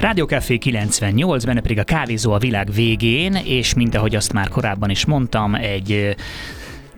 Rádió 0.00 0.24
Café 0.24 0.58
98, 0.58 1.44
benne 1.44 1.60
pedig 1.60 1.78
a 1.78 1.84
kávézó 1.84 2.32
a 2.32 2.38
világ 2.38 2.72
végén, 2.72 3.34
és 3.34 3.74
mint 3.74 3.94
ahogy 3.94 4.14
azt 4.14 4.32
már 4.32 4.48
korábban 4.48 4.90
is 4.90 5.04
mondtam, 5.04 5.54
egy 5.54 6.16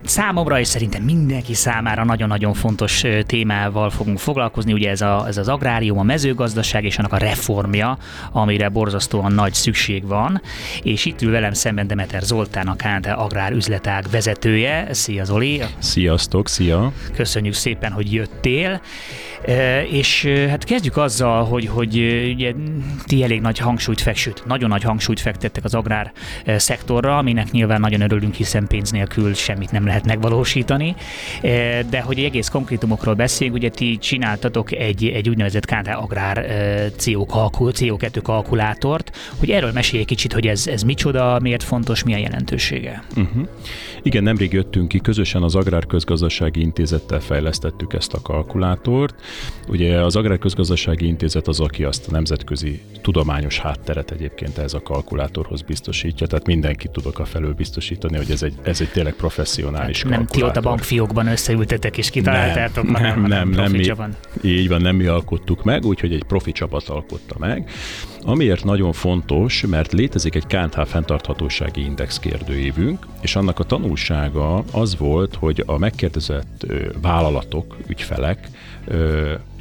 Számomra 0.05 0.59
és 0.59 0.67
szerintem 0.67 1.03
mindenki 1.03 1.53
számára 1.53 2.03
nagyon-nagyon 2.03 2.53
fontos 2.53 3.03
témával 3.25 3.89
fogunk 3.89 4.19
foglalkozni, 4.19 4.73
ugye 4.73 4.89
ez, 4.89 5.01
a, 5.01 5.23
ez 5.27 5.37
az 5.37 5.47
agrárium, 5.47 5.97
a 5.99 6.03
mezőgazdaság 6.03 6.83
és 6.83 6.97
annak 6.97 7.13
a 7.13 7.17
reformja, 7.17 7.97
amire 8.31 8.69
borzasztóan 8.69 9.31
nagy 9.31 9.53
szükség 9.53 10.07
van, 10.07 10.41
és 10.81 11.05
itt 11.05 11.21
ül 11.21 11.31
velem 11.31 11.53
szemben 11.53 11.87
Demeter 11.87 12.21
Zoltán, 12.21 12.67
a 12.67 12.75
KNT 12.75 13.07
Agrár 13.07 13.51
üzletág 13.51 14.05
vezetője. 14.11 14.87
Szia 14.91 15.23
Zoli! 15.23 15.61
Sziasztok, 15.77 16.47
szia! 16.47 16.91
Köszönjük 17.13 17.53
szépen, 17.53 17.91
hogy 17.91 18.13
jöttél. 18.13 18.81
És 19.91 20.25
hát 20.49 20.63
kezdjük 20.63 20.97
azzal, 20.97 21.43
hogy, 21.43 21.65
hogy 21.65 21.95
ugye, 22.33 22.53
ti 23.05 23.23
elég 23.23 23.41
nagy 23.41 23.57
hangsúlyt 23.57 24.01
fek, 24.01 24.15
sőt, 24.15 24.45
nagyon 24.45 24.69
nagy 24.69 24.83
hangsúlyt 24.83 25.19
fektettek 25.19 25.63
az 25.63 25.73
agrár 25.73 26.11
szektorra, 26.45 27.17
aminek 27.17 27.51
nyilván 27.51 27.79
nagyon 27.79 28.01
örülünk, 28.01 28.33
hiszen 28.33 28.67
pénz 28.67 28.91
nélkül 28.91 29.33
semmit 29.33 29.71
nem 29.71 29.85
lehet 29.85 30.05
megvalósítani. 30.05 30.95
De 31.89 32.01
hogy 32.01 32.19
egész 32.19 32.47
konkrétumokról 32.47 33.13
beszéljünk, 33.13 33.57
ugye 33.57 33.69
ti 33.69 33.97
csináltatok 33.97 34.71
egy, 34.71 35.05
egy 35.05 35.29
úgynevezett 35.29 35.65
KT 35.65 35.87
Agrár 35.87 36.45
CO 36.97 37.25
CO2 37.51 38.19
kalkulátort, 38.23 39.17
hogy 39.39 39.49
erről 39.49 39.71
mesélj 39.71 40.01
egy 40.01 40.07
kicsit, 40.07 40.33
hogy 40.33 40.47
ez, 40.47 40.67
ez 40.67 40.83
micsoda, 40.83 41.39
miért 41.41 41.63
fontos, 41.63 42.03
mi 42.03 42.13
a 42.13 42.17
jelentősége. 42.17 43.03
Uh-huh. 43.15 43.47
Igen, 44.01 44.23
nemrég 44.23 44.53
jöttünk 44.53 44.87
ki, 44.87 44.99
közösen 44.99 45.43
az 45.43 45.55
Agrárközgazdasági 45.55 46.61
Intézettel 46.61 47.19
fejlesztettük 47.19 47.93
ezt 47.93 48.13
a 48.13 48.21
kalkulátort, 48.21 49.15
Ugye 49.67 50.01
az 50.01 50.15
Agrárközgazdasági 50.15 51.05
Intézet 51.05 51.47
az, 51.47 51.59
aki 51.59 51.83
azt 51.83 52.07
a 52.07 52.11
nemzetközi 52.11 52.81
tudományos 53.01 53.59
hátteret 53.59 54.11
egyébként 54.11 54.57
ez 54.57 54.73
a 54.73 54.81
kalkulátorhoz 54.81 55.61
biztosítja, 55.61 56.27
tehát 56.27 56.45
mindenki 56.45 56.87
tudok 56.91 57.19
a 57.19 57.25
felől 57.25 57.53
biztosítani, 57.53 58.17
hogy 58.17 58.31
ez 58.31 58.43
egy, 58.43 58.53
ez 58.63 58.81
egy 58.81 58.89
tényleg 58.89 59.13
professzionális 59.13 60.03
hát 60.03 60.11
Nem 60.11 60.25
ti 60.25 60.43
ott 60.43 60.55
a 60.55 60.61
bankfiókban 60.61 61.27
összeültetek 61.27 61.97
és 61.97 62.09
kitaláltátok, 62.09 62.83
nem, 62.83 62.93
hanem, 62.93 63.21
nem, 63.21 63.49
nem, 63.49 63.49
nem, 63.49 63.71
mi, 63.71 63.89
van. 63.89 64.15
Így 64.41 64.67
van, 64.67 64.81
nem 64.81 64.95
mi 64.95 65.05
alkottuk 65.05 65.63
meg, 65.63 65.85
úgyhogy 65.85 66.13
egy 66.13 66.23
profi 66.23 66.51
csapat 66.51 66.87
alkotta 66.87 67.35
meg. 67.39 67.69
Amiért 68.25 68.63
nagyon 68.63 68.93
fontos, 68.93 69.65
mert 69.69 69.91
létezik 69.91 70.35
egy 70.35 70.45
KNH 70.47 70.85
fenntarthatósági 70.85 71.83
index 71.83 72.19
kérdőívünk, 72.19 73.07
és 73.21 73.35
annak 73.35 73.59
a 73.59 73.63
tanulsága 73.63 74.63
az 74.71 74.97
volt, 74.97 75.35
hogy 75.35 75.63
a 75.65 75.77
megkérdezett 75.77 76.65
vállalatok, 77.01 77.77
ügyfelek 77.87 78.47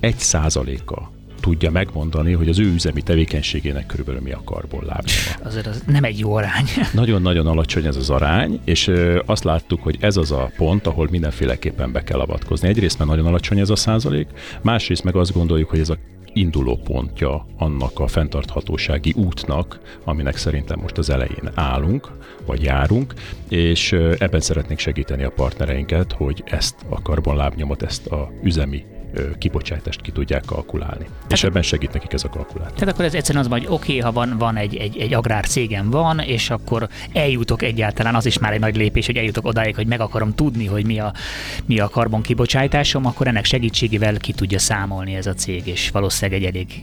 egy 0.00 0.18
százaléka 0.18 1.10
tudja 1.42 1.70
megmondani, 1.70 2.32
hogy 2.32 2.48
az 2.48 2.58
ő 2.58 2.72
üzemi 2.72 3.02
tevékenységének 3.02 3.86
körülbelül 3.86 4.20
mi 4.20 4.32
a 4.32 4.40
karbonlábnyoma. 4.44 5.44
Azért 5.44 5.66
az 5.66 5.82
nem 5.86 6.04
egy 6.04 6.18
jó 6.18 6.34
arány. 6.34 6.64
Nagyon-nagyon 6.92 7.46
alacsony 7.46 7.86
ez 7.86 7.96
az 7.96 8.10
arány, 8.10 8.60
és 8.64 8.90
azt 9.26 9.44
láttuk, 9.44 9.82
hogy 9.82 9.96
ez 10.00 10.16
az 10.16 10.30
a 10.32 10.50
pont, 10.56 10.86
ahol 10.86 11.08
mindenféleképpen 11.10 11.92
be 11.92 12.02
kell 12.02 12.20
avatkozni. 12.20 12.68
Egyrészt 12.68 12.98
mert 12.98 13.10
nagyon 13.10 13.26
alacsony 13.26 13.58
ez 13.58 13.70
a 13.70 13.76
százalék, 13.76 14.28
másrészt 14.62 15.04
meg 15.04 15.16
azt 15.16 15.32
gondoljuk, 15.32 15.70
hogy 15.70 15.80
ez 15.80 15.88
a 15.88 15.96
induló 16.34 16.76
pontja 16.84 17.46
annak 17.58 17.98
a 17.98 18.06
fenntarthatósági 18.06 19.12
útnak, 19.16 19.80
aminek 20.04 20.36
szerintem 20.36 20.78
most 20.80 20.98
az 20.98 21.10
elején 21.10 21.50
állunk, 21.54 22.10
vagy 22.46 22.62
járunk, 22.62 23.14
és 23.48 23.92
ebben 23.92 24.40
szeretnék 24.40 24.78
segíteni 24.78 25.22
a 25.22 25.30
partnereinket, 25.30 26.12
hogy 26.12 26.42
ezt 26.46 26.74
a 26.88 27.02
karbonlábnyomot, 27.02 27.82
ezt 27.82 28.06
a 28.06 28.32
üzemi 28.42 28.84
kibocsátást 29.38 30.00
ki 30.00 30.10
tudják 30.10 30.44
kalkulálni. 30.44 31.04
Tehát, 31.04 31.32
és 31.32 31.44
ebben 31.44 31.62
segít 31.62 31.92
nekik 31.92 32.12
ez 32.12 32.24
a 32.24 32.28
kalkulátor. 32.28 32.72
Tehát 32.72 32.94
akkor 32.94 33.04
ez 33.04 33.14
egyszerűen 33.14 33.44
az 33.44 33.50
hogy 33.50 33.66
oké, 33.68 33.72
okay, 33.74 33.98
ha 33.98 34.12
van, 34.12 34.38
van 34.38 34.56
egy, 34.56 34.76
egy, 34.76 34.98
egy 34.98 35.14
agrár 35.14 35.46
cégem 35.46 35.90
van, 35.90 36.18
és 36.18 36.50
akkor 36.50 36.88
eljutok 37.12 37.62
egyáltalán, 37.62 38.14
az 38.14 38.26
is 38.26 38.38
már 38.38 38.52
egy 38.52 38.60
nagy 38.60 38.76
lépés, 38.76 39.06
hogy 39.06 39.16
eljutok 39.16 39.46
odáig, 39.46 39.74
hogy 39.74 39.86
meg 39.86 40.00
akarom 40.00 40.34
tudni, 40.34 40.66
hogy 40.66 40.86
mi 40.86 40.98
a, 40.98 41.12
mi 41.66 41.78
a 41.78 41.88
karbon 41.88 42.22
kibocsátásom, 42.22 43.06
akkor 43.06 43.26
ennek 43.26 43.44
segítségével 43.44 44.16
ki 44.16 44.32
tudja 44.32 44.58
számolni 44.58 45.14
ez 45.14 45.26
a 45.26 45.34
cég, 45.34 45.66
és 45.66 45.90
valószínűleg 45.90 46.42
egy 46.42 46.46
elég 46.46 46.82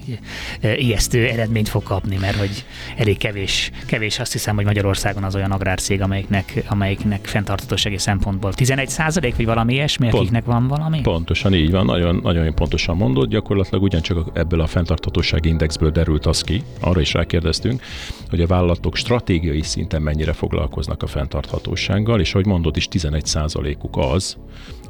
ijesztő 0.80 1.28
eredményt 1.28 1.70
fog 1.70 1.84
kapni, 1.84 2.18
mert 2.18 2.36
hogy 2.36 2.66
elég 2.98 3.18
kevés, 3.18 3.72
kevés 3.86 4.20
azt 4.20 4.32
hiszem, 4.32 4.56
hogy 4.56 4.66
Magyarországon 4.66 5.24
az 5.24 5.36
olyan 5.36 5.52
agrárcég, 5.52 6.02
amelyiknek, 6.02 6.64
amelyiknek 6.68 7.26
fenntartatósági 7.26 7.98
szempontból 7.98 8.54
11 8.54 8.90
százalék, 8.90 9.36
vagy 9.36 9.46
valami 9.46 9.74
ilyesmi, 9.74 10.08
Pont, 10.10 10.22
akiknek 10.22 10.46
van 10.46 10.68
valami? 10.68 11.02
Pontosan 11.02 11.54
így 11.54 11.72
van, 11.72 11.86
nagyon 11.86 12.19
nagyon 12.24 12.54
pontosan 12.56 12.98
mondod, 12.98 13.30
gyakorlatilag 13.30 13.84
ugyancsak 13.84 14.30
ebből 14.34 14.62
a 14.62 14.68
fenntarthatósági 14.68 15.50
indexből 15.50 15.92
derült 15.92 16.26
az 16.26 16.42
ki, 16.42 16.64
arra 16.80 17.00
is 17.00 17.14
rákérdeztünk, 17.14 17.82
hogy 18.30 18.42
a 18.42 18.48
vállalatok 18.48 18.96
stratégiai 18.96 19.62
szinten 19.62 20.02
mennyire 20.02 20.34
foglalkoznak 20.34 21.04
a 21.04 21.08
fenntarthatósággal, 21.08 22.20
és 22.20 22.34
ahogy 22.34 22.46
mondod 22.46 22.78
is 22.78 22.88
11%-uk 22.92 23.98
az, 23.98 24.38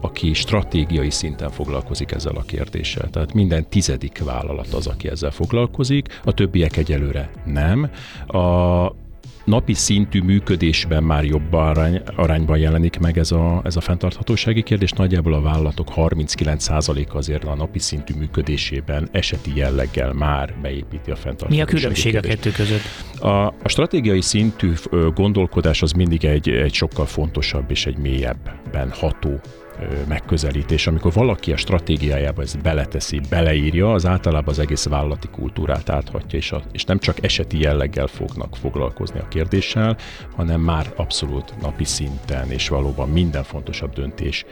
aki 0.01 0.33
stratégiai 0.33 1.09
szinten 1.09 1.49
foglalkozik 1.49 2.11
ezzel 2.11 2.35
a 2.35 2.41
kérdéssel. 2.41 3.09
Tehát 3.09 3.33
minden 3.33 3.69
tizedik 3.69 4.23
vállalat 4.23 4.73
az, 4.73 4.87
aki 4.87 5.09
ezzel 5.09 5.31
foglalkozik, 5.31 6.19
a 6.23 6.33
többiek 6.33 6.77
egyelőre 6.77 7.31
nem. 7.45 7.89
A 8.27 8.91
napi 9.49 9.73
szintű 9.73 10.21
működésben 10.21 11.03
már 11.03 11.23
jobb 11.23 11.53
arány, 11.53 12.01
arányban 12.15 12.57
jelenik 12.57 12.99
meg 12.99 13.17
ez 13.17 13.31
a, 13.31 13.61
ez 13.63 13.75
a 13.75 13.81
fenntarthatósági 13.81 14.63
kérdés. 14.63 14.91
Nagyjából 14.91 15.33
a 15.33 15.41
vállalatok 15.41 15.87
39%-a 15.95 17.17
azért 17.17 17.43
a 17.43 17.55
napi 17.55 17.79
szintű 17.79 18.13
működésében 18.17 19.09
eseti 19.11 19.51
jelleggel 19.55 20.13
már 20.13 20.53
beépíti 20.61 21.11
a 21.11 21.15
fenntarthatósági 21.15 21.55
Mi 21.55 21.61
a 21.61 21.65
különbség 21.65 22.15
a 22.15 22.19
kettő 22.19 22.51
között? 22.51 22.81
A, 23.19 23.47
a 23.47 23.67
stratégiai 23.67 24.21
szintű 24.21 24.73
gondolkodás 25.13 25.81
az 25.81 25.91
mindig 25.91 26.25
egy, 26.25 26.49
egy 26.49 26.73
sokkal 26.73 27.05
fontosabb 27.05 27.71
és 27.71 27.85
egy 27.85 27.97
mélyebben 27.97 28.91
ható 28.91 29.39
megközelítés. 30.07 30.87
Amikor 30.87 31.13
valaki 31.13 31.51
a 31.51 31.57
stratégiájába 31.57 32.41
ezt 32.41 32.61
beleteszi, 32.61 33.21
beleírja, 33.29 33.93
az 33.93 34.05
általában 34.05 34.49
az 34.49 34.59
egész 34.59 34.85
vállalati 34.85 35.27
kultúrát 35.27 35.89
áthatja, 35.89 36.39
és, 36.39 36.51
a, 36.51 36.61
és 36.71 36.83
nem 36.83 36.99
csak 36.99 37.23
eseti 37.23 37.59
jelleggel 37.61 38.07
fognak 38.07 38.55
foglalkozni 38.55 39.19
a 39.19 39.27
kérdéssel, 39.27 39.97
hanem 40.35 40.61
már 40.61 40.93
abszolút 40.95 41.53
napi 41.61 41.83
szinten, 41.83 42.51
és 42.51 42.67
valóban 42.69 43.09
minden 43.09 43.43
fontosabb 43.43 43.93
döntés 43.93 44.45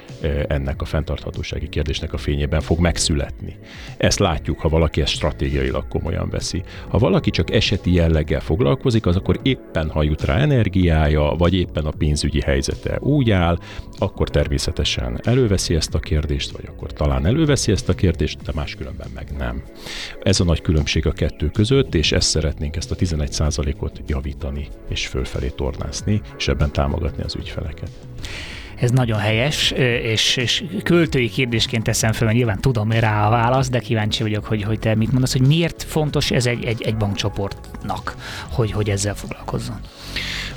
ennek 0.47 0.81
a 0.81 0.85
fenntarthatósági 0.85 1.69
kérdésnek 1.69 2.13
a 2.13 2.17
fényében 2.17 2.61
fog 2.61 2.79
megszületni. 2.79 3.57
Ezt 3.97 4.19
látjuk, 4.19 4.59
ha 4.59 4.69
valaki 4.69 5.01
ezt 5.01 5.13
stratégiailag 5.13 5.87
komolyan 5.87 6.29
veszi. 6.29 6.63
Ha 6.87 6.97
valaki 6.97 7.29
csak 7.29 7.51
eseti 7.51 7.93
jelleggel 7.93 8.39
foglalkozik, 8.39 9.05
az 9.05 9.15
akkor 9.15 9.39
éppen, 9.43 9.89
ha 9.89 10.03
jut 10.03 10.23
rá 10.23 10.37
energiája, 10.37 11.35
vagy 11.37 11.53
éppen 11.53 11.85
a 11.85 11.91
pénzügyi 11.97 12.41
helyzete 12.41 12.97
úgy 12.99 13.31
áll, 13.31 13.57
akkor 13.97 14.29
természetesen 14.29 15.19
előveszi 15.23 15.75
ezt 15.75 15.93
a 15.93 15.99
kérdést, 15.99 16.51
vagy 16.51 16.65
akkor 16.67 16.93
talán 16.93 17.25
előveszi 17.25 17.71
ezt 17.71 17.89
a 17.89 17.93
kérdést, 17.93 18.41
de 18.41 18.51
máskülönben 18.55 19.09
meg 19.13 19.27
nem. 19.37 19.63
Ez 20.23 20.39
a 20.39 20.43
nagy 20.43 20.61
különbség 20.61 21.05
a 21.05 21.11
kettő 21.11 21.49
között, 21.49 21.95
és 21.95 22.11
ezt 22.11 22.29
szeretnénk 22.29 22.75
ezt 22.75 22.91
a 22.91 22.95
11%-ot 22.95 24.01
javítani 24.07 24.67
és 24.89 25.07
fölfelé 25.07 25.47
tornászni, 25.47 26.21
és 26.37 26.47
ebben 26.47 26.71
támogatni 26.71 27.23
az 27.23 27.35
ügyfeleket 27.35 27.89
ez 28.79 28.91
nagyon 28.91 29.19
helyes, 29.19 29.71
és, 30.01 30.37
és 30.37 30.63
költői 30.83 31.29
kérdésként 31.29 31.83
teszem 31.83 32.11
fel, 32.11 32.25
mert 32.25 32.37
nyilván 32.37 32.61
tudom 32.61 32.91
rá 32.91 33.27
a 33.27 33.29
választ, 33.29 33.71
de 33.71 33.79
kíváncsi 33.79 34.23
vagyok, 34.23 34.45
hogy, 34.45 34.63
hogy 34.63 34.79
te 34.79 34.95
mit 34.95 35.11
mondasz, 35.11 35.31
hogy 35.31 35.47
miért 35.47 35.83
fontos 35.83 36.31
ez 36.31 36.45
egy, 36.45 36.65
egy, 36.65 36.81
egy 36.81 36.97
bankcsoportnak, 36.97 38.15
hogy, 38.51 38.71
hogy 38.71 38.89
ezzel 38.89 39.15
foglalkozzon. 39.15 39.79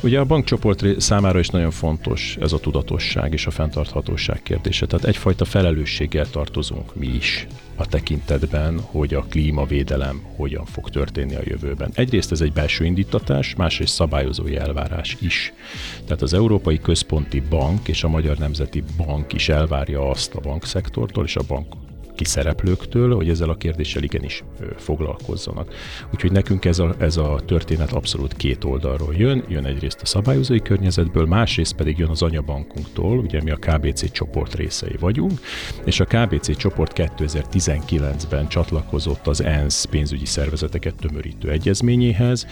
Ugye 0.03 0.19
a 0.19 0.25
bankcsoport 0.25 1.01
számára 1.01 1.39
is 1.39 1.49
nagyon 1.49 1.71
fontos 1.71 2.37
ez 2.41 2.53
a 2.53 2.59
tudatosság 2.59 3.33
és 3.33 3.47
a 3.47 3.51
fenntarthatóság 3.51 4.43
kérdése. 4.43 4.87
Tehát 4.87 5.07
egyfajta 5.07 5.45
felelősséggel 5.45 6.31
tartozunk 6.31 6.95
mi 6.95 7.07
is 7.07 7.47
a 7.77 7.87
tekintetben, 7.87 8.81
hogy 8.81 9.15
a 9.15 9.25
klímavédelem 9.29 10.23
hogyan 10.37 10.65
fog 10.65 10.91
történni 10.91 11.35
a 11.35 11.43
jövőben. 11.45 11.91
Egyrészt 11.95 12.33
ez 12.33 12.41
egy 12.41 12.53
belső 12.53 12.85
indítatás, 12.85 13.55
másrészt 13.55 13.95
szabályozói 13.95 14.57
elvárás 14.57 15.17
is. 15.21 15.53
Tehát 16.05 16.23
az 16.23 16.35
Európai 16.35 16.79
Központi 16.79 17.41
Bank 17.41 17.89
és 17.89 18.05
a 18.05 18.09
Magyar 18.09 18.37
Nemzeti 18.37 18.83
Bank 18.97 19.33
is 19.33 19.49
elvárja 19.49 20.11
azt 20.11 20.35
a 20.35 20.41
bankszektortól 20.41 21.25
és 21.25 21.37
a 21.37 21.43
bank 21.49 21.75
szereplőktől, 22.25 23.15
hogy 23.15 23.29
ezzel 23.29 23.49
a 23.49 23.57
kérdéssel 23.57 24.03
igenis 24.03 24.45
foglalkozzanak. 24.77 25.75
Úgyhogy 26.15 26.33
nekünk 26.33 26.65
ez 26.65 26.79
a, 26.79 26.95
ez 26.99 27.17
a 27.17 27.41
történet 27.47 27.93
abszolút 27.93 28.37
két 28.37 28.65
oldalról 28.65 29.15
jön. 29.15 29.45
Jön 29.49 29.65
egyrészt 29.65 30.03
a 30.03 30.07
szabályozói 30.07 30.61
környezetből, 30.61 31.27
másrészt 31.27 31.73
pedig 31.73 31.99
jön 31.99 32.09
az 32.09 32.23
anyabankunktól, 32.23 33.19
ugye 33.19 33.43
mi 33.43 33.51
a 33.51 33.57
KBC 33.57 34.13
csoport 34.13 34.55
részei 34.55 34.97
vagyunk, 35.01 35.41
és 35.85 36.01
a 36.01 36.05
KBC 36.05 36.57
csoport 36.57 36.93
2019-ben 36.95 38.49
csatlakozott 38.49 39.27
az 39.27 39.43
ENSZ 39.43 39.85
pénzügyi 39.85 40.27
szervezeteket 40.27 40.95
tömörítő 40.95 41.51
egyezményéhez, 41.51 42.47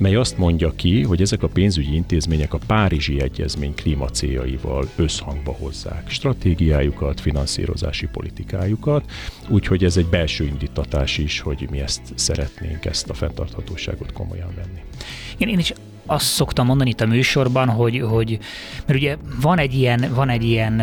mely 0.00 0.14
azt 0.14 0.38
mondja 0.38 0.72
ki, 0.76 1.02
hogy 1.02 1.20
ezek 1.20 1.42
a 1.42 1.48
pénzügyi 1.48 1.94
intézmények 1.94 2.54
a 2.54 2.58
Párizsi 2.66 3.20
Egyezmény 3.20 3.74
klímacéljaival 3.74 4.88
összhangba 4.96 5.52
hozzák 5.52 6.10
stratégiájukat, 6.10 7.20
finanszírozási 7.20 8.06
politikájukat, 8.06 9.10
úgyhogy 9.48 9.84
ez 9.84 9.96
egy 9.96 10.06
belső 10.06 10.44
indítatás 10.44 11.18
is, 11.18 11.40
hogy 11.40 11.66
mi 11.70 11.80
ezt 11.80 12.02
szeretnénk, 12.14 12.84
ezt 12.84 13.10
a 13.10 13.14
fenntarthatóságot 13.14 14.12
komolyan 14.12 14.50
venni. 14.56 14.80
Én, 15.38 15.48
én 15.48 15.58
is 15.58 15.72
azt 16.06 16.24
szoktam 16.24 16.66
mondani 16.66 16.90
itt 16.90 17.00
a 17.00 17.06
műsorban, 17.06 17.68
hogy, 17.68 18.00
hogy 18.00 18.38
mert 18.86 18.98
ugye 18.98 19.16
van 19.40 19.58
egy 19.58 19.74
ilyen, 19.74 20.10
van 20.14 20.28
egy 20.28 20.44
ilyen 20.44 20.80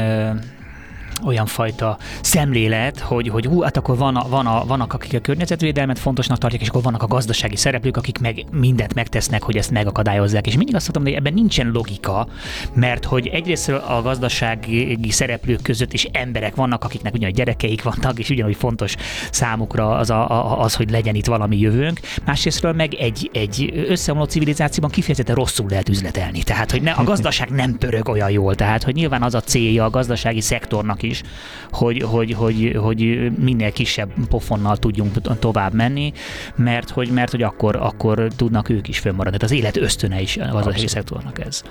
olyan 1.26 1.46
fajta 1.46 1.98
szemlélet, 2.22 3.00
hogy, 3.00 3.28
hogy 3.28 3.46
hú, 3.46 3.62
hát 3.62 3.78
akkor 3.78 3.98
van 3.98 4.16
a, 4.16 4.28
van 4.30 4.46
a, 4.46 4.66
vannak, 4.66 4.94
akik 4.94 5.14
a 5.14 5.20
környezetvédelmet 5.20 6.00
fontosnak 6.00 6.38
tartják, 6.38 6.62
és 6.62 6.70
akkor 6.70 6.82
vannak 6.82 7.04
a 7.04 7.08
gazdasági 7.08 7.56
szereplők, 7.56 7.98
akik 7.98 8.20
meg 8.20 8.46
mindent 8.52 8.94
megtesznek, 8.94 9.44
hogy 9.44 9.58
ezt 9.58 9.72
megakadályozzák. 9.72 10.48
És 10.48 10.56
mindig 10.56 10.76
azt 10.76 10.94
mondom, 10.94 11.14
hogy 11.14 11.22
ebben 11.22 11.34
nincsen 11.34 11.72
logika, 11.72 12.28
mert 12.74 13.06
hogy 13.06 13.28
egyrészt 13.28 13.70
a 13.70 14.02
gazdasági 14.04 15.12
szereplők 15.12 15.62
között 15.62 15.94
is 15.94 16.04
emberek 16.04 16.56
vannak, 16.56 16.84
akiknek 16.84 17.14
ugyanúgy 17.14 17.36
gyerekeik 17.36 17.84
vannak, 17.84 18.20
és 18.20 18.30
ugyanúgy 18.30 18.56
fontos 18.56 18.96
számukra 19.32 19.96
az, 19.96 20.10
a, 20.10 20.62
az 20.62 20.76
hogy 20.76 20.90
legyen 20.90 21.16
itt 21.16 21.26
valami 21.26 21.60
jövőnk. 21.60 22.00
Másrésztről 22.26 22.74
meg 22.74 22.94
egy, 22.94 23.30
egy 23.34 23.86
összeomló 23.88 24.24
civilizációban 24.24 24.92
kifejezetten 24.92 25.36
rosszul 25.36 25.70
lehet 25.70 25.90
üzletelni. 25.90 26.44
Tehát, 26.44 26.72
hogy 26.72 26.82
ne, 26.82 26.92
a 26.92 27.04
gazdaság 27.04 27.50
nem 27.50 27.78
pörög 27.78 28.10
olyan 28.10 28.32
jól. 28.32 28.56
Tehát, 28.56 28.84
hogy 28.84 28.96
nyilván 28.96 29.24
az 29.24 29.34
a 29.34 29.42
célja 29.42 29.84
a 29.84 29.90
gazdasági 29.90 30.42
szektornak 30.42 31.04
is, 31.08 31.24
hogy, 31.72 32.02
hogy, 32.02 32.34
hogy, 32.34 32.78
hogy 32.82 33.32
minél 33.38 33.72
kisebb 33.72 34.12
pofonnal 34.30 34.78
tudjunk 34.78 35.40
tovább 35.40 35.74
menni, 35.74 36.12
mert 36.56 36.90
hogy, 36.90 37.10
mert 37.10 37.32
hogy 37.32 37.42
akkor, 37.42 37.76
akkor 37.76 38.28
tudnak 38.36 38.70
ők 38.70 38.88
is 38.88 39.00
fönnmaradni. 39.00 39.38
Tehát 39.38 39.54
az 39.54 39.60
élet 39.60 39.78
ösztöne 39.78 40.22
is 40.22 40.38
az 40.38 40.68
a 40.68 40.88
szektornak 40.88 41.46
ez. 41.46 41.64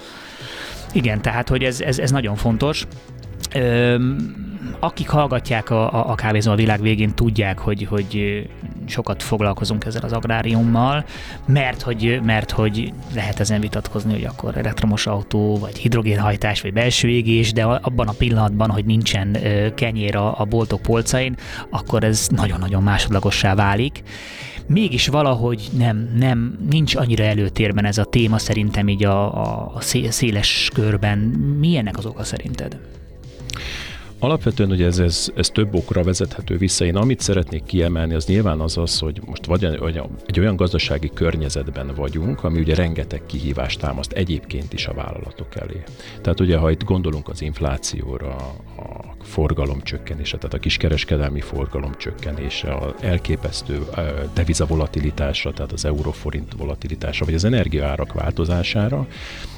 Igen, 0.93 1.23
tehát 1.23 1.49
hogy 1.49 1.63
ez, 1.63 1.81
ez, 1.81 1.99
ez 1.99 2.11
nagyon 2.11 2.37
fontos. 2.37 2.87
Öm, 3.55 4.46
akik 4.81 5.09
hallgatják 5.09 5.71
a, 5.71 5.93
a, 5.93 6.11
a 6.11 6.15
kávézó 6.15 6.51
a 6.51 6.55
világ 6.55 6.81
végén, 6.81 7.15
tudják, 7.15 7.59
hogy, 7.59 7.87
hogy 7.91 8.43
sokat 8.87 9.23
foglalkozunk 9.23 9.85
ezzel 9.85 10.03
az 10.03 10.13
agráriummal, 10.13 11.05
mert 11.47 11.83
hogy, 11.83 12.21
mert 12.25 12.51
hogy 12.51 12.93
lehet 13.15 13.41
ezen 13.41 13.61
vitatkozni, 13.61 14.13
hogy 14.13 14.25
akkor 14.25 14.57
elektromos 14.57 15.07
autó, 15.07 15.59
vagy 15.59 15.79
hidrogénhajtás, 15.79 16.61
vagy 16.61 16.73
belső 16.73 17.09
égés, 17.09 17.53
de 17.53 17.65
abban 17.65 18.09
a 18.09 18.13
pillanatban, 18.13 18.71
hogy 18.71 18.85
nincsen 18.85 19.37
kenyér 19.75 20.17
a, 20.17 20.41
a 20.41 20.45
boltok 20.45 20.83
polcain, 20.83 21.37
akkor 21.71 22.05
ez 22.05 22.29
nagyon-nagyon 22.31 22.83
másodlagossá 22.83 23.55
válik 23.55 24.03
mégis 24.69 25.07
valahogy 25.07 25.69
nem, 25.77 26.11
nem, 26.19 26.59
nincs 26.71 26.95
annyira 26.95 27.25
előtérben 27.25 27.85
ez 27.85 27.99
a 27.99 28.05
téma 28.05 28.39
szerintem 28.39 28.89
így 28.89 29.05
a, 29.05 29.75
a 29.75 29.81
széles 30.09 30.71
körben. 30.75 31.19
Mi 31.59 31.77
ennek 31.77 31.99
az 31.99 32.07
oka 32.07 32.25
szerinted? 32.25 32.79
Alapvetően 34.27 34.71
ugye 34.71 34.87
ez, 34.87 34.99
ez, 34.99 35.33
ez 35.35 35.49
több 35.49 35.75
okra 35.75 36.03
vezethető 36.03 36.57
vissza. 36.57 36.85
Én 36.85 36.97
amit 36.97 37.21
szeretnék 37.21 37.65
kiemelni, 37.65 38.15
az 38.15 38.27
nyilván 38.27 38.61
az 38.61 38.77
az, 38.77 38.99
hogy 38.99 39.21
most 39.27 39.47
vagy 39.47 39.65
egy 40.27 40.41
olyan 40.41 40.57
gazdasági 40.57 41.11
környezetben 41.15 41.93
vagyunk, 41.97 42.45
ami 42.45 42.61
ugye 42.61 42.75
rengeteg 42.75 43.23
kihívást 43.27 43.81
támaszt 43.81 44.13
egyébként 44.13 44.73
is 44.73 44.87
a 44.87 44.95
vállalatok 44.95 45.57
elé. 45.57 45.83
Tehát 46.23 46.41
ugye, 46.41 46.57
ha 46.57 46.71
itt 46.71 46.85
gondolunk 46.85 47.29
az 47.29 47.43
inflációra, 47.43 48.37
a 48.77 49.15
forgalom 49.23 49.83
csökkenése, 49.83 50.37
tehát 50.37 50.55
a 50.55 50.59
kiskereskedelmi 50.59 51.41
forgalom 51.41 51.95
csökkenése, 51.97 52.73
a 52.73 52.95
elképesztő 53.01 53.83
deviza 54.35 54.67
volatilitásra, 54.67 55.53
tehát 55.53 55.73
az 55.73 55.85
euróforint 55.85 56.53
volatilitása, 56.53 57.25
vagy 57.25 57.35
az 57.35 57.45
energiaárak 57.45 58.13
változására, 58.13 59.07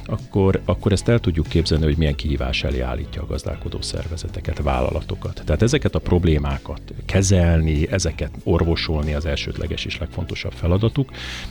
akkor, 0.08 0.60
akkor 0.64 0.92
ezt 0.92 1.08
el 1.08 1.18
tudjuk 1.18 1.46
képzelni, 1.46 1.84
hogy 1.84 1.96
milyen 1.96 2.14
kihívás 2.14 2.64
elé 2.64 2.80
állítja 2.80 3.22
a 3.22 3.26
gazdálkodó 3.26 3.80
szervezeteket, 3.80 4.57
vállalatokat. 4.62 5.42
Tehát 5.44 5.62
ezeket 5.62 5.94
a 5.94 5.98
problémákat 5.98 6.80
kezelni, 7.06 7.90
ezeket 7.90 8.30
orvosolni 8.44 9.14
az 9.14 9.26
elsődleges 9.26 9.84
és 9.84 9.98
legfontosabb 9.98 10.52
feladatuk, 10.52 11.10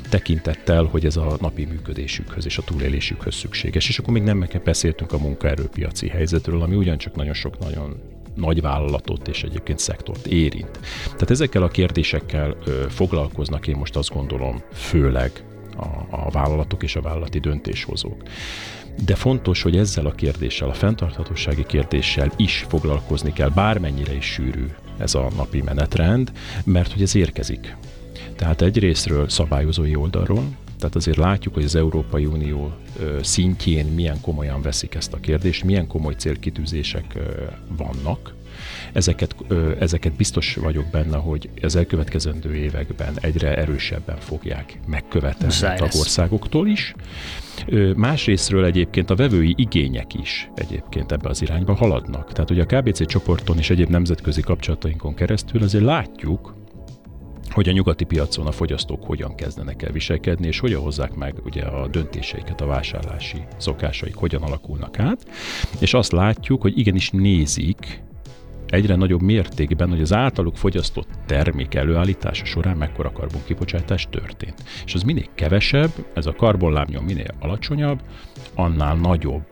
tekintettel, 0.09 0.83
hogy 0.83 1.06
ez 1.06 1.15
a 1.15 1.38
napi 1.42 1.65
működésükhöz 1.65 2.45
és 2.45 2.57
a 2.57 2.62
túlélésükhöz 2.62 3.36
szükséges. 3.36 3.89
És 3.89 4.00
akkor 4.00 4.13
még 4.13 4.24
nem 4.24 4.48
beszéltünk 4.63 5.12
a 5.12 5.18
munkaerőpiaci 5.18 6.07
helyzetről, 6.07 6.62
ami 6.62 6.75
ugyancsak 6.75 7.15
nagyon 7.15 7.33
sok 7.33 7.59
nagyon 7.59 8.01
nagy 8.36 8.62
vállalatot 8.62 9.27
és 9.27 9.44
egyébként 9.44 9.80
szektort 9.80 10.25
érint. 10.25 10.80
Tehát 11.03 11.30
ezekkel 11.30 11.63
a 11.63 11.68
kérdésekkel 11.68 12.57
ö, 12.65 12.86
foglalkoznak 12.89 13.68
én 13.68 13.75
most 13.75 13.95
azt 13.95 14.13
gondolom 14.13 14.62
főleg 14.74 15.31
a, 15.77 16.06
a 16.09 16.29
vállalatok 16.31 16.83
és 16.83 16.95
a 16.95 17.01
vállalati 17.01 17.39
döntéshozók. 17.39 18.24
De 19.06 19.15
fontos, 19.15 19.62
hogy 19.62 19.77
ezzel 19.77 20.06
a 20.06 20.12
kérdéssel, 20.12 20.69
a 20.69 20.74
fenntarthatósági 20.74 21.65
kérdéssel 21.65 22.31
is 22.35 22.65
foglalkozni 22.69 23.33
kell, 23.33 23.50
bármennyire 23.50 24.15
is 24.15 24.25
sűrű 24.25 24.65
ez 24.97 25.15
a 25.15 25.27
napi 25.35 25.62
menetrend, 25.62 26.31
mert 26.63 26.91
hogy 26.91 27.01
ez 27.01 27.15
érkezik. 27.15 27.75
Tehát 28.35 28.62
egyrésztről 28.62 29.29
szabályozói 29.29 29.95
oldalról, 29.95 30.44
tehát 30.79 30.95
azért 30.95 31.18
látjuk, 31.18 31.53
hogy 31.53 31.63
az 31.63 31.75
Európai 31.75 32.25
Unió 32.25 32.71
szintjén 33.21 33.85
milyen 33.85 34.21
komolyan 34.21 34.62
veszik 34.62 34.95
ezt 34.95 35.13
a 35.13 35.19
kérdést, 35.19 35.63
milyen 35.63 35.88
komoly 35.88 36.13
célkitűzések 36.13 37.18
vannak. 37.77 38.33
Ezeket, 38.94 39.36
ezeket 39.80 40.13
biztos 40.13 40.56
vagyok 40.56 40.86
benne, 40.92 41.18
hogy 41.18 41.50
az 41.62 41.75
elkövetkezendő 41.75 42.56
években 42.56 43.13
egyre 43.21 43.57
erősebben 43.57 44.18
fogják 44.19 44.80
megkövetelni 44.88 45.54
a 45.62 45.74
tagországoktól 45.74 46.68
is. 46.68 46.95
Másrésztről 47.95 48.65
egyébként 48.65 49.09
a 49.09 49.15
vevői 49.15 49.54
igények 49.57 50.13
is 50.13 50.50
egyébként 50.56 51.12
ebbe 51.12 51.30
az 51.30 51.42
irányba 51.42 51.74
haladnak. 51.74 52.33
Tehát 52.33 52.50
ugye 52.50 52.62
a 52.62 52.65
KBC 52.65 53.07
csoporton 53.07 53.57
és 53.57 53.69
egyéb 53.69 53.89
nemzetközi 53.89 54.42
kapcsolatainkon 54.42 55.13
keresztül 55.13 55.63
azért 55.63 55.83
látjuk, 55.83 56.56
hogy 57.50 57.69
a 57.69 57.71
nyugati 57.71 58.03
piacon 58.03 58.48
a 58.48 58.51
fogyasztók 58.51 59.06
hogyan 59.06 59.36
kezdenek 59.36 59.81
el 59.81 59.92
viselkedni, 59.92 60.48
és 60.48 60.60
hogyan 60.60 60.81
hozzák 60.81 61.13
meg 61.13 61.36
ugye 61.45 61.63
a 61.63 61.88
döntéseiket, 61.88 62.62
a 62.62 62.65
vásárlási 62.65 63.38
szokásaik 63.57 64.15
hogyan 64.15 64.42
alakulnak 64.42 65.00
át, 65.00 65.25
és 65.80 65.94
azt 65.94 66.12
látjuk, 66.12 66.62
hogy 66.62 66.77
igenis 66.77 67.10
nézik 67.10 68.03
egyre 68.67 68.95
nagyobb 68.95 69.21
mértékben, 69.21 69.89
hogy 69.89 70.01
az 70.01 70.13
általuk 70.13 70.57
fogyasztott 70.57 71.09
termék 71.25 71.75
előállítása 71.75 72.45
során 72.45 72.77
mekkora 72.77 73.11
karbonkibocsátás 73.11 74.07
történt. 74.11 74.63
És 74.85 74.93
az 74.93 75.03
minél 75.03 75.27
kevesebb, 75.35 75.91
ez 76.13 76.25
a 76.25 76.33
karbonlábnyom 76.33 77.05
minél 77.05 77.35
alacsonyabb, 77.39 78.01
annál 78.55 78.95
nagyobb 78.95 79.45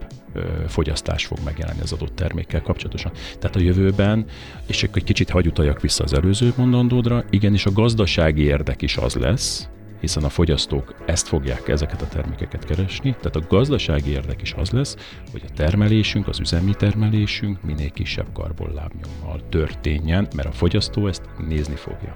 fogyasztás 0.67 1.25
fog 1.25 1.37
megjelenni 1.45 1.81
az 1.81 1.91
adott 1.91 2.15
termékkel 2.15 2.61
kapcsolatosan. 2.61 3.11
Tehát 3.39 3.55
a 3.55 3.59
jövőben, 3.59 4.25
és 4.67 4.83
egy 4.83 5.03
kicsit 5.03 5.29
hagy 5.29 5.47
utaljak 5.47 5.81
vissza 5.81 6.03
az 6.03 6.13
előző 6.13 6.53
mondandódra, 6.57 7.23
igenis 7.29 7.65
a 7.65 7.71
gazdasági 7.71 8.41
érdek 8.41 8.81
is 8.81 8.97
az 8.97 9.15
lesz, 9.15 9.69
hiszen 10.05 10.23
a 10.23 10.29
fogyasztók 10.29 10.95
ezt 11.05 11.27
fogják, 11.27 11.67
ezeket 11.67 12.01
a 12.01 12.07
termékeket 12.07 12.65
keresni, 12.65 13.15
tehát 13.15 13.35
a 13.35 13.45
gazdasági 13.55 14.09
érdek 14.09 14.41
is 14.41 14.53
az 14.53 14.69
lesz, 14.69 14.95
hogy 15.31 15.41
a 15.47 15.53
termelésünk, 15.55 16.27
az 16.27 16.39
üzemi 16.39 16.73
termelésünk 16.73 17.63
minél 17.63 17.89
kisebb 17.89 18.27
karbonlábnyommal 18.33 19.41
történjen, 19.49 20.27
mert 20.35 20.47
a 20.47 20.51
fogyasztó 20.51 21.07
ezt 21.07 21.23
nézni 21.47 21.75
fogja 21.75 22.15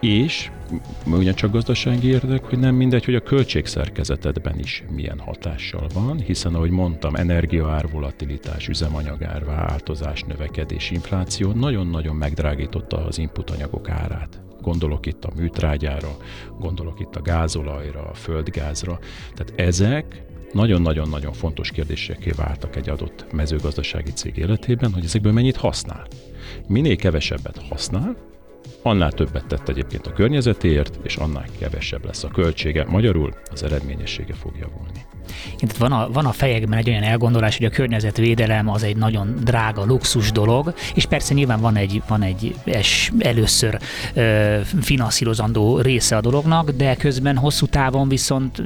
és 0.00 0.50
ugyancsak 1.06 1.52
gazdasági 1.52 2.08
érdek, 2.08 2.44
hogy 2.44 2.58
nem 2.58 2.74
mindegy, 2.74 3.04
hogy 3.04 3.14
a 3.14 3.22
költségszerkezetedben 3.22 4.58
is 4.58 4.84
milyen 4.90 5.18
hatással 5.18 5.86
van, 5.94 6.20
hiszen 6.20 6.54
ahogy 6.54 6.70
mondtam, 6.70 7.14
energiaár 7.14 7.88
volatilitás, 7.90 8.68
üzemanyagár 8.68 9.44
változás, 9.44 10.22
növekedés, 10.22 10.90
infláció 10.90 11.52
nagyon-nagyon 11.52 12.16
megdrágította 12.16 13.04
az 13.06 13.18
input 13.18 13.50
anyagok 13.50 13.88
árát. 13.88 14.49
Gondolok 14.60 15.06
itt 15.06 15.24
a 15.24 15.32
műtrágyára, 15.36 16.16
gondolok 16.58 17.00
itt 17.00 17.16
a 17.16 17.22
gázolajra, 17.22 18.02
a 18.02 18.14
földgázra. 18.14 18.98
Tehát 19.34 19.60
ezek 19.60 20.22
nagyon-nagyon-nagyon 20.52 21.32
fontos 21.32 21.70
kérdéseké 21.70 22.30
váltak 22.30 22.76
egy 22.76 22.88
adott 22.88 23.32
mezőgazdasági 23.32 24.12
cég 24.12 24.36
életében, 24.36 24.92
hogy 24.92 25.04
ezekből 25.04 25.32
mennyit 25.32 25.56
használ. 25.56 26.06
Minél 26.68 26.96
kevesebbet 26.96 27.62
használ, 27.68 28.16
annál 28.82 29.12
többet 29.12 29.46
tett 29.46 29.68
egyébként 29.68 30.06
a 30.06 30.12
környezetéért, 30.12 30.98
és 31.02 31.16
annál 31.16 31.46
kevesebb 31.58 32.04
lesz 32.04 32.24
a 32.24 32.28
költsége. 32.28 32.84
Magyarul 32.88 33.34
az 33.50 33.62
eredményessége 33.62 34.34
fog 34.34 34.52
javulni. 34.60 35.06
Tehát 35.58 35.76
van 35.76 35.92
a, 35.92 36.10
van 36.12 36.26
a 36.26 36.32
fejekben 36.32 36.78
egy 36.78 36.88
olyan 36.88 37.02
elgondolás, 37.02 37.56
hogy 37.56 37.66
a 37.66 37.70
környezetvédelem 37.70 38.68
az 38.68 38.82
egy 38.82 38.96
nagyon 38.96 39.34
drága, 39.44 39.84
luxus 39.84 40.32
dolog, 40.32 40.74
és 40.94 41.06
persze 41.06 41.34
nyilván 41.34 41.60
van 41.60 41.76
egy, 41.76 42.02
van 42.08 42.22
egy 42.22 42.54
es, 42.64 43.12
először 43.18 43.78
ö, 44.14 44.58
finanszírozandó 44.80 45.80
része 45.80 46.16
a 46.16 46.20
dolognak, 46.20 46.70
de 46.70 46.96
közben 46.96 47.36
hosszú 47.36 47.66
távon 47.66 48.08
viszont 48.08 48.62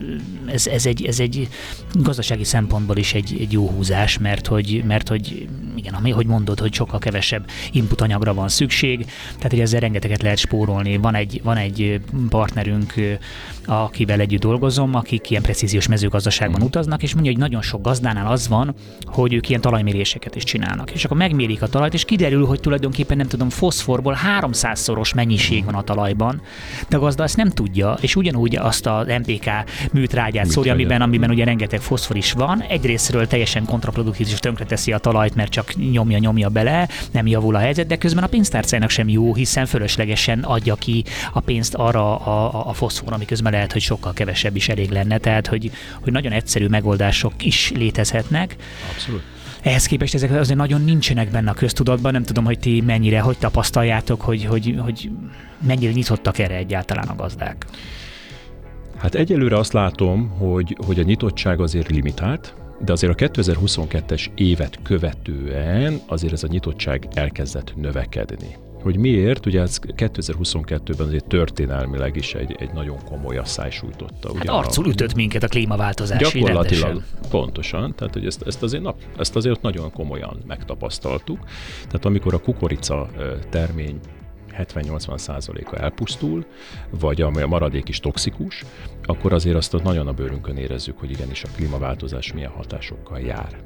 ez, 0.47 0.66
ez, 0.66 0.87
egy, 0.87 1.04
ez 1.04 1.21
egy 1.21 1.49
gazdasági 1.92 2.44
szempontból 2.44 2.97
is 2.97 3.14
egy, 3.14 3.37
egy 3.40 3.52
jó 3.52 3.68
húzás, 3.68 4.18
mert 4.18 4.47
hogy, 4.47 4.83
mert 4.87 5.09
hogy 5.09 5.49
igen, 5.76 5.94
ami, 5.94 6.11
hogy 6.11 6.26
mondod, 6.26 6.61
hogy 6.61 6.73
sokkal 6.75 6.99
kevesebb 6.99 7.44
input 7.73 8.00
anyagra 8.00 8.35
van 8.35 8.49
szükség, 8.49 9.06
tehát 9.37 9.50
hogy 9.50 9.61
ezzel 9.61 9.80
rengeteget 9.80 10.23
lehet 10.23 10.38
spórolni. 10.38 10.97
Van 10.97 11.14
egy, 11.14 11.40
van 11.42 11.56
egy 11.56 12.00
partnerünk, 12.28 12.94
akivel 13.66 14.21
együtt 14.21 14.40
dolgozom, 14.40 14.94
akik 14.94 15.30
ilyen 15.30 15.42
precíziós 15.42 15.88
mezőgazdaságban 15.88 16.54
mm. 16.61 16.65
utaznak, 16.65 17.03
és 17.03 17.15
mondja, 17.15 17.31
hogy 17.31 17.41
nagyon 17.41 17.63
sok 17.63 17.83
gazdánál 17.83 18.27
az 18.27 18.49
van, 18.49 18.75
hogy 19.05 19.33
ők 19.33 19.49
ilyen 19.49 19.61
talajméréseket 19.61 20.35
is 20.35 20.45
csinálnak. 20.45 20.91
És 20.91 21.05
akkor 21.05 21.17
megmérik 21.17 21.63
a 21.63 21.67
talajt, 21.67 21.95
és 21.95 22.05
kiderül, 22.05 22.47
hogy 22.47 22.61
tulajdonképpen 22.61 23.17
nem 23.17 23.27
tudom, 23.27 23.51
foszforból 23.51 24.19
300-szoros 24.41 25.15
mennyiség 25.15 25.65
van 25.65 25.75
a 25.75 25.83
talajban, 25.83 26.43
de 26.89 26.97
a 26.97 27.01
gazda 27.01 27.23
ezt 27.23 27.37
nem 27.37 27.51
tudja, 27.51 27.97
és 28.01 28.17
ugyanúgy 28.17 28.57
azt 28.57 28.87
az 28.87 29.07
MPK 29.07 29.51
műtrágyát 29.93 30.47
szórja, 30.47 30.73
amiben, 30.73 31.03
amiben 31.03 31.31
ugye 31.31 31.45
rengeteg 31.45 31.81
foszfor 31.81 32.17
is 32.17 32.33
van. 32.33 32.63
Egyrésztről 32.63 33.27
teljesen 33.27 33.65
kontraproduktív 33.65 34.27
és 34.31 34.39
tönkreteszi 34.39 34.93
a 34.93 34.99
talajt, 34.99 35.35
mert 35.35 35.51
csak 35.51 35.75
nyomja, 35.93 36.19
nyomja 36.19 36.49
bele, 36.49 36.89
nem 37.11 37.27
javul 37.27 37.55
a 37.55 37.59
helyzet, 37.59 37.87
de 37.87 37.97
közben 37.97 38.25
a 38.25 38.27
pénztárcának 38.27 38.91
sem 38.91 39.09
jó, 39.09 39.35
hiszen 39.35 39.67
fölöslegesen 39.67 40.39
adja 40.43 40.75
ki 40.75 41.05
a 41.33 41.41
pénzt 41.41 41.75
arra 41.75 42.19
a, 42.19 42.55
a, 42.55 42.69
a 42.69 42.73
foszfor, 42.73 43.13
ami 43.13 43.25
közben 43.25 43.53
lehet, 43.53 43.73
hogy 43.73 43.83
sokkal 43.83 44.13
kevesebb 44.13 44.57
is 44.57 44.69
elég 44.69 44.91
lenne. 44.91 45.19
Tehát, 45.19 45.47
hogy, 45.47 45.71
hogy 46.01 46.13
nagyon 46.13 46.33
egyszerű 46.45 46.67
megoldások 46.67 47.45
is 47.45 47.73
létezhetnek. 47.75 48.57
Abszolút. 48.93 49.23
Ehhez 49.63 49.87
képest 49.87 50.15
ezek 50.15 50.31
azért 50.31 50.59
nagyon 50.59 50.83
nincsenek 50.85 51.31
benne 51.31 51.51
a 51.51 51.55
köztudatban, 51.55 52.13
nem 52.13 52.23
tudom, 52.23 52.45
hogy 52.45 52.59
ti 52.59 52.81
mennyire, 52.87 53.21
hogy 53.21 53.39
tapasztaljátok, 53.39 54.21
hogy, 54.21 54.45
hogy, 54.45 54.75
hogy 54.79 55.11
mennyire 55.67 55.93
nyitottak 55.93 56.39
erre 56.39 56.55
egyáltalán 56.57 57.09
a 57.09 57.15
gazdák. 57.15 57.67
Hát 58.97 59.15
egyelőre 59.15 59.57
azt 59.57 59.73
látom, 59.73 60.29
hogy, 60.29 60.77
hogy 60.87 60.99
a 60.99 61.03
nyitottság 61.03 61.61
azért 61.61 61.91
limitált, 61.91 62.55
de 62.85 62.93
azért 62.93 63.21
a 63.21 63.27
2022-es 63.27 64.27
évet 64.35 64.79
követően 64.83 66.01
azért 66.07 66.33
ez 66.33 66.43
a 66.43 66.49
nyitottság 66.51 67.09
elkezdett 67.15 67.77
növekedni. 67.77 68.57
Hogy 68.85 68.97
miért? 68.97 69.47
Ugye 69.47 69.61
ez 69.61 69.79
2022-ben 69.97 71.07
azért 71.07 71.26
történelmileg 71.26 72.17
is 72.17 72.35
egy, 72.35 72.57
egy 72.59 72.73
nagyon 72.73 72.99
komoly 73.05 73.37
asszály 73.37 73.71
sújtotta. 73.71 74.33
Hát 74.37 74.49
arcul 74.49 74.87
ütött 74.87 75.14
minket 75.14 75.43
a 75.43 75.49
klímaváltozás. 75.49 76.33
Gyakorlatilag, 76.33 76.87
rendesen. 76.87 77.29
pontosan. 77.31 77.95
Tehát, 77.95 78.12
hogy 78.12 78.26
ezt, 78.26 78.43
ezt, 78.43 78.62
azért, 78.62 78.83
nap, 78.83 78.97
ezt 79.19 79.37
azért 79.37 79.62
nagyon 79.62 79.93
komolyan 79.93 80.43
megtapasztaltuk. 80.47 81.38
Tehát 81.87 82.05
amikor 82.05 82.35
a 82.35 82.38
kukorica 82.38 83.09
termény 83.50 84.00
70-80 84.59 85.19
százaléka 85.19 85.77
elpusztul, 85.77 86.47
vagy 86.91 87.21
a 87.21 87.31
maradék 87.31 87.89
is 87.89 88.01
toxikus, 88.01 88.65
akkor 89.03 89.33
azért 89.33 89.57
azt 89.57 89.83
nagyon 89.83 90.07
a 90.07 90.13
bőrünkön 90.13 90.57
érezzük, 90.57 90.99
hogy 90.99 91.11
igenis 91.11 91.43
a 91.43 91.49
klímaváltozás 91.57 92.33
milyen 92.33 92.51
hatásokkal 92.51 93.21
jár. 93.21 93.59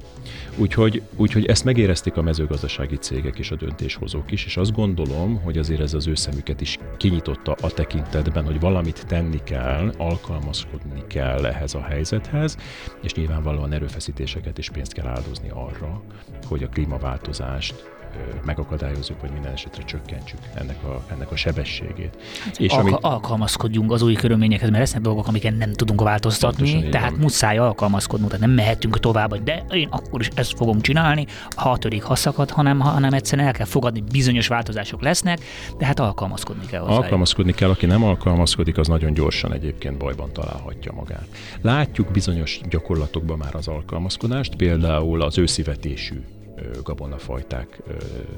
Úgyhogy, 0.56 1.02
úgyhogy 1.16 1.46
ezt 1.46 1.64
megérezték 1.64 2.16
a 2.16 2.22
mezőgazdasági 2.22 2.96
cégek 2.96 3.38
és 3.38 3.50
a 3.50 3.56
döntéshozók 3.56 4.30
is, 4.30 4.44
és 4.44 4.56
azt 4.56 4.72
gondolom, 4.72 5.42
hogy 5.42 5.58
azért 5.58 5.80
ez 5.80 5.94
az 5.94 6.06
ő 6.06 6.14
szemüket 6.14 6.60
is 6.60 6.78
kinyitotta 6.96 7.56
a 7.60 7.70
tekintetben, 7.70 8.44
hogy 8.44 8.60
valamit 8.60 9.06
tenni 9.06 9.40
kell, 9.44 9.92
alkalmazkodni 9.98 11.02
kell 11.06 11.46
ehhez 11.46 11.74
a 11.74 11.82
helyzethez, 11.82 12.56
és 13.02 13.14
nyilvánvalóan 13.14 13.72
erőfeszítéseket 13.72 14.58
és 14.58 14.70
pénzt 14.70 14.92
kell 14.92 15.06
áldozni 15.06 15.50
arra, 15.50 16.02
hogy 16.46 16.62
a 16.62 16.68
klímaváltozást 16.68 17.96
megakadályozzuk, 18.44 19.20
vagy 19.20 19.30
minden 19.30 19.52
esetre 19.52 19.82
csökkentsük 19.82 20.38
ennek 20.54 20.84
a, 20.84 21.02
ennek 21.12 21.30
a 21.30 21.36
sebességét. 21.36 22.16
Hát 22.44 22.60
és 22.60 22.72
alka-. 22.72 22.98
Alkalmazkodjunk 23.00 23.92
az 23.92 24.02
új 24.02 24.14
körülményekhez, 24.14 24.68
mert 24.68 24.80
lesznek 24.80 25.02
dolgok, 25.02 25.26
amiket 25.26 25.56
nem 25.58 25.72
tudunk 25.72 26.00
változtatni, 26.00 26.70
Pontosan, 26.70 26.90
tehát 26.90 27.10
van. 27.10 27.20
muszáj 27.20 27.58
alkalmazkodnunk, 27.58 28.30
tehát 28.30 28.46
nem 28.46 28.54
mehetünk 28.54 29.00
tovább, 29.00 29.42
de 29.42 29.64
én 29.70 29.88
akkor 29.90 30.20
is 30.20 30.28
ezt 30.34 30.56
fogom 30.56 30.80
csinálni, 30.80 31.26
ha 31.56 31.76
törik, 31.76 32.02
ha 32.02 32.14
szakad, 32.14 32.50
hanem, 32.50 32.80
hanem 32.80 33.12
egyszerűen 33.12 33.46
el 33.46 33.52
kell 33.52 33.66
fogadni, 33.66 34.02
bizonyos 34.12 34.46
változások 34.46 35.02
lesznek, 35.02 35.38
de 35.78 35.86
hát 35.86 36.00
alkalmazkodni 36.00 36.66
kell 36.66 36.80
hozzá. 36.80 36.96
Alkalmazkodni 36.96 37.52
kell, 37.52 37.70
aki 37.70 37.86
nem 37.86 38.04
alkalmazkodik, 38.04 38.78
az 38.78 38.88
nagyon 38.88 39.12
gyorsan 39.12 39.52
egyébként 39.52 39.96
bajban 39.96 40.32
találhatja 40.32 40.92
magát. 40.92 41.26
Látjuk 41.60 42.10
bizonyos 42.10 42.60
gyakorlatokban 42.68 43.38
már 43.38 43.54
az 43.54 43.68
alkalmazkodást, 43.68 44.56
például 44.56 45.22
az 45.22 45.38
őszivetésű 45.38 46.20
gabonafajták 46.82 47.82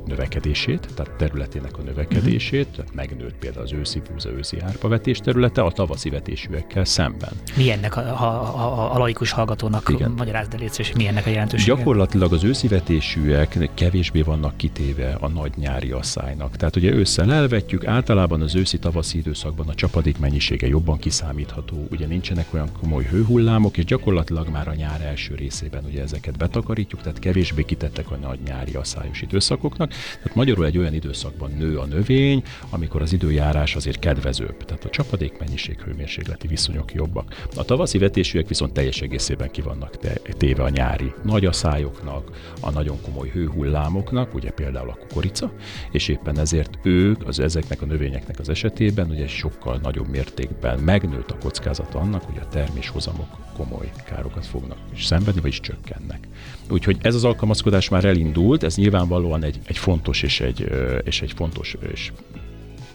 növekedését, 0.06 0.88
tehát 0.94 1.12
területének 1.12 1.78
a 1.78 1.82
növekedését, 1.82 2.60
uh-huh. 2.60 2.76
tehát 2.76 2.94
megnőtt 2.94 3.34
például 3.34 3.64
az 3.64 3.72
őszi 3.72 4.02
búza, 4.10 4.30
őszi 4.30 4.60
árpavetés 4.60 5.18
területe 5.18 5.62
a 5.62 5.70
tavaszi 5.70 6.10
vetésűekkel 6.10 6.84
szemben. 6.84 7.32
Mi 7.56 7.70
ennek 7.70 7.96
a, 7.96 8.00
a, 8.00 8.24
a, 8.54 8.94
a 8.94 8.98
laikus 8.98 9.30
hallgatónak 9.30 9.88
Igen. 9.88 10.10
magyarázd 10.10 10.54
el 10.54 10.60
és 10.60 10.92
mi 10.92 11.06
ennek 11.06 11.26
a 11.26 11.30
jelentősége? 11.30 11.74
Gyakorlatilag 11.74 12.32
az 12.32 12.44
őszi 12.44 12.68
vetésűek 12.68 13.70
kevésbé 13.74 14.22
vannak 14.22 14.56
kitéve 14.56 15.16
a 15.20 15.28
nagy 15.28 15.52
nyári 15.56 15.90
asszálynak. 15.90 16.56
Tehát 16.56 16.76
ugye 16.76 16.92
ősszel 16.92 17.32
elvetjük, 17.32 17.86
általában 17.86 18.40
az 18.40 18.54
őszi-tavaszi 18.54 19.18
időszakban 19.18 19.68
a 19.68 19.74
csapadék 19.74 20.18
mennyisége 20.18 20.66
jobban 20.66 20.98
kiszámítható, 20.98 21.86
ugye 21.90 22.06
nincsenek 22.06 22.54
olyan 22.54 22.68
komoly 22.80 23.04
hőhullámok, 23.04 23.76
és 23.76 23.84
gyakorlatilag 23.84 24.48
már 24.48 24.68
a 24.68 24.74
nyár 24.74 25.00
első 25.00 25.34
részében 25.34 25.84
ugye 25.84 26.02
ezeket 26.02 26.36
betakarítjuk, 26.36 27.00
tehát 27.00 27.18
kevésbé 27.18 27.62
kitettek 27.62 28.09
a 28.10 28.16
nagy 28.16 28.38
nyári 28.46 28.74
asszályos 28.74 29.22
időszakoknak. 29.22 29.88
Tehát 29.90 30.34
magyarul 30.34 30.66
egy 30.66 30.78
olyan 30.78 30.94
időszakban 30.94 31.50
nő 31.58 31.78
a 31.78 31.84
növény, 31.84 32.42
amikor 32.70 33.02
az 33.02 33.12
időjárás 33.12 33.76
azért 33.76 33.98
kedvezőbb. 33.98 34.64
Tehát 34.64 34.84
a 34.84 34.90
csapadék 34.90 35.38
mennyiség 35.38 35.80
hőmérsékleti 35.80 36.46
viszonyok 36.46 36.94
jobbak. 36.94 37.46
A 37.56 37.64
tavaszi 37.64 37.98
vetésűek 37.98 38.48
viszont 38.48 38.72
teljes 38.72 39.00
egészében 39.00 39.50
ki 39.50 39.60
vannak 39.60 39.96
téve 40.36 40.62
a 40.62 40.68
nyári 40.68 41.12
nagy 41.22 41.44
asszályoknak, 41.44 42.30
a 42.60 42.70
nagyon 42.70 43.00
komoly 43.02 43.28
hőhullámoknak, 43.28 44.34
ugye 44.34 44.50
például 44.50 44.88
a 44.88 44.94
kukorica, 44.94 45.52
és 45.90 46.08
éppen 46.08 46.38
ezért 46.38 46.78
ők, 46.82 47.26
az 47.26 47.38
ezeknek 47.38 47.82
a 47.82 47.86
növényeknek 47.86 48.38
az 48.38 48.48
esetében 48.48 49.10
ugye 49.10 49.26
sokkal 49.26 49.78
nagyobb 49.82 50.08
mértékben 50.08 50.78
megnőtt 50.78 51.30
a 51.30 51.38
kockázat 51.38 51.94
annak, 51.94 52.22
hogy 52.22 52.38
a 52.40 52.48
terméshozamok 52.48 53.28
komoly 53.56 53.90
károkat 54.04 54.46
fognak 54.46 54.78
is 54.94 55.04
szenvedni, 55.04 55.40
vagyis 55.40 55.60
csökkennek. 55.60 56.28
Úgyhogy 56.70 56.96
ez 57.02 57.14
az 57.14 57.24
alkalmazkodás 57.24 57.88
már 57.88 57.99
elindult, 58.04 58.62
ez 58.62 58.76
nyilvánvalóan 58.76 59.44
egy, 59.44 59.58
egy 59.66 59.78
fontos 59.78 60.22
és 60.22 60.40
egy, 60.40 60.72
és 61.04 61.22
egy 61.22 61.32
fontos 61.32 61.76
és 61.92 62.12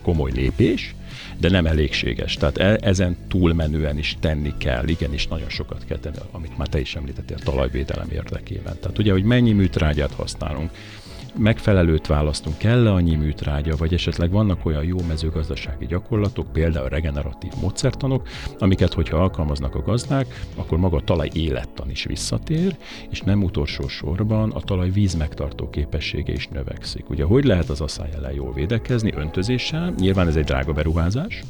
komoly 0.02 0.32
lépés, 0.32 0.96
de 1.40 1.50
nem 1.50 1.66
elégséges. 1.66 2.38
Tehát 2.38 2.58
e, 2.58 2.78
ezen 2.82 3.18
túlmenően 3.28 3.98
is 3.98 4.18
tenni 4.20 4.54
kell, 4.58 4.88
igenis 4.88 5.28
nagyon 5.28 5.50
sokat 5.50 5.86
kell 5.86 5.98
tenni, 5.98 6.16
amit 6.32 6.58
már 6.58 6.68
te 6.68 6.80
is 6.80 6.96
említettél, 6.96 7.38
a 7.40 7.44
talajvédelem 7.44 8.10
érdekében. 8.12 8.78
Tehát 8.80 8.98
ugye, 8.98 9.12
hogy 9.12 9.24
mennyi 9.24 9.52
műtrágyát 9.52 10.14
használunk, 10.14 10.72
megfelelőt 11.38 12.08
választunk, 12.08 12.58
kell-e 12.58 12.92
annyi 12.92 13.16
műtrágya, 13.16 13.76
vagy 13.76 13.94
esetleg 13.94 14.32
vannak 14.32 14.66
olyan 14.66 14.84
jó 14.84 14.98
mezőgazdasági 15.08 15.86
gyakorlatok, 15.86 16.52
például 16.52 16.90
regeneratív 16.90 17.52
módszertanok, 17.62 18.28
amiket, 18.60 18.94
hogyha 18.94 19.18
alkalmaznak 19.18 19.76
a 19.76 19.82
gazdák, 19.82 20.46
akkor 20.56 20.78
maga 20.78 20.98
a 20.98 21.02
talaj 21.02 21.30
élettan 21.34 21.90
is 21.90 22.04
visszatér, 22.04 22.78
és 23.10 23.22
nem 23.22 23.44
utolsó 23.44 23.88
sorban 23.88 24.52
a 24.52 24.60
talaj 24.60 24.90
víz 24.90 25.14
megtartó 25.14 25.70
képessége 25.70 26.34
is 26.34 26.48
növekszik. 26.48 27.10
Ugye 27.10 27.24
hogy 27.24 27.44
lehet 27.44 27.70
az 27.70 27.82
asszály 27.82 28.10
ellen 28.16 28.34
jól 28.34 28.54
védekezni? 28.54 29.14
Öntözéssel, 29.16 29.94
nyilván 29.98 30.28
ez 30.28 30.36
egy 30.36 30.44
drága 30.44 30.74
beruházás, 30.74 31.44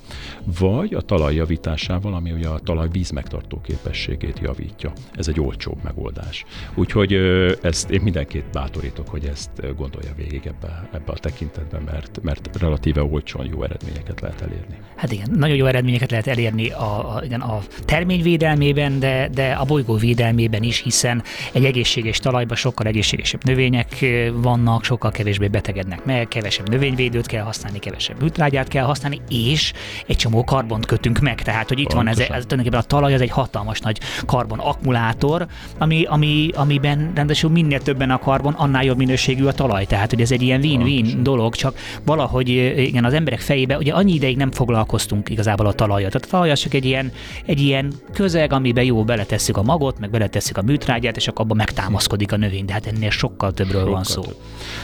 vagy 0.59 0.93
a 0.93 1.01
talaj 1.01 1.35
javításával, 1.35 2.13
ami 2.13 2.31
ugye 2.31 2.47
a 2.47 2.59
talaj 2.59 2.87
víz 2.91 3.09
megtartó 3.09 3.61
képességét 3.61 4.39
javítja. 4.39 4.91
Ez 5.13 5.27
egy 5.27 5.39
olcsóbb 5.39 5.77
megoldás. 5.83 6.45
Úgyhogy 6.75 7.13
ezt 7.61 7.89
én 7.89 8.01
mindenkit 8.01 8.45
bátorítok, 8.51 9.07
hogy 9.07 9.25
ezt 9.25 9.49
gondolja 9.75 10.13
végig 10.15 10.41
ebbe, 10.45 10.89
ebbe 10.93 11.11
a 11.11 11.17
tekintetben, 11.17 11.81
mert, 11.81 12.19
mert 12.21 12.57
relatíve 12.59 13.03
olcsón 13.03 13.45
jó 13.45 13.63
eredményeket 13.63 14.21
lehet 14.21 14.41
elérni. 14.41 14.77
Hát 14.95 15.11
igen, 15.11 15.29
nagyon 15.35 15.55
jó 15.55 15.65
eredményeket 15.65 16.11
lehet 16.11 16.27
elérni 16.27 16.69
a, 16.69 17.15
a, 17.15 17.23
igen, 17.23 17.41
a 17.41 17.59
termény 17.85 18.21
védelmében, 18.21 18.99
de, 18.99 19.29
de 19.33 19.51
a 19.51 19.63
bolygó 19.63 19.95
védelmében 19.95 20.63
is, 20.63 20.81
hiszen 20.81 21.23
egy 21.53 21.65
egészséges 21.65 22.19
talajban 22.19 22.57
sokkal 22.57 22.87
egészségesebb 22.87 23.43
növények 23.43 24.05
vannak, 24.33 24.83
sokkal 24.83 25.11
kevésbé 25.11 25.47
betegednek 25.47 26.05
meg, 26.05 26.27
kevesebb 26.27 26.69
növényvédőt 26.69 27.25
kell 27.25 27.43
használni, 27.43 27.79
kevesebb 27.79 28.21
műtrágyát 28.21 28.67
kell 28.67 28.85
használni, 28.85 29.21
és 29.29 29.73
egy 30.07 30.15
csomó 30.15 30.43
karbont 30.43 30.85
kötünk 30.85 31.19
meg. 31.19 31.41
Tehát, 31.41 31.67
hogy 31.67 31.79
itt 31.79 31.93
Pontosan. 31.93 32.13
van 32.13 32.13
ez, 32.13 32.37
ez 32.37 32.43
tulajdonképpen 32.43 32.79
a 32.79 32.83
talaj, 32.83 33.13
az 33.13 33.21
egy 33.21 33.29
hatalmas 33.29 33.79
nagy 33.79 33.99
karbon 34.25 34.59
akkumulátor, 34.59 35.47
ami, 35.77 36.03
ami, 36.03 36.49
amiben 36.53 37.11
rendesen 37.15 37.51
minél 37.51 37.81
többen 37.81 38.11
a 38.11 38.19
karbon, 38.19 38.53
annál 38.53 38.83
jobb 38.83 38.97
minőségű 38.97 39.45
a 39.45 39.51
talaj 39.51 39.64
talaj, 39.65 39.85
tehát 39.85 40.09
hogy 40.09 40.21
ez 40.21 40.31
egy 40.31 40.41
ilyen 40.41 40.61
win-win 40.61 41.23
dolog, 41.23 41.55
csak 41.55 41.77
valahogy 42.03 42.49
igen, 42.77 43.05
az 43.05 43.13
emberek 43.13 43.39
fejébe, 43.39 43.77
ugye 43.77 43.93
annyi 43.93 44.13
ideig 44.13 44.37
nem 44.37 44.51
foglalkoztunk 44.51 45.29
igazából 45.29 45.65
a 45.65 45.73
talajat. 45.73 46.11
Tehát 46.11 46.27
a 46.27 46.31
talaj 46.31 46.53
csak 46.55 46.73
egy 46.73 46.85
ilyen, 46.85 47.11
egy 47.45 47.59
ilyen 47.59 47.93
közeg, 48.13 48.53
amiben 48.53 48.83
jó 48.83 49.03
beletesszük 49.03 49.57
a 49.57 49.63
magot, 49.63 49.99
meg 49.99 50.09
beletesszük 50.09 50.57
a 50.57 50.61
műtrágyát, 50.61 51.17
és 51.17 51.27
akkor 51.27 51.45
abban 51.45 51.57
megtámaszkodik 51.57 52.31
a 52.31 52.37
növény, 52.37 52.65
de 52.65 52.73
hát 52.73 52.85
ennél 52.85 53.09
sokkal 53.09 53.51
többről 53.51 53.79
sokkal 53.79 53.93
van 53.93 54.03
szó. 54.03 54.21
Több. 54.21 54.35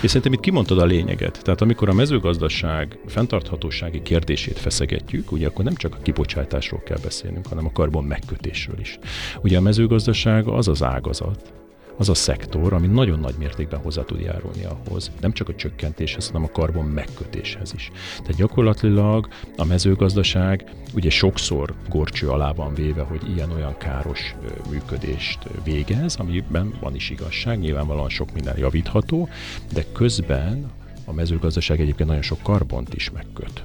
És 0.02 0.08
szerintem 0.08 0.34
itt 0.34 0.40
kimondtad 0.40 0.80
a 0.80 0.86
lényeget. 0.86 1.40
Tehát 1.44 1.62
amikor 1.62 1.90
a 1.90 1.94
mezőgazdaság 1.94 3.00
fenntarthatósági 3.08 4.02
kérdését 4.02 4.60
feszegetjük, 4.60 5.32
ugye 5.32 5.48
akkor 5.48 5.66
nem 5.66 5.76
csak 5.76 5.96
a 5.96 6.02
kibocsátásról 6.02 6.82
kell 6.86 7.00
beszélnünk, 7.04 7.48
hanem 7.48 7.66
a 7.66 7.72
karbon 7.72 8.04
megkötésről 8.04 8.80
is. 8.80 9.00
Ugye 9.42 9.58
a 9.58 9.62
mezőgazdaság 9.62 10.48
az 10.48 10.68
az 10.68 10.84
ágazat, 10.84 11.54
az 11.98 12.10
a 12.10 12.14
szektor, 12.14 12.74
ami 12.74 12.88
nagyon 12.88 13.20
nagy 13.20 13.36
mértékben 13.38 13.80
hozzá 13.80 14.04
tud 14.04 14.20
járulni 14.20 14.64
ahhoz, 14.64 15.12
nem 15.22 15.32
csak 15.32 15.50
a 15.50 15.56
csökkentéshez, 15.56 16.28
hanem 16.28 16.44
a 16.44 16.52
karbon 16.52 16.86
megkötéshez 16.86 17.74
is. 17.74 17.92
Tehát 18.18 18.36
gyakorlatilag 18.36 19.28
a 19.58 19.66
mezőgazdaság 19.66 20.72
ugye 20.94 21.10
sokszor 21.10 21.74
gorcső 21.90 22.30
alá 22.30 22.52
van 22.52 22.74
véve, 22.74 23.02
hogy 23.02 23.30
ilyen-olyan 23.36 23.78
káros 23.78 24.36
működést 24.70 25.40
végez, 25.64 26.16
amiben 26.16 26.74
van 26.80 26.96
is 26.96 27.10
igazság, 27.10 27.60
nyilvánvalóan 27.60 28.10
sok 28.10 28.34
minden 28.34 28.58
javítható, 28.58 29.30
de 29.74 29.86
közben 29.92 30.72
a 31.06 31.14
mezőgazdaság 31.14 31.80
egyébként 31.80 32.10
nagyon 32.10 32.24
sok 32.24 32.42
karbont 32.42 32.94
is 32.94 33.10
megköt 33.10 33.64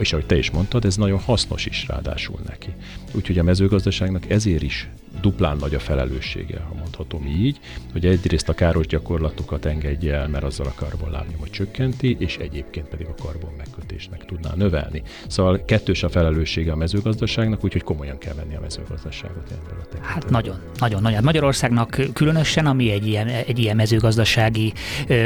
és 0.00 0.12
ahogy 0.12 0.26
te 0.26 0.36
is 0.36 0.50
mondtad, 0.50 0.84
ez 0.84 0.96
nagyon 0.96 1.18
hasznos 1.18 1.66
is 1.66 1.86
ráadásul 1.88 2.38
neki. 2.46 2.74
Úgyhogy 3.12 3.38
a 3.38 3.42
mezőgazdaságnak 3.42 4.30
ezért 4.30 4.62
is 4.62 4.88
duplán 5.20 5.56
nagy 5.56 5.74
a 5.74 5.78
felelőssége, 5.78 6.60
ha 6.68 6.74
mondhatom 6.74 7.26
így, 7.26 7.58
hogy 7.92 8.06
egyrészt 8.06 8.48
a 8.48 8.54
káros 8.54 8.86
gyakorlatokat 8.86 9.64
engedje 9.64 10.14
el, 10.14 10.28
mert 10.28 10.44
azzal 10.44 10.66
a 10.66 10.74
karbonlábnyomot 10.74 11.50
csökkenti, 11.50 12.16
és 12.18 12.36
egyébként 12.36 12.88
pedig 12.88 13.06
a 13.06 13.14
karbon 13.22 13.52
megkötést 13.56 14.10
meg 14.10 14.24
tudná 14.24 14.50
növelni. 14.54 15.02
Szóval 15.26 15.64
kettős 15.64 16.02
a 16.02 16.08
felelőssége 16.08 16.72
a 16.72 16.76
mezőgazdaságnak, 16.76 17.64
úgyhogy 17.64 17.82
komolyan 17.82 18.18
kell 18.18 18.34
venni 18.34 18.54
a 18.56 18.60
mezőgazdaságot 18.60 19.50
ebből 19.50 19.78
a 19.80 20.06
Hát 20.06 20.30
nagyon, 20.30 20.58
nagyon, 20.78 21.02
nagyon. 21.02 21.24
Magyarországnak 21.24 22.00
különösen, 22.12 22.66
ami 22.66 22.90
egy 22.90 23.06
ilyen, 23.06 23.28
egy 23.28 23.58
ilyen 23.58 23.76
mezőgazdasági 23.76 24.72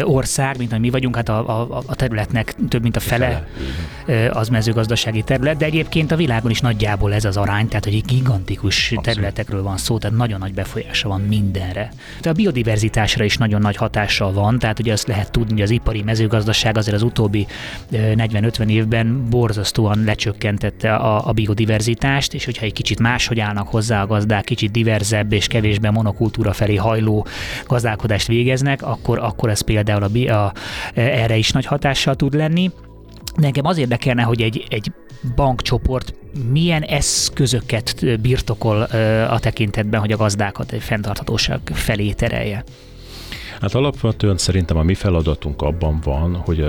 ország, 0.02 0.58
mint 0.58 0.78
mi 0.78 0.90
vagyunk, 0.90 1.16
hát 1.16 1.28
a, 1.28 1.60
a, 1.60 1.82
a 1.86 1.94
területnek 1.94 2.54
több 2.68 2.82
mint 2.82 2.96
a 2.96 3.00
fele, 3.00 3.48
fele 4.06 4.30
az 4.30 4.48
mezőgazdasági 4.48 5.22
terület, 5.22 5.56
de 5.56 5.64
egyébként 5.64 6.10
a 6.10 6.16
világon 6.16 6.50
is 6.50 6.60
nagyjából 6.60 7.14
ez 7.14 7.24
az 7.24 7.36
arány, 7.36 7.68
tehát 7.68 7.84
hogy 7.84 8.04
gigantikus 8.04 8.82
Abszolút. 8.82 9.04
területekről 9.04 9.62
van 9.62 9.76
szó, 9.84 9.98
tehát 9.98 10.16
nagyon 10.16 10.38
nagy 10.38 10.54
befolyása 10.54 11.08
van 11.08 11.20
mindenre. 11.20 11.92
De 12.20 12.30
a 12.30 12.32
biodiverzitásra 12.32 13.24
is 13.24 13.36
nagyon 13.36 13.60
nagy 13.60 13.76
hatással 13.76 14.32
van, 14.32 14.58
tehát 14.58 14.78
ugye 14.78 14.92
azt 14.92 15.06
lehet 15.06 15.30
tudni, 15.30 15.52
hogy 15.52 15.62
az 15.62 15.70
ipari 15.70 16.02
mezőgazdaság 16.02 16.76
azért 16.76 16.96
az 16.96 17.02
utóbbi 17.02 17.46
40-50 17.92 18.68
évben 18.68 19.28
borzasztóan 19.30 20.04
lecsökkentette 20.04 20.94
a, 20.94 21.28
a 21.28 21.32
biodiverzitást, 21.32 22.34
és 22.34 22.44
hogyha 22.44 22.64
egy 22.64 22.72
kicsit 22.72 23.00
máshogy 23.00 23.40
állnak 23.40 23.68
hozzá 23.68 24.02
a 24.02 24.06
gazdák, 24.06 24.44
kicsit 24.44 24.70
diverzebb 24.70 25.32
és 25.32 25.46
kevésbé 25.46 25.88
monokultúra 25.88 26.52
felé 26.52 26.76
hajló 26.76 27.26
gazdálkodást 27.66 28.26
végeznek, 28.26 28.82
akkor, 28.82 29.18
akkor 29.18 29.50
ez 29.50 29.60
például 29.60 30.02
a, 30.02 30.32
a, 30.32 30.52
erre 30.94 31.36
is 31.36 31.50
nagy 31.50 31.66
hatással 31.66 32.14
tud 32.14 32.34
lenni. 32.34 32.70
De 33.36 33.46
engem 33.46 33.66
az 33.66 33.78
érdekelne, 33.78 34.22
hogy 34.22 34.42
egy, 34.42 34.66
egy 34.68 34.92
bankcsoport 35.34 36.14
milyen 36.50 36.82
eszközöket 36.82 38.20
birtokol 38.20 38.82
a 39.28 39.38
tekintetben, 39.38 40.00
hogy 40.00 40.12
a 40.12 40.16
gazdákat 40.16 40.72
egy 40.72 40.82
fenntarthatóság 40.82 41.60
felé 41.72 42.12
terelje? 42.12 42.64
Hát 43.60 43.74
alapvetően 43.74 44.36
szerintem 44.36 44.76
a 44.76 44.82
mi 44.82 44.94
feladatunk 44.94 45.62
abban 45.62 46.00
van, 46.04 46.36
hogy 46.36 46.64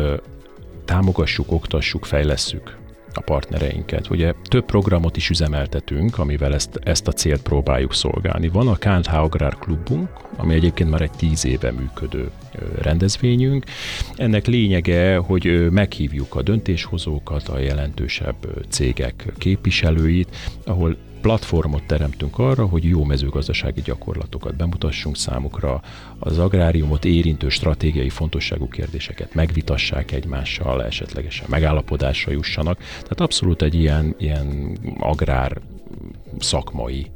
támogassuk, 0.86 1.52
oktassuk, 1.52 2.06
fejlesszük 2.06 2.84
a 3.18 3.22
partnereinket. 3.22 4.10
Ugye 4.10 4.34
több 4.44 4.66
programot 4.66 5.18
is 5.18 5.30
üzemeltetünk, 5.30 6.18
amivel 6.18 6.54
ezt, 6.54 6.80
ezt 6.84 7.08
a 7.08 7.12
célt 7.12 7.42
próbáljuk 7.42 7.94
szolgálni. 7.94 8.48
Van 8.48 8.68
a 8.68 8.76
KNH 8.76 9.14
Agrár 9.14 9.56
Klubunk, 9.56 10.10
ami 10.38 10.54
egyébként 10.54 10.90
már 10.90 11.02
egy 11.02 11.12
tíz 11.12 11.46
éve 11.46 11.72
működő 11.72 12.30
rendezvényünk. 12.82 13.66
Ennek 14.16 14.46
lényege, 14.46 15.18
hogy 15.18 15.72
meghívjuk 15.72 16.36
a 16.36 16.42
döntéshozókat, 16.42 17.48
a 17.48 17.60
jelentősebb 17.60 18.36
cégek 18.70 19.34
képviselőit, 19.38 20.36
ahol 20.66 20.98
platformot 21.26 21.84
teremtünk 21.84 22.40
arra, 22.40 22.66
hogy 22.66 22.84
jó 22.84 23.04
mezőgazdasági 23.04 23.82
gyakorlatokat 23.82 24.56
bemutassunk 24.56 25.18
számukra, 25.18 25.82
az 26.20 26.40
agráriumot 26.40 27.06
érintő 27.06 27.50
stratégiai 27.50 28.10
fontosságú 28.10 28.68
kérdéseket 28.68 29.34
megvitassák 29.34 30.12
egymással, 30.12 30.84
esetlegesen 30.84 31.48
megállapodásra 31.50 32.32
jussanak. 32.32 32.78
Tehát 32.78 33.22
abszolút 33.22 33.62
egy 33.62 33.74
ilyen, 33.74 34.16
ilyen 34.18 34.78
agrár 35.00 35.62
szakmai 36.40 37.12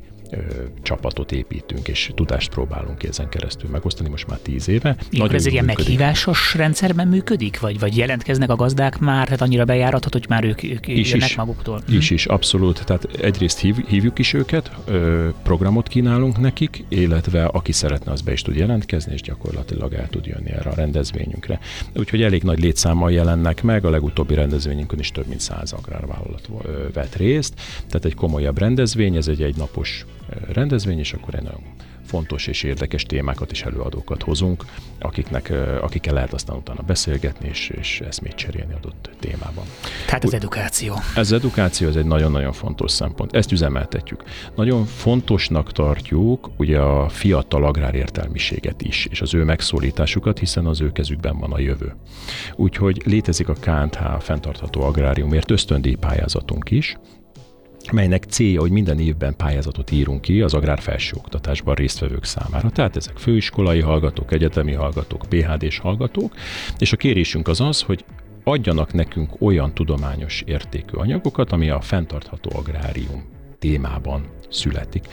csapatot 0.82 1.32
építünk, 1.32 1.88
és 1.88 2.12
tudást 2.16 2.50
próbálunk 2.50 3.04
ezen 3.04 3.30
keresztül 3.30 3.70
megosztani 3.70 4.10
most 4.10 4.28
már 4.28 4.38
tíz 4.38 4.68
éve. 4.68 4.96
Nagyon 5.12 5.36
ez 5.36 5.46
egy 5.46 5.52
ilyen 5.52 5.66
meghívásos 5.66 6.56
rendszerben 6.56 7.08
működik, 7.08 7.60
vagy, 7.60 7.80
vagy 7.80 7.98
jelentkeznek 7.98 8.50
a 8.50 8.56
gazdák 8.56 9.00
már, 9.00 9.26
tehát 9.26 9.42
annyira 9.42 9.66
bejáratot, 9.66 10.14
hogy 10.14 10.26
már 10.30 10.44
ők, 10.44 10.64
ők 10.64 10.88
is, 10.88 11.12
jönnek 11.12 11.30
is, 11.30 11.36
maguktól? 11.36 11.82
Is, 11.90 12.08
hm? 12.08 12.14
is, 12.14 12.26
abszolút. 12.26 12.86
Tehát 12.86 13.04
egyrészt 13.22 13.60
hív, 13.60 13.76
hívjuk 13.88 14.20
is 14.20 14.34
őket, 14.34 14.72
programot 15.44 15.88
kínálunk 15.88 16.40
nekik, 16.40 16.84
illetve 16.88 17.46
aki 17.46 17.72
szeretne, 17.72 18.12
az 18.12 18.22
be 18.22 18.32
is 18.32 18.42
tud 18.42 18.56
jelentkezni, 18.56 19.14
és 19.14 19.22
gyakorlatilag 19.22 19.94
el 19.94 20.08
tud 20.10 20.26
jönni 20.26 20.52
erre 20.52 20.70
a 20.70 20.76
rendezvényünkre. 20.76 21.60
Úgyhogy 21.96 22.22
elég 22.22 22.44
nagy 22.44 22.60
létszámmal 22.60 23.12
jelennek 23.12 23.64
meg, 23.64 23.86
a 23.86 23.90
legutóbbi 23.90 24.34
rendezvényünkön 24.34 25.00
is 25.00 25.12
több 25.12 25.28
mint 25.28 25.40
száz 25.40 25.72
agrárvállalat 25.72 26.50
vett 26.94 27.16
részt, 27.16 27.54
tehát 27.88 28.06
egy 28.06 28.16
komolyabb 28.16 28.58
rendezvény, 28.58 29.16
ez 29.16 29.28
egy 29.28 29.42
egynapos 29.42 30.06
rendezvény, 30.52 31.00
és 31.00 31.14
akkor 31.14 31.36
egy 31.36 31.44
nagyon 31.44 31.62
fontos 32.10 32.48
és 32.48 32.64
érdekes 32.64 33.04
témákat 33.04 33.52
és 33.52 33.62
előadókat 33.62 34.24
hozunk, 34.24 34.66
akiknek, 35.00 35.54
akikkel 35.82 36.14
lehet 36.14 36.34
aztán 36.34 36.58
utána 36.58 36.82
beszélgetni 36.82 37.48
és, 37.48 37.70
és 37.70 38.02
eszmét 38.08 38.36
cserélni 38.36 38.74
adott 38.74 39.10
témában. 39.20 39.64
Tehát 40.06 40.24
az 40.24 40.34
edukáció. 40.34 40.96
Ez 41.16 41.32
edukáció, 41.32 41.88
ez 41.88 41.96
egy 41.96 42.06
nagyon-nagyon 42.06 42.52
fontos 42.52 42.92
szempont. 42.92 43.36
Ezt 43.36 43.52
üzemeltetjük. 43.52 44.24
Nagyon 44.56 44.86
fontosnak 44.86 45.72
tartjuk 45.72 46.50
ugye 46.58 46.80
a 46.80 47.10
fiatal 47.10 47.66
agrárértelmiséget 47.66 48.82
is, 48.82 49.06
és 49.06 49.22
az 49.22 49.34
ő 49.34 49.44
megszólításukat, 49.44 50.40
hiszen 50.40 50.66
az 50.66 50.82
ő 50.82 50.92
kezükben 50.92 51.38
van 51.38 51.52
a 51.52 51.60
jövő. 51.60 51.96
Úgyhogy 52.56 53.02
létezik 53.06 53.50
a 53.50 53.54
KNH 53.54 54.20
fenntartható 54.20 54.82
agráriumért 54.82 55.52
ösztöndíj 55.52 55.96
pályázatunk 55.96 56.72
is, 56.72 56.98
melynek 57.92 58.24
célja, 58.24 58.60
hogy 58.60 58.72
minden 58.72 59.00
évben 59.00 59.36
pályázatot 59.36 59.92
írunk 59.92 60.22
ki 60.22 60.42
az 60.42 60.54
agrár 60.54 60.80
felsőoktatásban 60.80 61.76
résztvevők 61.76 62.24
számára. 62.24 62.70
Tehát 62.70 62.96
ezek 62.96 63.18
főiskolai 63.18 63.82
hallgatók, 63.82 64.32
egyetemi 64.32 64.74
hallgatók, 64.74 65.26
PHD-s 65.30 65.78
hallgatók, 65.78 66.34
és 66.78 66.92
a 66.92 66.98
kérésünk 66.98 67.48
az 67.48 67.62
az, 67.62 67.82
hogy 67.82 68.06
adjanak 68.44 68.94
nekünk 68.94 69.42
olyan 69.42 69.74
tudományos 69.74 70.44
értékű 70.46 70.98
anyagokat, 70.98 71.52
ami 71.52 71.70
a 71.70 71.82
fenntartható 71.82 72.52
agrárium 72.58 73.24
témában 73.60 74.26
születik. 74.50 75.08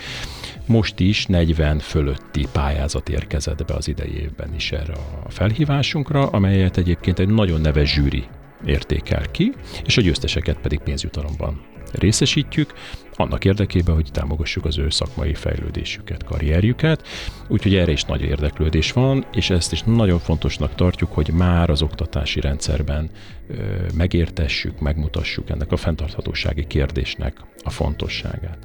Most 0.67 1.01
is 1.01 1.27
40 1.27 1.79
fölötti 1.79 2.47
pályázat 2.53 3.09
érkezett 3.09 3.65
be 3.65 3.75
az 3.75 3.89
idei 3.89 4.21
évben 4.21 4.55
is 4.55 4.73
erre 4.73 4.93
a 5.25 5.31
felhívásunkra, 5.31 6.27
amelyet 6.27 6.77
egyébként 6.77 7.19
egy 7.19 7.29
nagyon 7.29 7.61
neves 7.61 7.93
zsűri 7.93 8.25
értékel 8.65 9.31
ki, 9.31 9.53
és 9.85 9.97
a 9.97 10.01
győzteseket 10.01 10.59
pedig 10.59 10.79
pénzjutalomban 10.79 11.61
részesítjük, 11.93 12.73
annak 13.17 13.45
érdekében, 13.45 13.95
hogy 13.95 14.09
támogassuk 14.13 14.65
az 14.65 14.79
ő 14.79 14.91
szakmai 14.91 15.35
fejlődésüket, 15.35 16.25
karrierjüket. 16.25 17.07
Úgyhogy 17.49 17.75
erre 17.75 17.93
is 17.93 18.05
nagy 18.05 18.23
érdeklődés 18.23 18.93
van, 18.93 19.27
és 19.33 19.51
ezt 19.51 19.73
is 19.73 19.83
nagyon 19.83 20.19
fontosnak 20.19 20.75
tartjuk, 20.75 21.13
hogy 21.13 21.31
már 21.33 21.71
az 21.71 21.83
oktatási 21.83 22.41
rendszerben 22.41 23.11
ö, 23.49 23.55
megértessük, 23.97 24.81
megmutassuk 24.81 25.51
ennek 25.51 25.73
a 25.73 25.77
fenntarthatósági 25.77 26.67
kérdésnek 26.67 27.37
a 27.63 27.71
fontosságát. 27.71 28.59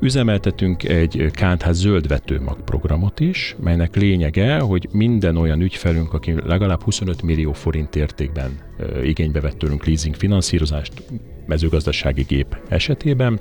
Üzemeltetünk 0.00 0.84
egy 0.84 1.30
KNH 1.32 1.70
zöld 1.70 2.08
vetőmag 2.08 2.64
programot 2.64 3.20
is, 3.20 3.56
melynek 3.60 3.96
lényege, 3.96 4.58
hogy 4.58 4.88
minden 4.92 5.36
olyan 5.36 5.60
ügyfelünk, 5.60 6.12
aki 6.12 6.34
legalább 6.44 6.82
25 6.82 7.22
millió 7.22 7.52
forint 7.52 7.96
értékben 7.96 8.58
igénybe 9.02 9.40
vett 9.40 9.58
tőlünk 9.58 9.84
leasing 9.86 10.14
finanszírozást 10.14 10.92
mezőgazdasági 11.46 12.22
gép 12.22 12.56
esetében, 12.68 13.40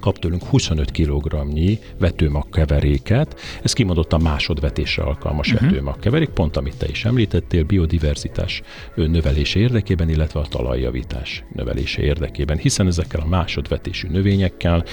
kap 0.00 0.18
tőlünk 0.18 0.44
25 0.44 0.90
kg-nyi 0.90 1.78
vetőmagkeveréket, 1.98 3.40
ez 3.62 3.72
kimondottan 3.72 4.20
másodvetésre 4.20 5.02
alkalmas 5.02 5.52
uh-huh. 5.52 5.68
vetőmagkeverék, 5.68 6.28
pont 6.28 6.56
amit 6.56 6.76
te 6.76 6.86
is 6.88 7.04
említettél, 7.04 7.64
biodiverzitás 7.64 8.62
növelése 8.94 9.58
érdekében, 9.58 10.08
illetve 10.08 10.40
a 10.40 10.46
talajjavítás 10.46 11.44
növelése 11.54 12.02
érdekében, 12.02 12.56
hiszen 12.56 12.86
ezekkel 12.86 13.20
a 13.20 13.26
másodvetésű 13.26 14.08
növényekkel 14.08 14.84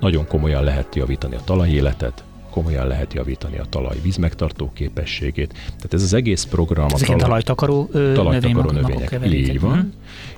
nagyon 0.00 0.26
komolyan 0.26 0.64
lehet 0.64 0.94
javítani 0.94 1.34
a 1.34 1.40
talajéletet, 1.44 2.24
komolyan 2.52 2.86
lehet 2.86 3.14
javítani 3.14 3.58
a 3.58 3.64
talaj 3.68 3.96
vízmegtartó 4.02 4.70
képességét. 4.74 5.52
Tehát 5.52 5.94
ez 5.94 6.02
az 6.02 6.12
egész 6.12 6.44
program 6.44 6.86
ez 6.86 7.02
a 7.02 7.04
talaj, 7.04 7.20
talajtakaró, 7.20 7.88
ö, 7.92 8.12
talajtakaró 8.12 8.70
növények. 8.70 9.18
Így 9.24 9.60
van. 9.60 9.72
Hmm. 9.72 9.92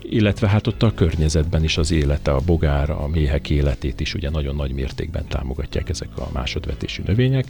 Illetve 0.09 0.49
hát 0.49 0.67
ott 0.67 0.83
a 0.83 0.95
környezetben 0.95 1.65
is 1.65 1.77
az 1.77 1.91
élete, 1.91 2.33
a 2.33 2.41
bogár, 2.47 2.91
a 2.91 3.09
méhek 3.09 3.51
életét 3.51 4.01
is 4.01 4.15
ugye 4.15 4.31
nagyon 4.31 4.55
nagy 4.55 4.73
mértékben 4.73 5.27
támogatják 5.29 5.89
ezek 5.89 6.09
a 6.17 6.29
másodvetésű 6.33 7.03
növények. 7.07 7.47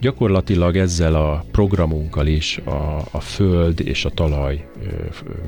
Gyakorlatilag 0.00 0.76
ezzel 0.76 1.14
a 1.14 1.44
programunkkal 1.50 2.26
is 2.26 2.58
a, 2.58 2.96
a 3.10 3.20
föld 3.20 3.80
és 3.80 4.04
a 4.04 4.10
talaj 4.10 4.68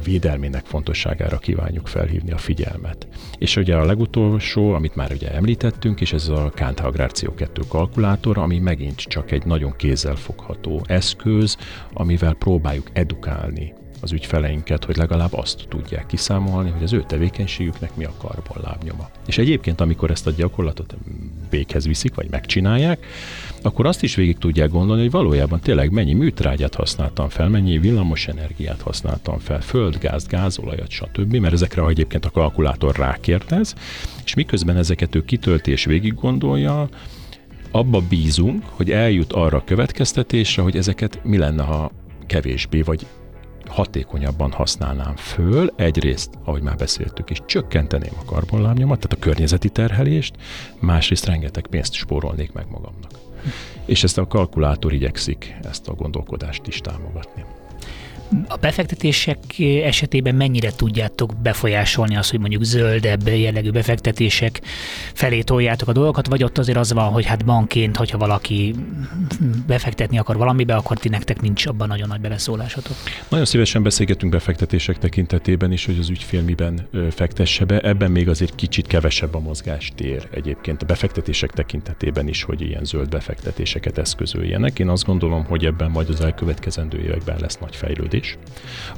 védelmének 0.05 0.64
fontosságára 0.64 1.38
kívánjuk 1.38 1.87
felhívni 1.87 2.33
a 2.33 2.38
figyelmet. 2.38 3.07
És 3.38 3.57
ugye 3.57 3.77
a 3.77 3.85
legutolsó, 3.85 4.73
amit 4.73 4.94
már 4.94 5.12
ugye 5.12 5.33
említettünk, 5.33 6.01
és 6.01 6.12
ez 6.12 6.29
a 6.29 6.51
Kánta 6.55 6.85
Agrár 6.85 7.11
CO2 7.12 7.62
kalkulátor, 7.68 8.38
ami 8.38 8.59
megint 8.59 8.97
csak 8.97 9.31
egy 9.31 9.44
nagyon 9.44 9.77
kézzelfogható 9.77 10.83
eszköz, 10.87 11.57
amivel 11.92 12.35
próbáljuk 12.35 12.90
edukálni 12.92 13.75
az 14.05 14.12
ügyfeleinket, 14.12 14.85
hogy 14.85 14.97
legalább 14.97 15.33
azt 15.33 15.64
tudják 15.69 16.07
kiszámolni, 16.07 16.71
hogy 16.71 16.83
az 16.83 16.93
ő 16.93 17.05
tevékenységüknek 17.07 17.97
mi 17.97 18.05
a 18.05 18.12
karbonlábnyoma. 18.19 19.09
És 19.27 19.38
egyébként, 19.38 19.81
amikor 19.81 20.11
ezt 20.11 20.27
a 20.27 20.31
gyakorlatot 20.31 20.97
véghez 21.51 21.87
viszik, 21.87 22.14
vagy 22.14 22.31
megcsinálják, 22.31 23.07
akkor 23.62 23.87
azt 23.87 24.03
is 24.03 24.14
végig 24.14 24.38
tudják 24.38 24.71
gondolni, 24.71 25.03
hogy 25.03 25.11
valójában 25.11 25.61
tényleg 25.61 25.90
mennyi 25.90 26.12
műtrágyát 26.12 26.75
használtam 26.75 27.29
fel, 27.29 27.49
mennyi 27.49 27.79
villamos 27.79 28.29
energiát 28.29 28.83
használtam 28.83 29.38
fel, 29.38 29.61
földgázt, 29.61 30.29
gázolajat, 30.29 30.90
stb., 30.90 31.37
mert 31.37 31.55
ezekre 31.55 31.87
egyébként 31.87 32.25
a 32.25 32.31
kalkulátor 32.31 32.97
rákérdez, 32.97 33.75
és 34.25 34.35
miközben 34.35 34.77
ezeket 34.77 35.14
ő 35.14 35.25
kitölti 35.25 35.71
és 35.71 35.85
végig 35.85 36.14
gondolja, 36.14 36.88
abba 37.71 38.03
bízunk, 38.09 38.64
hogy 38.67 38.90
eljut 38.90 39.33
arra 39.33 39.57
a 39.57 39.64
következtetésre, 39.64 40.62
hogy 40.62 40.77
ezeket 40.77 41.21
mi 41.23 41.38
lenne, 41.38 41.62
ha 41.62 41.90
kevésbé, 42.27 42.81
vagy 42.83 43.07
hatékonyabban 43.66 44.53
használnám 44.53 45.16
föl, 45.16 45.72
egyrészt, 45.77 46.31
ahogy 46.44 46.62
már 46.62 46.77
beszéltük 46.77 47.31
is, 47.31 47.42
csökkenteném 47.46 48.12
a 48.20 48.24
karbonlábnyomat, 48.24 49.00
tehát 49.00 49.16
a 49.16 49.24
környezeti 49.24 49.68
terhelést, 49.68 50.35
másrészt 50.81 51.27
rengeteg 51.27 51.66
pénzt 51.66 51.92
spórolnék 51.92 52.53
meg 52.53 52.66
magamnak. 52.70 53.11
És 53.85 54.05
ezt 54.05 54.18
a 54.18 54.27
kalkulátor 54.27 54.92
igyekszik 54.92 55.57
ezt 55.62 55.88
a 55.88 55.94
gondolkodást 55.94 56.66
is 56.66 56.81
támogatni. 56.81 57.44
A 58.49 58.57
befektetések 58.57 59.39
esetében 59.85 60.35
mennyire 60.35 60.71
tudjátok 60.77 61.37
befolyásolni 61.43 62.17
azt, 62.17 62.31
hogy 62.31 62.41
mondjuk 62.41 62.63
zöldebb 62.63 63.29
jellegű 63.29 63.71
befektetések 63.71 64.61
felé 65.15 65.41
toljátok 65.43 65.89
a 65.89 65.93
dolgokat, 65.93 66.27
vagy 66.27 66.45
ott 66.45 66.59
azért 66.59 66.79
az 66.79 66.93
van, 66.93 67.13
hogy 67.13 67.25
hát 67.25 67.45
bankként, 67.45 67.97
hogyha 67.97 68.19
valaki 68.19 68.75
befektetni 69.67 70.19
akar 70.19 70.37
valamibe, 70.37 70.75
akkor 70.75 70.99
ti 70.99 71.09
nektek 71.09 71.41
nincs 71.41 71.67
abban 71.67 71.89
nagyon 71.89 72.09
nagy 72.09 72.21
beleszólásotok. 72.21 72.97
Nagyon 73.29 73.47
szívesen 73.47 73.83
beszélgetünk 73.83 74.33
befektetések 74.33 74.99
tekintetében 74.99 75.73
is, 75.73 75.87
hogy 75.87 75.99
az 75.99 76.09
ügyfél 76.11 76.43
miben 76.43 76.89
fektesse 77.11 77.65
be. 77.65 77.79
Ebben 77.79 78.11
még 78.11 78.29
azért 78.29 78.55
kicsit 78.55 78.87
kevesebb 78.87 79.35
a 79.35 79.41
mozgástér 79.41 80.29
egyébként 80.31 80.83
a 80.83 80.87
befektetések 80.87 81.51
tekintetében 81.51 82.29
is, 82.29 82.43
hogy 82.43 82.61
ilyen 82.61 82.85
zöld 82.85 83.09
befektetéseket 83.09 83.99
eszközöljenek. 83.99 84.79
Én 84.79 84.89
azt 84.89 85.05
gondolom, 85.05 85.45
hogy 85.45 85.65
ebben 85.65 85.91
majd 85.91 86.09
az 86.09 86.21
elkövetkezendő 86.21 86.99
években 86.99 87.37
lesz 87.41 87.59
nagy 87.59 87.77
fejlődés 87.77 88.13
is. 88.14 88.38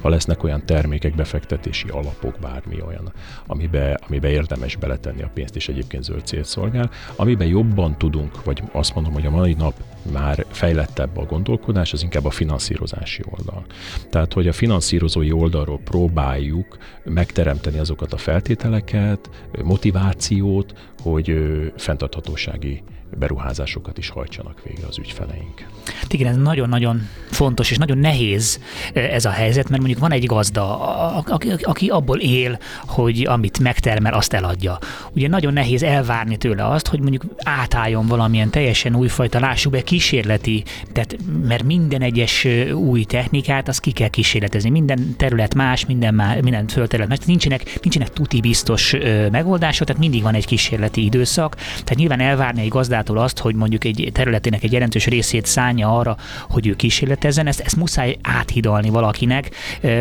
Ha 0.01 0.09
lesznek 0.09 0.43
olyan 0.43 0.65
termékek, 0.65 1.15
befektetési 1.15 1.89
alapok, 1.89 2.37
bármi 2.41 2.81
olyan, 2.87 3.13
amibe, 3.45 3.99
amibe 4.07 4.29
érdemes 4.29 4.75
beletenni 4.75 5.21
a 5.21 5.31
pénzt, 5.33 5.55
és 5.55 5.69
egyébként 5.69 6.03
zöld 6.03 6.25
célt 6.25 6.45
szolgál, 6.45 6.91
amiben 7.15 7.47
jobban 7.47 7.97
tudunk, 7.97 8.43
vagy 8.43 8.63
azt 8.71 8.95
mondom, 8.95 9.13
hogy 9.13 9.25
a 9.25 9.29
mai 9.29 9.53
nap 9.53 9.73
már 10.11 10.45
fejlettebb 10.49 11.17
a 11.17 11.25
gondolkodás, 11.25 11.93
az 11.93 12.03
inkább 12.03 12.25
a 12.25 12.29
finanszírozási 12.29 13.23
oldal. 13.29 13.65
Tehát, 14.09 14.33
hogy 14.33 14.47
a 14.47 14.53
finanszírozói 14.53 15.31
oldalról 15.31 15.79
próbáljuk 15.83 16.77
megteremteni 17.03 17.79
azokat 17.79 18.13
a 18.13 18.17
feltételeket, 18.17 19.29
motivációt, 19.63 20.73
hogy 21.01 21.39
fenntarthatósági 21.77 22.83
beruházásokat 23.17 23.97
is 23.97 24.09
hajtsanak 24.09 24.61
végre 24.63 24.87
az 24.87 24.97
ügyfeleink. 24.97 25.65
Hát 26.01 26.13
igen, 26.13 26.27
ez 26.27 26.37
nagyon-nagyon 26.37 27.09
fontos 27.31 27.71
és 27.71 27.77
nagyon 27.77 27.97
nehéz 27.97 28.59
ez 28.93 29.25
a 29.25 29.29
helyzet, 29.29 29.69
mert 29.69 29.81
mondjuk 29.81 30.01
van 30.01 30.11
egy 30.11 30.25
gazda, 30.25 30.79
aki, 31.17 31.49
aki 31.61 31.87
abból 31.87 32.19
él, 32.19 32.59
hogy 32.85 33.25
amit 33.25 33.59
megtermel, 33.59 34.13
azt 34.13 34.33
eladja. 34.33 34.77
Ugye 35.11 35.27
nagyon 35.27 35.53
nehéz 35.53 35.83
elvárni 35.83 36.37
tőle 36.37 36.67
azt, 36.67 36.87
hogy 36.87 36.99
mondjuk 36.99 37.23
átálljon 37.43 38.07
valamilyen 38.07 38.49
teljesen 38.49 38.95
újfajta, 38.95 39.39
lássuk 39.39 39.71
be, 39.71 39.81
kísérleti, 39.97 40.63
tehát 40.91 41.17
mert 41.47 41.63
minden 41.63 42.01
egyes 42.01 42.47
új 42.73 43.03
technikát, 43.03 43.67
az 43.67 43.79
ki 43.79 43.91
kell 43.91 44.07
kísérletezni. 44.07 44.69
Minden 44.69 45.15
terület 45.17 45.55
más, 45.55 45.85
minden, 45.85 46.13
má, 46.13 46.35
minden 46.41 46.67
földterület 46.67 47.09
más. 47.09 47.17
Nincsenek, 47.25 47.79
nincsenek 47.81 48.09
tuti 48.09 48.39
biztos 48.39 48.95
megoldások, 49.31 49.87
tehát 49.87 50.01
mindig 50.01 50.21
van 50.21 50.33
egy 50.33 50.45
kísérleti 50.45 51.03
időszak. 51.03 51.55
Tehát 51.55 51.95
nyilván 51.95 52.19
elvárni 52.19 52.61
egy 52.61 52.67
gazdától 52.67 53.17
azt, 53.17 53.39
hogy 53.39 53.55
mondjuk 53.55 53.83
egy 53.83 54.09
területének 54.13 54.63
egy 54.63 54.71
jelentős 54.71 55.05
részét 55.05 55.45
szánja 55.45 55.97
arra, 55.97 56.17
hogy 56.49 56.67
ő 56.67 56.75
kísérletezzen, 56.75 57.47
ezt, 57.47 57.59
ezt 57.59 57.75
muszáj 57.75 58.17
áthidalni 58.21 58.89
valakinek 58.89 59.49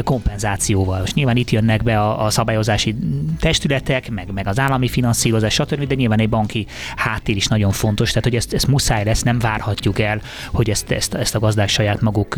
kompenzációval. 0.04 1.02
És 1.04 1.14
nyilván 1.14 1.36
itt 1.36 1.50
jönnek 1.50 1.82
be 1.82 2.00
a, 2.00 2.24
a 2.24 2.30
szabályozási 2.30 2.94
testületek, 3.40 4.10
meg, 4.10 4.32
meg 4.32 4.46
az 4.46 4.58
állami 4.58 4.88
finanszírozás, 4.88 5.54
stb., 5.54 5.86
de 5.86 5.94
nyilván 5.94 6.20
egy 6.20 6.28
banki 6.28 6.66
háttér 6.96 7.36
is 7.36 7.46
nagyon 7.46 7.72
fontos, 7.72 8.08
tehát 8.08 8.24
hogy 8.24 8.36
ezt, 8.36 8.54
ezt 8.54 8.66
muszáj 8.66 9.04
lesz, 9.04 9.22
nem 9.22 9.38
várhatjuk 9.38 9.85
el, 9.94 10.20
hogy 10.52 10.70
ezt, 10.70 10.90
ezt, 10.90 11.14
ezt 11.14 11.34
a 11.34 11.38
gazdák 11.38 11.68
saját 11.68 12.00
maguk 12.00 12.34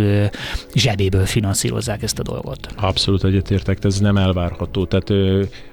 zsebéből 0.74 1.26
finanszírozzák 1.26 2.02
ezt 2.02 2.18
a 2.18 2.22
dolgot. 2.22 2.68
Abszolút 2.76 3.24
egyetértek, 3.24 3.84
ez 3.84 3.98
nem 3.98 4.16
elvárható. 4.16 4.84
Tehát 4.84 5.11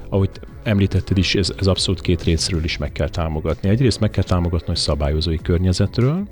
ahogy 0.10 0.30
említetted 0.64 1.18
is, 1.18 1.36
ez, 1.36 1.54
ez 1.58 1.68
abszolút 1.68 2.02
két 2.02 2.24
részről 2.24 2.64
is 2.64 2.78
meg 2.78 2.92
kell 2.92 3.10
támogatni. 3.10 3.70
Egyrészt 3.70 4.00
meg 4.00 4.10
kell 4.10 4.24
támogatni 4.24 4.74
a 4.74 4.76
szabályozói 4.76 5.38
környezetről. 5.38 6.28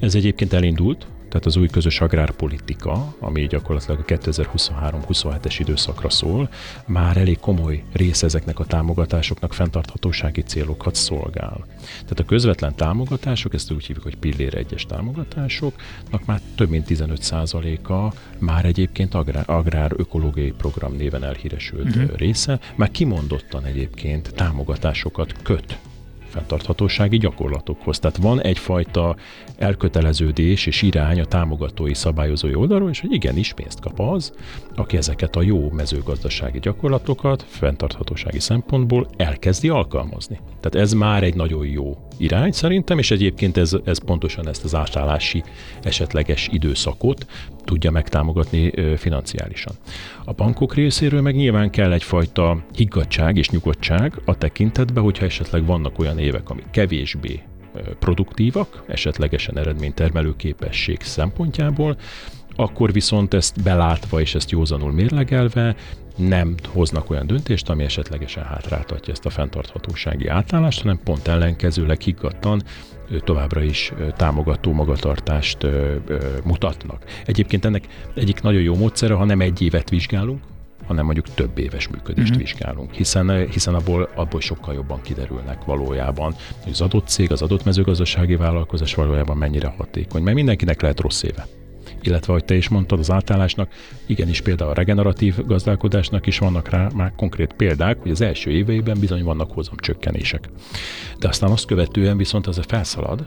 Ez 0.00 0.14
egyébként 0.14 0.52
elindult, 0.52 1.06
tehát 1.30 1.46
az 1.46 1.56
új 1.56 1.68
közös 1.68 2.00
agrárpolitika, 2.00 3.14
ami 3.18 3.46
gyakorlatilag 3.46 4.00
a 4.00 4.04
2023-27-es 4.04 5.56
időszakra 5.58 6.10
szól, 6.10 6.48
már 6.86 7.16
elég 7.16 7.38
komoly 7.38 7.82
része 7.92 8.26
ezeknek 8.26 8.58
a 8.58 8.64
támogatásoknak 8.64 9.52
fenntarthatósági 9.52 10.40
célokat 10.40 10.94
szolgál. 10.94 11.66
Tehát 12.02 12.20
a 12.20 12.24
közvetlen 12.24 12.74
támogatások, 12.74 13.54
ezt 13.54 13.72
úgy 13.72 13.84
hívjuk, 13.86 14.04
hogy 14.04 14.16
pillér 14.16 14.54
egyes 14.54 14.86
támogatásoknak 14.86 16.24
már 16.26 16.40
több 16.54 16.68
mint 16.68 16.86
15%-a 16.88 18.14
már 18.38 18.64
egyébként 18.64 19.14
agrár, 19.14 19.44
agrár 19.46 19.92
ökológiai 19.96 20.52
program 20.52 20.92
néven 20.96 21.24
elhíresült 21.24 21.96
uh-huh. 21.96 22.16
része, 22.16 22.58
már 22.74 22.90
kimondottan 22.90 23.64
egyébként 23.64 24.34
támogatásokat 24.34 25.34
köt 25.42 25.78
fenntarthatósági 26.30 27.18
gyakorlatokhoz. 27.18 27.98
Tehát 27.98 28.16
van 28.16 28.42
egyfajta 28.42 29.16
elköteleződés 29.58 30.66
és 30.66 30.82
irány 30.82 31.20
a 31.20 31.24
támogatói 31.24 31.94
szabályozói 31.94 32.54
oldalról, 32.54 32.90
és 32.90 33.00
hogy 33.00 33.12
igenis 33.12 33.52
pénzt 33.52 33.80
kap 33.80 34.00
az, 34.00 34.32
aki 34.74 34.96
ezeket 34.96 35.36
a 35.36 35.42
jó 35.42 35.70
mezőgazdasági 35.70 36.58
gyakorlatokat 36.58 37.44
fenntarthatósági 37.48 38.40
szempontból 38.40 39.08
elkezdi 39.16 39.68
alkalmazni. 39.68 40.38
Tehát 40.60 40.86
ez 40.86 40.92
már 40.92 41.22
egy 41.22 41.34
nagyon 41.34 41.66
jó 41.66 41.96
irány 42.16 42.52
szerintem, 42.52 42.98
és 42.98 43.10
egyébként 43.10 43.56
ez, 43.56 43.76
ez 43.84 43.98
pontosan 43.98 44.48
ezt 44.48 44.64
az 44.64 44.74
átállási 44.74 45.42
esetleges 45.82 46.48
időszakot 46.52 47.26
tudja 47.64 47.90
megtámogatni 47.90 48.72
financiálisan. 48.96 49.74
A 50.24 50.32
bankok 50.32 50.74
részéről 50.74 51.20
meg 51.20 51.34
nyilván 51.34 51.70
kell 51.70 51.92
egyfajta 51.92 52.64
higgadság 52.74 53.36
és 53.36 53.50
nyugodtság 53.50 54.20
a 54.24 54.38
tekintetben, 54.38 55.02
hogyha 55.02 55.24
esetleg 55.24 55.66
vannak 55.66 55.98
olyan 55.98 56.18
évek, 56.20 56.50
amik 56.50 56.70
kevésbé 56.70 57.40
produktívak, 57.98 58.82
esetlegesen 58.86 59.58
eredménytermelő 59.58 60.36
képesség 60.36 61.00
szempontjából, 61.00 61.96
akkor 62.56 62.92
viszont 62.92 63.34
ezt 63.34 63.62
belátva 63.62 64.20
és 64.20 64.34
ezt 64.34 64.50
józanul 64.50 64.92
mérlegelve 64.92 65.74
nem 66.16 66.54
hoznak 66.68 67.10
olyan 67.10 67.26
döntést, 67.26 67.68
ami 67.68 67.84
esetlegesen 67.84 68.44
hátráltatja 68.44 69.12
ezt 69.12 69.26
a 69.26 69.30
fenntarthatósági 69.30 70.26
átállást, 70.26 70.80
hanem 70.82 71.00
pont 71.04 71.28
ellenkezőleg 71.28 72.00
higgadtan 72.00 72.62
továbbra 73.24 73.62
is 73.62 73.92
támogató 74.16 74.72
magatartást 74.72 75.66
mutatnak. 76.44 77.04
Egyébként 77.26 77.64
ennek 77.64 77.86
egyik 78.14 78.42
nagyon 78.42 78.62
jó 78.62 78.76
módszere, 78.76 79.14
ha 79.14 79.24
nem 79.24 79.40
egy 79.40 79.62
évet 79.62 79.90
vizsgálunk, 79.90 80.42
hanem 80.90 81.04
mondjuk 81.04 81.34
több 81.34 81.58
éves 81.58 81.88
működést 81.88 82.30
uh-huh. 82.30 82.44
vizsgálunk, 82.44 82.92
hiszen, 82.92 83.48
hiszen 83.50 83.74
abból, 83.74 84.08
abból 84.14 84.40
sokkal 84.40 84.74
jobban 84.74 85.00
kiderülnek 85.00 85.64
valójában, 85.64 86.34
hogy 86.62 86.72
az 86.72 86.80
adott 86.80 87.08
cég, 87.08 87.32
az 87.32 87.42
adott 87.42 87.64
mezőgazdasági 87.64 88.36
vállalkozás 88.36 88.94
valójában 88.94 89.36
mennyire 89.36 89.74
hatékony, 89.76 90.22
mert 90.22 90.36
mindenkinek 90.36 90.80
lehet 90.80 91.00
rossz 91.00 91.22
éve 91.22 91.46
illetve, 92.02 92.32
ahogy 92.32 92.44
te 92.44 92.54
is 92.54 92.68
mondtad, 92.68 92.98
az 92.98 93.10
átállásnak, 93.10 93.72
igenis 94.06 94.40
például 94.40 94.70
a 94.70 94.74
regeneratív 94.74 95.46
gazdálkodásnak 95.46 96.26
is 96.26 96.38
vannak 96.38 96.68
rá 96.68 96.88
már 96.94 97.12
konkrét 97.16 97.52
példák, 97.52 97.98
hogy 98.02 98.10
az 98.10 98.20
első 98.20 98.50
éveiben 98.50 98.98
bizony 99.00 99.24
vannak 99.24 99.52
hozam 99.52 99.76
csökkenések. 99.76 100.50
De 101.18 101.28
aztán 101.28 101.50
azt 101.50 101.66
követően 101.66 102.16
viszont 102.16 102.46
az 102.46 102.58
a 102.58 102.62
felszalad, 102.62 103.24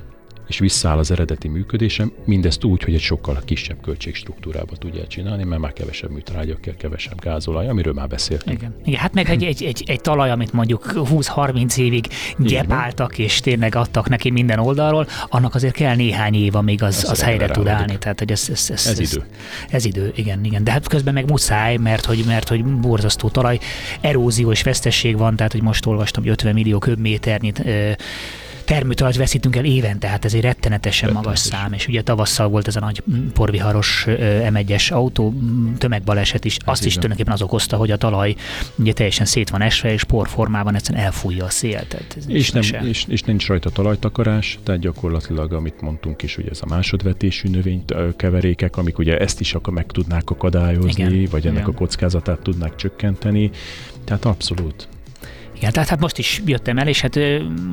és 0.47 0.59
visszaáll 0.59 0.97
az 0.97 1.11
eredeti 1.11 1.47
működésem, 1.47 2.11
mindezt 2.25 2.63
úgy, 2.63 2.83
hogy 2.83 2.93
egy 2.93 3.01
sokkal 3.01 3.41
kisebb 3.45 3.81
költségstruktúrába 3.81 4.75
tudja 4.75 5.07
csinálni, 5.07 5.43
mert 5.43 5.61
már 5.61 5.73
kevesebb 5.73 6.11
műtrágya 6.11 6.55
kell, 6.61 6.75
kevesebb 6.75 7.21
gázolaj, 7.21 7.67
amiről 7.67 7.93
már 7.93 8.07
beszéltünk. 8.07 8.57
Igen. 8.57 8.75
Igen, 8.85 8.99
hát 8.99 9.13
meg 9.13 9.29
egy, 9.29 9.43
egy, 9.43 9.63
egy, 9.63 9.83
egy 9.87 10.01
talaj, 10.01 10.31
amit 10.31 10.53
mondjuk 10.53 10.91
20-30 10.95 11.77
évig 11.77 12.07
gyepáltak, 12.37 13.17
és 13.17 13.39
tényleg 13.39 13.75
adtak 13.75 14.09
neki 14.09 14.29
minden 14.29 14.59
oldalról, 14.59 15.07
annak 15.29 15.55
azért 15.55 15.73
kell 15.73 15.95
néhány 15.95 16.33
év, 16.33 16.55
amíg 16.55 16.83
az, 16.83 17.05
az 17.09 17.21
helyre 17.21 17.47
tud 17.47 17.67
állni. 17.67 17.97
Tehát, 17.97 18.19
hogy 18.19 18.31
ez, 18.31 18.47
ez, 18.51 18.67
ez, 18.69 18.85
ez, 18.85 18.99
ez, 18.99 19.13
idő. 19.13 19.25
Ez 19.69 19.85
idő, 19.85 20.11
igen, 20.15 20.43
igen. 20.43 20.63
De 20.63 20.71
hát 20.71 20.87
közben 20.87 21.13
meg 21.13 21.29
muszáj, 21.29 21.77
mert 21.77 22.05
hogy, 22.05 22.23
mert 22.27 22.49
hogy 22.49 22.65
borzasztó 22.65 23.29
talaj, 23.29 23.59
eróziós 24.01 24.63
vesztesség 24.63 25.17
van, 25.17 25.35
tehát 25.35 25.51
hogy 25.51 25.61
most 25.61 25.85
olvastam, 25.85 26.23
hogy 26.23 26.31
50 26.31 26.53
millió 26.53 26.79
köbméternyit 26.79 27.63
termőtalajt 28.65 29.17
veszítünk 29.17 29.55
el 29.55 29.65
évente, 29.65 29.97
tehát 30.13 30.25
ez 30.25 30.33
egy 30.33 30.41
rettenetesen 30.41 31.11
magas 31.11 31.39
szám, 31.39 31.73
és 31.73 31.87
ugye 31.87 32.01
tavasszal 32.01 32.47
volt 32.47 32.67
ez 32.67 32.75
a 32.75 32.79
nagy 32.79 33.03
porviharos 33.33 34.05
M1-es 34.07 34.91
autó 34.93 35.33
tömegbaleset 35.77 36.45
is, 36.45 36.57
azt 36.65 36.85
is 36.85 36.93
tulajdonképpen 36.93 37.33
az 37.33 37.41
okozta, 37.41 37.77
hogy 37.77 37.91
a 37.91 37.97
talaj 37.97 38.35
ugye 38.75 38.93
teljesen 38.93 39.25
szét 39.25 39.49
van 39.49 39.61
esve, 39.61 39.91
és 39.93 40.03
porformában 40.03 40.75
egyszerűen 40.75 41.03
elfújja 41.03 41.45
a 41.45 41.49
szél. 41.49 41.87
Tehát 41.87 42.15
ez 42.17 42.29
és, 42.29 42.51
nem, 42.51 42.63
és, 42.85 43.05
és, 43.07 43.21
nincs 43.21 43.47
rajta 43.47 43.69
talajtakarás, 43.69 44.59
tehát 44.63 44.81
gyakorlatilag, 44.81 45.53
amit 45.53 45.81
mondtunk 45.81 46.21
is, 46.21 46.37
ugye 46.37 46.49
ez 46.49 46.59
a 46.61 46.65
másodvetésű 46.65 47.49
növénykeverékek, 47.49 48.77
amik 48.77 48.97
ugye 48.97 49.17
ezt 49.17 49.39
is 49.39 49.55
meg 49.71 49.85
tudnák 49.85 50.29
akadályozni, 50.29 51.03
Igen. 51.03 51.27
vagy 51.31 51.45
ennek 51.45 51.61
Igen. 51.61 51.73
a 51.73 51.77
kockázatát 51.77 52.39
tudnák 52.39 52.75
csökkenteni. 52.75 53.51
Tehát 54.03 54.25
abszolút 54.25 54.87
igen, 55.63 55.75
tehát 55.75 55.89
hát 55.89 55.99
most 55.99 56.17
is 56.17 56.41
jöttem 56.45 56.77
el, 56.77 56.87
és 56.87 57.01
hát 57.01 57.15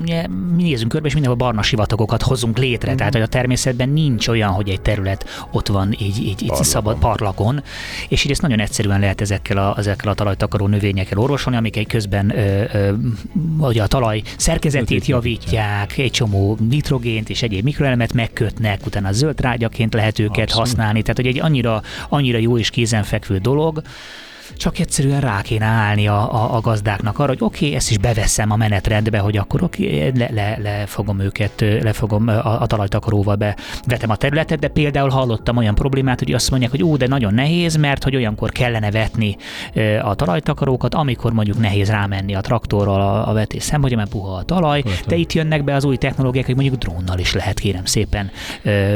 ugye, 0.03 0.27
mi 0.57 0.63
nézünk 0.63 0.91
körbe, 0.91 1.07
és 1.07 1.13
mindenhol 1.13 1.39
barna 1.39 1.63
sivatagokat 1.63 2.23
hozunk 2.23 2.59
létre. 2.59 2.93
Mm. 2.93 2.97
Tehát, 2.97 3.13
hogy 3.13 3.23
a 3.23 3.27
természetben 3.27 3.89
nincs 3.89 4.29
olyan, 4.29 4.51
hogy 4.51 4.69
egy 4.69 4.81
terület 4.81 5.47
ott 5.51 5.69
van 5.69 5.95
így, 5.99 6.19
így, 6.19 6.43
így 6.43 6.55
szabad 6.55 6.99
parlagon, 6.99 7.63
és 8.09 8.25
így 8.25 8.31
ezt 8.31 8.43
nagyon 8.43 8.61
egyszerűen 8.61 9.01
lehet 9.01 9.21
ezekkel 9.21 9.57
a, 9.57 9.75
ezekkel 9.79 10.11
a 10.11 10.15
talajtakaró 10.15 10.67
növényekkel 10.67 11.19
orvosolni, 11.19 11.59
amik 11.59 11.77
egy 11.77 11.87
közben 11.87 12.39
ö, 12.39 12.65
ö, 12.73 12.93
ugye 13.59 13.83
a 13.83 13.87
talaj 13.87 14.23
szerkezetét 14.37 15.07
javítják, 15.07 15.99
egy 15.99 16.11
csomó 16.11 16.57
nitrogént 16.69 17.29
és 17.29 17.43
egyéb 17.43 17.65
mikroelemet 17.65 18.13
megkötnek, 18.13 18.87
utána 18.87 19.13
zöld 19.13 19.41
rágyaként 19.41 19.95
lehet 19.95 20.19
őket 20.19 20.43
Abszolút. 20.43 20.69
használni. 20.69 21.01
Tehát, 21.01 21.17
hogy 21.17 21.27
egy 21.27 21.41
annyira, 21.41 21.83
annyira 22.09 22.39
jó 22.39 22.59
és 22.59 22.71
kézenfekvő 22.71 23.39
dolog, 23.39 23.83
csak 24.61 24.79
egyszerűen 24.79 25.21
rá 25.21 25.41
kéne 25.43 25.65
állni 25.65 26.09
a, 26.09 26.35
a, 26.35 26.57
a 26.57 26.61
gazdáknak 26.61 27.19
arra, 27.19 27.29
hogy 27.29 27.39
oké, 27.41 27.65
okay, 27.65 27.77
ezt 27.77 27.91
is 27.91 27.99
beveszem 27.99 28.51
a 28.51 28.57
menetrendbe, 28.57 29.19
hogy 29.19 29.37
akkor 29.37 29.63
okay, 29.63 30.13
le, 30.15 30.29
le, 30.33 30.59
le, 30.63 30.87
fogom 30.87 31.21
őket, 31.21 31.61
le 31.61 31.93
fogom 31.93 32.29
a, 32.29 32.61
a 32.61 32.67
talajtakaróval 32.67 33.37
bevetem 33.37 34.11
a 34.11 34.17
területet, 34.17 34.59
de 34.59 34.69
például 34.69 35.09
hallottam 35.09 35.57
olyan 35.57 35.75
problémát, 35.75 36.19
hogy 36.19 36.33
azt 36.33 36.51
mondják, 36.51 36.71
hogy 36.71 36.83
ó, 36.83 36.97
de 36.97 37.07
nagyon 37.07 37.35
nehéz, 37.35 37.77
mert 37.77 38.05
hogy 38.05 38.17
olyankor 38.17 38.51
kellene 38.51 38.91
vetni 38.91 39.37
a 40.03 40.15
talajtakarókat, 40.15 40.95
amikor 40.95 41.33
mondjuk 41.33 41.59
nehéz 41.59 41.91
rámenni 41.91 42.35
a 42.35 42.41
traktorral 42.41 43.01
a, 43.01 43.29
a 43.29 43.33
vetés 43.33 43.63
szempontja, 43.63 43.99
mert 43.99 44.11
puha 44.11 44.37
a 44.37 44.43
talaj, 44.43 44.83
de 45.07 45.17
itt 45.17 45.33
jönnek 45.33 45.65
be 45.65 45.75
az 45.75 45.85
új 45.85 45.97
technológiák, 45.97 46.47
hogy 46.47 46.55
mondjuk 46.55 46.77
drónnal 46.77 47.19
is 47.19 47.33
lehet 47.33 47.59
kérem 47.59 47.85
szépen 47.85 48.31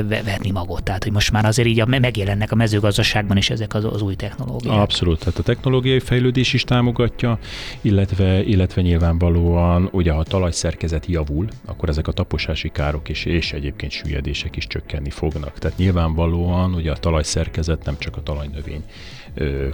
vetni 0.07 0.51
magot. 0.51 0.83
Tehát, 0.83 1.03
hogy 1.03 1.13
most 1.13 1.33
már 1.33 1.45
azért 1.45 1.69
így 1.69 1.81
a, 1.81 1.87
megjelennek 1.87 2.53
a 2.53 2.55
mezőgazdaságban 2.55 3.37
is 3.37 3.51
ezek 3.51 3.75
az, 3.75 3.85
az 3.85 4.03
új 4.03 4.15
technológiák. 4.15 4.81
Abszolút, 4.81 5.19
tehát 5.19 5.39
a 5.39 5.54
technológiai 5.55 6.01
fejlődés 6.01 6.53
is 6.53 6.65
támogatja, 6.65 7.39
illetve, 7.81 8.43
illetve 8.43 8.83
nyilvánvalóan, 8.83 9.89
ugye 9.93 10.13
ha 10.13 10.19
a 10.19 10.23
talajszerkezet 10.23 11.07
javul, 11.07 11.49
akkor 11.65 11.89
ezek 11.89 12.09
a 12.09 12.13
taposási 12.13 12.69
károk 12.69 13.09
és, 13.09 13.25
és 13.25 13.53
egyébként 13.53 13.93
süllyedések 13.93 14.57
is 14.57 14.67
csökkenni 14.67 15.11
fognak. 15.11 15.59
Tehát 15.59 15.79
nyilvánvalóan 15.79 16.75
ugye 16.75 16.91
a 16.91 16.97
talajszerkezet 16.97 17.85
nem 17.85 17.99
csak 17.99 18.17
a 18.17 18.23
talajnövény 18.23 18.85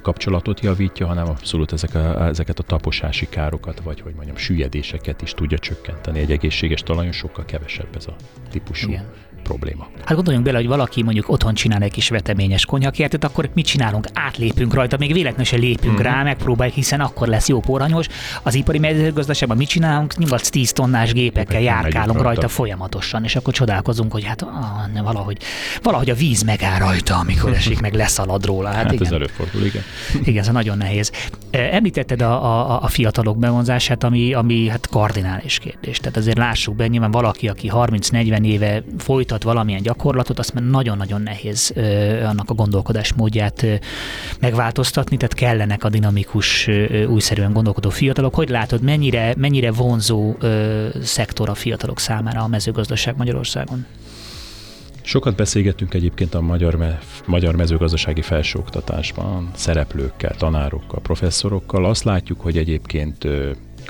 kapcsolatot 0.02 0.60
javítja, 0.60 1.06
hanem 1.06 1.28
abszolút 1.28 1.72
ezek 1.72 1.94
a, 1.94 2.26
ezeket 2.26 2.58
a 2.58 2.62
taposási 2.62 3.28
károkat, 3.28 3.80
vagy 3.80 4.00
hogy 4.00 4.14
mondjam, 4.14 4.36
süllyedéseket 4.36 5.22
is 5.22 5.32
tudja 5.32 5.58
csökkenteni. 5.58 6.18
Egy 6.18 6.30
egészséges 6.30 6.80
talajon 6.80 7.12
sokkal 7.12 7.44
kevesebb 7.44 7.96
ez 7.96 8.06
a 8.06 8.14
típusú 8.50 8.90
Igen 8.90 9.04
probléma. 9.50 9.88
Hát 10.04 10.14
gondoljunk 10.14 10.46
bele, 10.46 10.58
hogy 10.58 10.66
valaki 10.66 11.02
mondjuk 11.02 11.28
otthon 11.28 11.54
csinál 11.54 11.82
egy 11.82 11.92
kis 11.92 12.08
veteményes 12.08 12.64
konyhakértet, 12.64 13.24
akkor 13.24 13.50
mit 13.54 13.66
csinálunk? 13.66 14.06
Átlépünk 14.14 14.74
rajta, 14.74 14.96
még 14.98 15.12
véletlenül 15.12 15.44
se 15.44 15.56
lépünk 15.56 15.94
mm-hmm. 15.94 16.02
rá, 16.02 16.22
megpróbáljuk, 16.22 16.76
hiszen 16.76 17.00
akkor 17.00 17.28
lesz 17.28 17.48
jó 17.48 17.60
poranyos. 17.60 18.06
Az 18.42 18.54
ipari 18.54 18.78
mezőgazdaságban 18.78 19.56
mit 19.56 19.68
csinálunk? 19.68 20.14
8-10 20.18 20.70
tonnás 20.70 21.12
gépekkel 21.12 21.60
járkálunk 21.60 22.22
rajta 22.22 22.48
folyamatosan, 22.48 23.24
és 23.24 23.36
akkor 23.36 23.52
csodálkozunk, 23.52 24.12
hogy 24.12 24.24
hát 24.24 24.42
ah, 24.42 24.92
ne, 24.92 25.02
valahogy, 25.02 25.38
valahogy 25.82 26.10
a 26.10 26.14
víz 26.14 26.42
megáll 26.42 26.78
rajta, 26.78 27.16
amikor 27.18 27.52
esik, 27.52 27.80
meg 27.80 27.94
leszalad 27.94 28.44
róla. 28.44 28.68
Hát, 28.68 28.76
hát 28.76 28.92
igen. 28.92 29.06
ez 29.06 29.12
előfordul, 29.12 29.64
igen. 29.64 29.82
Igen, 30.24 30.42
ez 30.42 30.48
nagyon 30.48 30.76
nehéz. 30.76 31.12
Említetted 31.50 32.22
a, 32.22 32.44
a, 32.44 32.82
a 32.82 32.86
fiatalok 32.86 33.38
bevonzását, 33.38 34.04
ami, 34.04 34.32
ami 34.32 34.68
hát 34.68 34.88
kardinális 34.88 35.58
kérdés. 35.58 35.98
Tehát 35.98 36.16
azért 36.16 36.38
lássuk 36.38 36.76
be, 36.76 36.86
nyilván 36.86 37.10
valaki, 37.10 37.48
aki 37.48 37.70
30-40 37.74 38.44
éve 38.44 38.82
folytat 38.98 39.39
folytat 39.40 39.42
valamilyen 39.42 39.83
gyakorlatot, 39.83 40.38
azt 40.38 40.55
már 40.55 40.64
nagyon-nagyon 40.64 41.22
nehéz 41.22 41.72
annak 42.22 42.50
a 42.50 42.55
gondolkodás 42.55 43.12
módját 43.12 43.66
megváltoztatni, 44.40 45.16
tehát 45.16 45.35
kellenek 45.35 45.85
a 45.85 45.88
dinamikus, 45.88 46.68
újszerűen 47.09 47.53
gondolkodó 47.53 47.90
fiatalok. 47.90 48.35
Hogy 48.35 48.48
látod, 48.48 48.83
mennyire, 48.83 49.35
mennyire 49.37 49.72
vonzó 49.72 50.37
szektor 51.03 51.48
a 51.48 51.55
fiatalok 51.55 51.98
számára 51.98 52.42
a 52.42 52.48
mezőgazdaság 52.48 53.16
Magyarországon? 53.16 53.87
Sokat 55.03 55.37
beszélgettünk 55.37 55.94
egyébként 55.94 56.35
a 56.35 56.40
magyar, 56.40 56.74
me- 56.76 57.03
magyar 57.26 57.57
mezőgazdasági 57.57 58.22
felsőoktatásban 58.22 59.50
szereplőkkel, 59.55 60.35
tanárokkal, 60.37 61.00
professzorokkal. 61.00 61.85
Azt 61.85 62.05
látjuk, 62.05 62.40
hogy 62.40 62.57
egyébként 62.57 63.26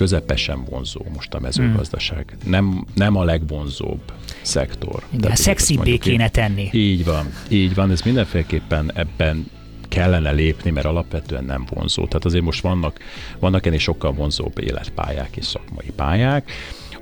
közepesen 0.01 0.65
vonzó 0.65 1.01
most 1.15 1.35
a 1.35 1.41
mezőgazdaság. 1.41 2.37
Hmm. 2.43 2.51
Nem, 2.51 2.85
nem 2.95 3.17
a 3.17 3.25
legvonzóbb 3.25 4.13
szektor. 4.43 5.03
Igen, 5.11 5.35
szexibbé 5.35 5.97
kéne 5.97 6.29
tenni. 6.29 6.69
Így 6.73 7.05
van, 7.05 7.27
így 7.49 7.75
van, 7.75 7.91
ez 7.91 8.01
mindenféleképpen 8.01 8.91
ebben 8.95 9.51
kellene 9.89 10.31
lépni, 10.31 10.71
mert 10.71 10.87
alapvetően 10.87 11.45
nem 11.45 11.65
vonzó. 11.71 12.07
Tehát 12.07 12.25
azért 12.25 12.45
most 12.45 12.63
vannak, 12.63 12.99
vannak 13.39 13.67
ennél 13.67 13.79
sokkal 13.79 14.13
vonzóbb 14.13 14.59
életpályák 14.59 15.37
és 15.37 15.45
szakmai 15.45 15.93
pályák, 15.97 16.51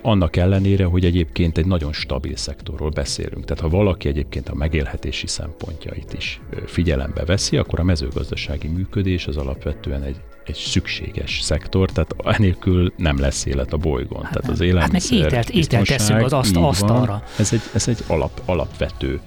annak 0.03 0.37
ellenére, 0.37 0.85
hogy 0.85 1.05
egyébként 1.05 1.59
egy 1.59 1.67
nagyon 1.67 1.93
stabil 1.93 2.37
szektorról 2.37 2.91
beszélünk. 2.91 3.45
Tehát 3.45 3.63
ha 3.63 3.69
valaki 3.69 4.09
egyébként 4.09 4.49
a 4.49 4.55
megélhetési 4.55 5.27
szempontjait 5.27 6.13
is 6.13 6.41
figyelembe 6.67 7.25
veszi, 7.25 7.57
akkor 7.57 7.81
a 7.81 7.85
mezőgazdasági 7.85 8.69
működés 8.69 9.27
az 9.27 9.37
alapvetően 9.37 10.03
egy 10.03 10.21
egy 10.49 10.57
szükséges 10.57 11.41
szektor, 11.41 11.91
tehát 11.91 12.15
enélkül 12.25 12.93
nem 12.97 13.19
lesz 13.19 13.47
élet 13.47 13.73
a 13.73 13.77
bolygón. 13.77 14.23
Hát 14.23 14.33
tehát 14.33 14.51
az 14.51 14.61
élelmiszer, 14.61 15.19
hát 15.19 15.31
meg 15.31 15.31
ételt, 15.31 15.51
ételt 15.51 15.87
teszünk 15.87 16.25
az 16.25 16.33
aszt, 16.33 16.57
asztalra. 16.57 17.23
Ez 17.39 17.53
egy, 17.53 17.63
ez 17.75 17.89
egy 17.89 18.05
alap, 18.07 18.43
alapvető 18.45 19.21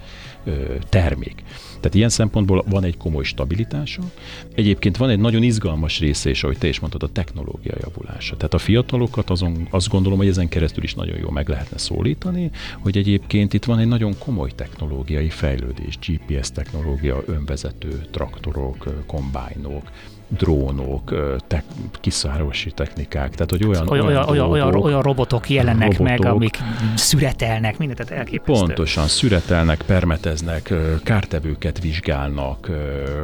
ö, 0.44 0.74
termék. 0.88 1.42
Tehát 1.82 1.94
ilyen 1.96 2.08
szempontból 2.08 2.64
van 2.68 2.84
egy 2.84 2.96
komoly 2.96 3.24
stabilitása. 3.24 4.02
Egyébként 4.54 4.96
van 4.96 5.10
egy 5.10 5.18
nagyon 5.18 5.42
izgalmas 5.42 5.98
része 5.98 6.30
is, 6.30 6.42
ahogy 6.42 6.58
te 6.58 6.68
is 6.68 6.80
mondtad, 6.80 7.02
a 7.02 7.12
technológia 7.12 7.74
javulása. 7.80 8.36
Tehát 8.36 8.54
a 8.54 8.58
fiatalokat 8.58 9.30
azon, 9.30 9.66
azt 9.70 9.88
gondolom, 9.88 10.18
hogy 10.18 10.28
ezen 10.28 10.48
keresztül 10.48 10.82
is 10.82 10.94
nagyon 10.94 11.18
jól 11.18 11.32
meg 11.32 11.48
lehetne 11.48 11.78
szólítani, 11.78 12.50
hogy 12.80 12.96
egyébként 12.96 13.54
itt 13.54 13.64
van 13.64 13.78
egy 13.78 13.86
nagyon 13.86 14.18
komoly 14.18 14.50
technológiai 14.54 15.28
fejlődés, 15.28 15.98
GPS 15.98 16.50
technológia, 16.50 17.22
önvezető 17.26 18.06
traktorok, 18.10 19.04
kombájnok, 19.06 19.90
drónok, 20.36 21.14
te, 21.46 21.62
kiszárosi 22.00 22.70
technikák, 22.70 23.34
tehát 23.34 23.50
hogy 23.50 23.64
olyan, 23.64 23.88
olyan, 23.88 24.06
olyan, 24.06 24.28
olyan, 24.28 24.50
olyan, 24.50 24.74
olyan 24.74 25.02
robotok 25.02 25.50
jelennek 25.50 25.96
robotok, 25.96 26.06
meg, 26.06 26.24
amik 26.24 26.58
szüretelnek, 26.94 27.78
mindent, 27.78 28.10
elképesztő. 28.10 28.64
Pontosan, 28.64 29.06
szüretelnek, 29.06 29.82
permeteznek, 29.86 30.72
kártevőket 31.04 31.80
vizsgálnak, 31.80 32.70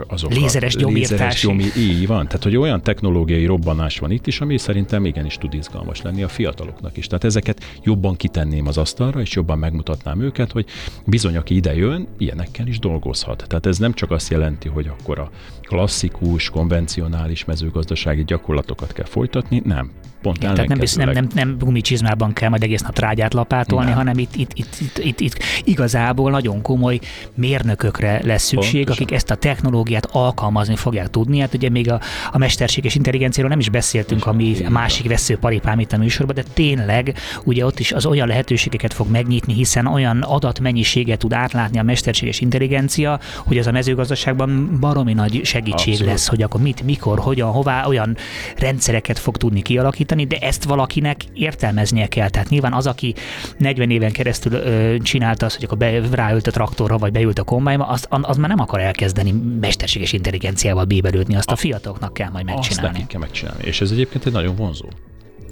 azok 0.06 0.32
Lézeres 0.32 0.76
gyomírtás. 0.76 1.40
Gyomi, 1.40 1.64
így 1.76 2.06
van, 2.06 2.26
tehát 2.26 2.42
hogy 2.42 2.56
olyan 2.56 2.82
technológiai 2.82 3.46
robbanás 3.46 3.98
van 3.98 4.10
itt 4.10 4.26
is, 4.26 4.40
ami 4.40 4.58
szerintem 4.58 5.04
igenis 5.04 5.34
tud 5.34 5.54
izgalmas 5.54 6.02
lenni 6.02 6.22
a 6.22 6.28
fiataloknak 6.28 6.96
is. 6.96 7.06
Tehát 7.06 7.24
ezeket 7.24 7.64
jobban 7.82 8.16
kitenném 8.16 8.66
az 8.66 8.78
asztalra, 8.78 9.20
és 9.20 9.34
jobban 9.34 9.58
megmutatnám 9.58 10.20
őket, 10.20 10.52
hogy 10.52 10.66
bizony, 11.04 11.36
aki 11.36 11.54
ide 11.54 11.74
jön, 11.74 12.06
ilyenekkel 12.18 12.66
is 12.66 12.78
dolgozhat. 12.78 13.44
Tehát 13.46 13.66
ez 13.66 13.78
nem 13.78 13.92
csak 13.92 14.10
azt 14.10 14.30
jelenti, 14.30 14.68
hogy 14.68 14.90
akkor 14.98 15.18
a 15.18 15.30
klasszikus, 15.62 16.50
konvencionális 16.50 16.96
mezőgazdasági 17.44 18.24
gyakorlatokat 18.24 18.92
kell 18.92 19.06
folytatni, 19.06 19.62
nem 19.64 19.90
Pont 20.22 20.36
Igen, 20.36 20.54
tehát 20.54 20.68
nem, 20.68 20.78
nem, 20.96 21.10
nem, 21.12 21.28
nem 21.34 21.56
gumicsizmában 21.58 22.32
kell 22.32 22.48
majd 22.48 22.62
egész 22.62 22.80
nap 22.80 22.94
trágyát 22.94 23.34
lapátolni, 23.34 23.86
nem. 23.88 23.96
hanem 23.96 24.18
itt, 24.18 24.36
itt, 24.36 24.52
itt, 24.54 24.76
itt, 24.80 24.98
itt, 24.98 25.20
itt 25.20 25.38
igazából 25.64 26.30
nagyon 26.30 26.62
komoly 26.62 26.98
mérnökökre 27.34 28.20
lesz 28.24 28.42
szükség, 28.42 28.84
Pontosan. 28.84 29.04
akik 29.04 29.16
ezt 29.16 29.30
a 29.30 29.34
technológiát 29.34 30.08
alkalmazni 30.12 30.76
fogják 30.76 31.08
tudni. 31.08 31.38
Hát 31.38 31.54
ugye 31.54 31.68
még 31.68 31.90
a, 31.90 32.00
a 32.32 32.38
mesterséges 32.38 32.94
intelligenciáról 32.94 33.50
nem 33.50 33.58
is 33.58 33.70
beszéltünk, 33.70 34.26
ami 34.26 34.54
a 34.64 34.70
másik 34.70 35.08
veszőparipám 35.08 35.80
itt 35.80 35.92
a 35.92 35.96
műsorban, 35.96 36.34
de 36.34 36.42
tényleg 36.54 37.14
ugye 37.44 37.64
ott 37.64 37.78
is 37.78 37.92
az 37.92 38.06
olyan 38.06 38.26
lehetőségeket 38.26 38.92
fog 38.92 39.10
megnyitni, 39.10 39.52
hiszen 39.52 39.86
olyan 39.86 40.22
adatmennyiséget 40.22 41.18
tud 41.18 41.32
átlátni 41.32 41.78
a 41.78 41.82
mesterséges 41.82 42.40
intelligencia, 42.40 43.20
hogy 43.36 43.58
az 43.58 43.66
a 43.66 43.70
mezőgazdaságban 43.72 44.78
baromi 44.80 45.12
nagy 45.12 45.40
segítség 45.44 45.92
Abszolút. 45.92 46.12
lesz, 46.12 46.28
hogy 46.28 46.42
akkor 46.42 46.60
mit, 46.60 46.82
mikor, 46.82 47.18
hogyan, 47.18 47.50
hová 47.50 47.86
olyan 47.86 48.16
rendszereket 48.56 49.18
fog 49.18 49.36
tudni 49.36 49.62
kialakítani, 49.62 50.06
de 50.14 50.36
ezt 50.36 50.64
valakinek 50.64 51.24
értelmeznie 51.32 52.06
kell. 52.06 52.28
Tehát 52.28 52.48
nyilván 52.48 52.72
az, 52.72 52.86
aki 52.86 53.14
40 53.58 53.90
éven 53.90 54.12
keresztül 54.12 54.52
ö, 54.52 54.96
csinálta 55.02 55.46
azt, 55.46 55.54
hogy 55.54 55.64
akkor 55.64 55.78
be, 55.78 56.00
ráült 56.10 56.46
a 56.46 56.50
traktorra, 56.50 56.98
vagy 56.98 57.12
beült 57.12 57.38
a 57.38 57.42
kombájba, 57.42 57.86
az, 57.86 58.06
az 58.08 58.36
már 58.36 58.48
nem 58.48 58.60
akar 58.60 58.80
elkezdeni 58.80 59.34
mesterséges 59.60 60.12
intelligenciával 60.12 60.84
bébelődni, 60.84 61.36
azt 61.36 61.50
a, 61.50 61.52
a 61.52 61.56
fiataloknak 61.56 62.14
kell 62.14 62.30
majd 62.30 62.44
megcsinálni. 62.44 62.98
Azt 62.98 63.06
kell 63.06 63.20
megcsinálni. 63.20 63.64
És 63.64 63.80
ez 63.80 63.90
egyébként 63.90 64.26
egy 64.26 64.32
nagyon 64.32 64.56
vonzó 64.56 64.88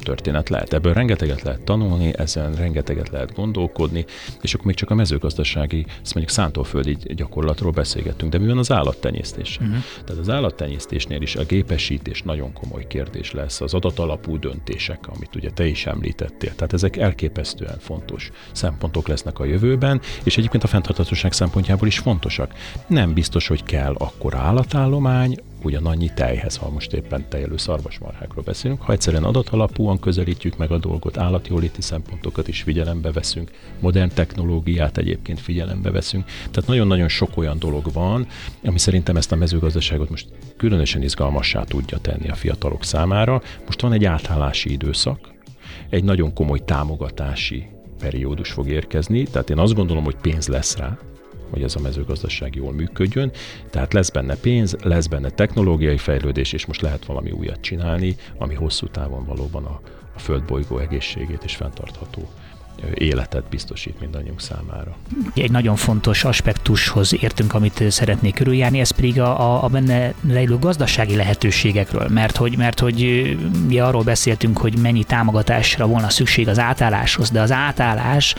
történet 0.07 0.49
lehet. 0.49 0.73
Ebből 0.73 0.93
rengeteget 0.93 1.43
lehet 1.43 1.61
tanulni, 1.61 2.13
ezen 2.17 2.55
rengeteget 2.55 3.09
lehet 3.09 3.35
gondolkodni, 3.35 4.05
és 4.41 4.55
akkor 4.55 4.67
még 4.67 4.75
csak 4.75 4.91
a 4.91 4.95
mezőgazdasági, 4.95 5.87
ezt 6.03 6.15
mondjuk 6.15 6.37
szántóföldi 6.37 6.97
gyakorlatról 7.15 7.71
beszélgettünk, 7.71 8.33
de 8.33 8.39
mi 8.39 8.47
van 8.47 8.59
az 8.59 8.73
állattenyésztés? 8.73 9.59
Uh-huh. 9.61 9.77
Tehát 10.05 10.21
az 10.21 10.31
állattenyésztésnél 10.31 11.23
is 11.23 11.37
a 11.37 11.45
gépesítés 11.45 12.23
nagyon 12.23 12.53
komoly 12.53 12.87
kérdés 12.87 13.33
lesz, 13.33 13.61
az 13.61 13.75
adatalapú 13.75 14.39
döntések, 14.39 15.09
amit 15.15 15.37
ugye 15.37 15.51
te 15.51 15.67
is 15.67 15.87
említettél. 15.87 16.55
Tehát 16.55 16.73
ezek 16.73 16.97
elképesztően 16.97 17.79
fontos 17.79 18.31
szempontok 18.53 19.09
lesznek 19.09 19.39
a 19.39 19.45
jövőben, 19.45 20.01
és 20.25 20.37
egyébként 20.37 20.65
a 20.65 20.67
fenntarthatóság 20.67 21.33
szempontjából 21.33 21.87
is 21.87 21.99
fontosak. 21.99 22.53
Nem 22.87 23.13
biztos, 23.13 23.47
hogy 23.47 23.63
kell 23.63 23.95
akkor 23.99 24.35
állatállomány, 24.35 25.37
ugyanannyi 25.67 26.11
tejhez, 26.15 26.57
ha 26.57 26.71
most 26.71 26.93
éppen 26.93 27.29
tejelő 27.29 27.57
szarvasmarhákról 27.57 28.45
beszélünk. 28.45 28.83
Ha 28.83 28.93
egyszerűen 28.93 29.25
adatalapúan 29.25 29.99
közelítjük 29.99 30.57
meg 30.57 30.71
a 30.71 30.79
dolgot, 30.79 31.19
állatjóléti 31.19 31.83
szempontokat 31.83 32.49
is 32.49 32.63
figyelembe 32.63 33.13
veszünk, 33.13 33.51
modern 33.81 34.11
technológiát 34.15 34.99
egyébként 34.99 35.41
figyelembe 35.41 35.91
veszünk. 35.91 36.25
Tehát 36.25 36.69
nagyon-nagyon 36.69 37.09
sok 37.09 37.37
olyan 37.37 37.59
dolog 37.59 37.93
van, 37.93 38.27
ami 38.65 38.79
szerintem 38.79 39.17
ezt 39.17 39.33
a 39.33 39.37
mezőgazdaságot 39.37 40.11
most 40.11 40.29
különösen 40.57 41.03
izgalmassá 41.03 41.65
tudja 41.65 41.99
tenni 41.99 42.29
a 42.29 42.35
fiatalok 42.35 42.85
számára. 42.85 43.43
Most 43.67 43.81
van 43.81 43.93
egy 43.93 44.05
átállási 44.05 44.73
időszak, 44.73 45.19
egy 45.89 46.05
nagyon 46.05 46.33
komoly 46.35 46.65
támogatási 46.65 47.67
periódus 47.99 48.51
fog 48.51 48.69
érkezni, 48.69 49.23
tehát 49.23 49.51
én 49.51 49.59
azt 49.59 49.75
gondolom, 49.75 50.05
hogy 50.05 50.17
pénz 50.17 50.49
lesz 50.49 50.77
rá, 50.77 50.99
hogy 51.51 51.63
ez 51.63 51.77
a 51.77 51.81
mezőgazdaság 51.81 52.55
jól 52.55 52.73
működjön. 52.73 53.33
Tehát 53.71 53.93
lesz 53.93 54.11
benne 54.11 54.37
pénz, 54.37 54.77
lesz 54.83 55.07
benne 55.07 55.31
technológiai 55.31 55.99
fejlődés, 55.99 56.53
és 56.53 56.67
most 56.67 56.81
lehet 56.81 57.05
valami 57.05 57.31
újat 57.31 57.61
csinálni, 57.61 58.17
ami 58.39 58.55
hosszú 58.55 58.87
távon 58.87 59.25
valóban 59.25 59.65
a, 59.65 59.81
a 60.15 60.19
földbolygó 60.19 60.79
egészségét 60.79 61.45
és 61.45 61.57
fenntartható 61.57 62.29
életet 62.95 63.45
biztosít 63.51 64.01
mindannyiunk 64.01 64.41
számára. 64.41 64.97
Egy 65.35 65.51
nagyon 65.51 65.77
fontos 65.77 66.25
aspektushoz 66.25 67.15
értünk, 67.21 67.55
amit 67.55 67.85
szeretnék 67.89 68.35
körüljárni, 68.35 68.81
ez 68.81 68.91
pedig 68.91 69.21
a, 69.21 69.65
a 69.65 69.69
benne 69.69 70.13
lejlő 70.29 70.59
gazdasági 70.59 71.17
lehetőségekről, 71.17 72.09
mert 72.09 72.37
hogy, 72.37 72.57
mert 72.57 72.81
hogy 72.81 73.03
ugye 73.67 73.85
arról 73.85 74.03
beszéltünk, 74.03 74.59
hogy 74.59 74.79
mennyi 74.79 75.05
támogatásra 75.05 75.87
volna 75.87 76.09
szükség 76.09 76.49
az 76.49 76.59
átálláshoz, 76.59 77.31
de 77.31 77.41
az 77.41 77.53
átállás 77.53 78.35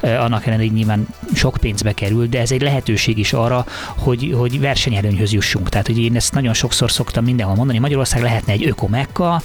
annak 0.00 0.46
ellenére 0.46 0.72
nyilván 0.72 1.06
sok 1.34 1.56
pénzbe 1.60 1.92
kerül, 1.92 2.26
de 2.26 2.40
ez 2.40 2.52
egy 2.52 2.62
lehetőség 2.62 3.18
is 3.18 3.32
arra, 3.32 3.66
hogy, 3.86 4.34
hogy 4.36 4.60
versenyelőnyhöz 4.60 5.32
jussunk. 5.32 5.68
Tehát, 5.68 5.86
hogy 5.86 5.98
én 5.98 6.16
ezt 6.16 6.34
nagyon 6.34 6.54
sokszor 6.54 6.90
szoktam 6.90 7.24
mindenhol 7.24 7.56
mondani, 7.56 7.78
Magyarország 7.78 8.22
lehetne 8.22 8.52
egy 8.52 8.66
ökomekka, 8.66 9.42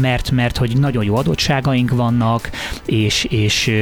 mert, 0.00 0.30
mert 0.30 0.56
hogy 0.56 0.78
nagyon 0.78 1.04
jó 1.04 1.16
adottságaink 1.16 1.90
vannak, 1.90 2.50
és 2.86 3.13
és, 3.14 3.24
és 3.24 3.72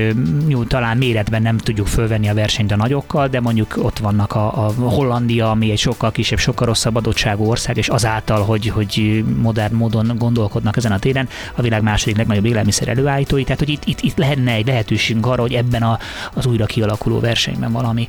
jó, 0.49 0.65
talán 0.65 0.97
méretben 0.97 1.43
nem 1.43 1.59
tudjuk 1.59 1.87
fölvenni 1.87 2.29
a 2.29 2.35
versenyt 2.35 2.73
a 2.73 2.77
nagyokkal, 2.77 3.29
de 3.29 3.41
mondjuk 3.41 3.77
ott 3.77 3.99
vannak 3.99 4.35
a, 4.35 4.67
a 4.67 4.73
Hollandia, 4.73 5.51
ami 5.51 5.71
egy 5.71 5.79
sokkal 5.79 6.11
kisebb, 6.11 6.39
sokkal 6.39 6.67
rosszabb 6.67 6.97
adottságú 6.97 7.45
ország, 7.45 7.77
és 7.77 7.89
azáltal, 7.89 8.45
hogy, 8.45 8.69
hogy 8.69 9.25
modern 9.43 9.75
módon 9.75 10.13
gondolkodnak 10.19 10.77
ezen 10.77 10.93
a 10.93 10.99
téren, 10.99 11.29
a 11.55 11.63
világ 11.63 11.83
második 11.83 12.17
legnagyobb 12.17 12.45
élelmiszer 12.45 12.89
előállítói, 12.89 13.43
tehát 13.43 13.59
hogy 13.59 13.69
itt, 13.69 13.85
itt, 13.85 14.01
itt 14.01 14.17
lehetne 14.17 14.53
egy 14.53 14.67
lehetőségünk 14.67 15.27
arra, 15.27 15.41
hogy 15.41 15.55
ebben 15.55 15.83
a, 15.83 15.99
az 16.35 16.47
újra 16.47 16.67
kialakuló 16.67 17.21
versenyben 17.21 17.73
valami 17.73 18.09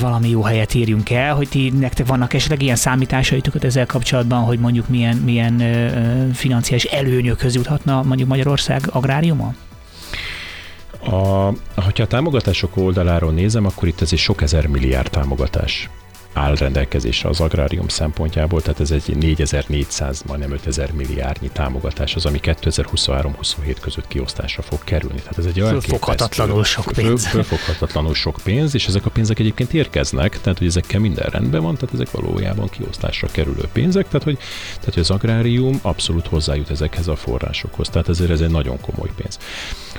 valami 0.00 0.28
jó 0.28 0.42
helyet 0.42 0.74
írjunk 0.74 1.10
el, 1.10 1.34
hogy 1.34 1.48
ti 1.48 1.72
nektek 1.78 2.06
vannak 2.06 2.34
esetleg 2.34 2.62
ilyen 2.62 2.76
számításaitok 2.76 3.64
ezzel 3.64 3.86
kapcsolatban, 3.86 4.42
hogy 4.42 4.58
mondjuk 4.58 4.88
milyen, 4.88 5.16
milyen 5.16 5.62
financiális 6.32 6.84
előnyökhöz 6.84 7.54
juthatna 7.54 8.02
mondjuk 8.02 8.28
Magyarország 8.28 8.82
agráriuma? 8.92 9.54
A, 11.04 11.52
hogyha 11.80 12.02
a 12.02 12.06
támogatások 12.06 12.76
oldaláról 12.76 13.32
nézem, 13.32 13.66
akkor 13.66 13.88
itt 13.88 14.00
ez 14.00 14.12
egy 14.12 14.18
sok 14.18 14.42
ezer 14.42 14.66
milliárd 14.66 15.10
támogatás 15.10 15.90
áll 16.36 16.54
rendelkezésre 16.54 17.28
az 17.28 17.40
agrárium 17.40 17.88
szempontjából, 17.88 18.62
tehát 18.62 18.80
ez 18.80 18.90
egy 18.90 19.16
4400, 19.16 20.22
majdnem 20.26 20.52
5000 20.52 20.92
milliárdnyi 20.92 21.50
támogatás 21.52 22.14
az, 22.14 22.26
ami 22.26 22.40
2023-27 22.42 23.76
között 23.80 24.08
kiosztásra 24.08 24.62
fog 24.62 24.84
kerülni. 24.84 25.18
Tehát 25.18 25.38
ez 25.38 25.44
egy 25.44 25.58
fölfoghatatlanul 25.58 26.64
sok 26.64 26.92
pénz. 26.94 27.26
Fölfoghatatlanul 27.26 28.14
sok 28.14 28.40
pénz, 28.44 28.74
és 28.74 28.86
ezek 28.86 29.06
a 29.06 29.10
pénzek 29.10 29.38
egyébként 29.38 29.72
érkeznek, 29.72 30.40
tehát 30.40 30.58
hogy 30.58 30.66
ezekkel 30.66 31.00
minden 31.00 31.26
rendben 31.30 31.62
van, 31.62 31.74
tehát 31.74 31.94
ezek 31.94 32.10
valójában 32.10 32.68
kiosztásra 32.68 33.28
kerülő 33.30 33.68
pénzek, 33.72 34.08
tehát 34.08 34.22
hogy, 34.22 34.38
tehát 34.78 34.94
hogy 34.94 34.98
az 34.98 35.10
agrárium 35.10 35.78
abszolút 35.82 36.26
hozzájut 36.26 36.70
ezekhez 36.70 37.08
a 37.08 37.16
forrásokhoz, 37.16 37.88
tehát 37.88 38.08
ezért 38.08 38.30
ez 38.30 38.40
egy 38.40 38.50
nagyon 38.50 38.80
komoly 38.80 39.10
pénz. 39.16 39.38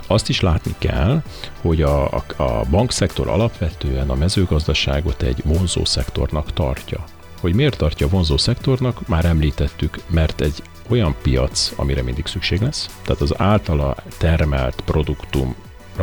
Azt 0.08 0.30
is 0.30 0.42
látni 0.42 0.76
kell, 0.78 1.22
hogy 1.62 1.82
a, 1.82 2.06
a, 2.06 2.24
a 2.38 2.66
bankszektor 2.70 3.28
alapvetően 3.28 4.10
a 4.10 4.16
mezőgazdaságot 4.16 5.22
egy 5.22 5.42
vonzó 5.46 5.86
szektornak 6.28 6.54
tartja. 6.54 7.04
Hogy 7.42 7.56
miért 7.56 7.78
tartja 7.78 8.08
vonzó 8.08 8.38
szektornak, 8.38 9.08
már 9.08 9.26
említettük, 9.26 9.98
mert 10.08 10.42
egy 10.42 10.62
olyan 10.90 11.16
piac, 11.22 11.74
amire 11.76 12.02
mindig 12.04 12.26
szükség 12.26 12.62
lesz, 12.62 13.00
tehát 13.04 13.22
az 13.22 13.40
általa 13.40 13.96
termelt 14.18 14.82
produktum 14.86 15.56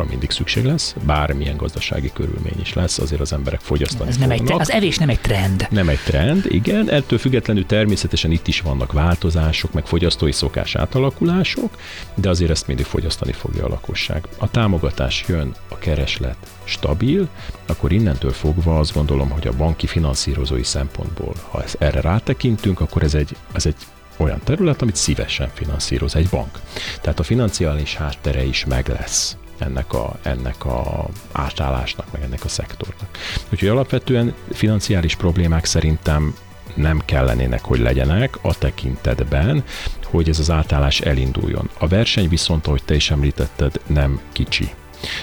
mindig 0.03 0.31
szükség 0.31 0.63
lesz, 0.63 0.95
bármilyen 1.05 1.57
gazdasági 1.57 2.11
körülmény 2.13 2.59
is 2.61 2.73
lesz, 2.73 2.97
azért 2.97 3.21
az 3.21 3.33
emberek 3.33 3.59
fogyasztani 3.59 4.09
Ez 4.09 4.17
nem 4.17 4.31
egy, 4.31 4.51
az 4.51 4.71
evés 4.71 4.97
nem 4.97 5.09
egy 5.09 5.19
trend. 5.19 5.67
Nem 5.69 5.89
egy 5.89 5.99
trend, 6.05 6.45
igen, 6.47 6.89
ettől 6.89 7.19
függetlenül 7.19 7.65
természetesen 7.65 8.31
itt 8.31 8.47
is 8.47 8.61
vannak 8.61 8.91
változások, 8.91 9.73
meg 9.73 9.85
fogyasztói 9.85 10.31
szokás 10.31 10.75
átalakulások, 10.75 11.77
de 12.15 12.29
azért 12.29 12.51
ezt 12.51 12.67
mindig 12.67 12.85
fogyasztani 12.85 13.31
fogja 13.31 13.65
a 13.65 13.69
lakosság. 13.69 14.27
A 14.37 14.51
támogatás 14.51 15.25
jön, 15.27 15.55
a 15.69 15.77
kereslet 15.77 16.37
stabil, 16.63 17.27
akkor 17.65 17.91
innentől 17.91 18.31
fogva 18.31 18.79
azt 18.79 18.93
gondolom, 18.93 19.29
hogy 19.29 19.47
a 19.47 19.53
banki 19.53 19.87
finanszírozói 19.87 20.63
szempontból, 20.63 21.33
ha 21.49 21.63
ezt 21.63 21.75
erre 21.79 22.01
rátekintünk, 22.01 22.79
akkor 22.79 23.03
ez 23.03 23.13
egy, 23.13 23.35
ez 23.53 23.65
egy 23.65 23.75
olyan 24.17 24.39
terület, 24.43 24.81
amit 24.81 24.95
szívesen 24.95 25.49
finanszíroz 25.53 26.15
egy 26.15 26.27
bank. 26.29 26.59
Tehát 27.01 27.19
a 27.19 27.23
financiális 27.23 27.95
háttere 27.95 28.43
is 28.43 28.65
meg 28.65 28.87
lesz 28.87 29.37
ennek 29.57 29.93
a, 29.93 30.19
ennek 30.21 30.65
a 30.65 31.07
átállásnak, 31.31 32.11
meg 32.11 32.21
ennek 32.21 32.43
a 32.43 32.47
szektornak. 32.47 33.09
Úgyhogy 33.51 33.67
alapvetően 33.69 34.33
financiális 34.51 35.15
problémák 35.15 35.65
szerintem 35.65 36.35
nem 36.75 37.01
kellenének, 37.05 37.63
hogy 37.65 37.79
legyenek 37.79 38.37
a 38.41 38.57
tekintetben, 38.57 39.63
hogy 40.03 40.29
ez 40.29 40.39
az 40.39 40.51
átállás 40.51 41.01
elinduljon. 41.01 41.69
A 41.79 41.87
verseny 41.87 42.29
viszont, 42.29 42.67
ahogy 42.67 42.83
te 42.83 42.95
is 42.95 43.11
említetted, 43.11 43.81
nem 43.87 44.19
kicsi. 44.31 44.69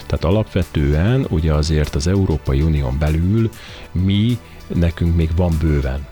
Tehát 0.06 0.24
alapvetően 0.24 1.26
ugye 1.28 1.52
azért 1.52 1.94
az 1.94 2.06
Európai 2.06 2.60
Unión 2.60 2.98
belül 2.98 3.50
mi, 3.92 4.38
nekünk 4.66 5.16
még 5.16 5.36
van 5.36 5.56
bőven 5.60 6.06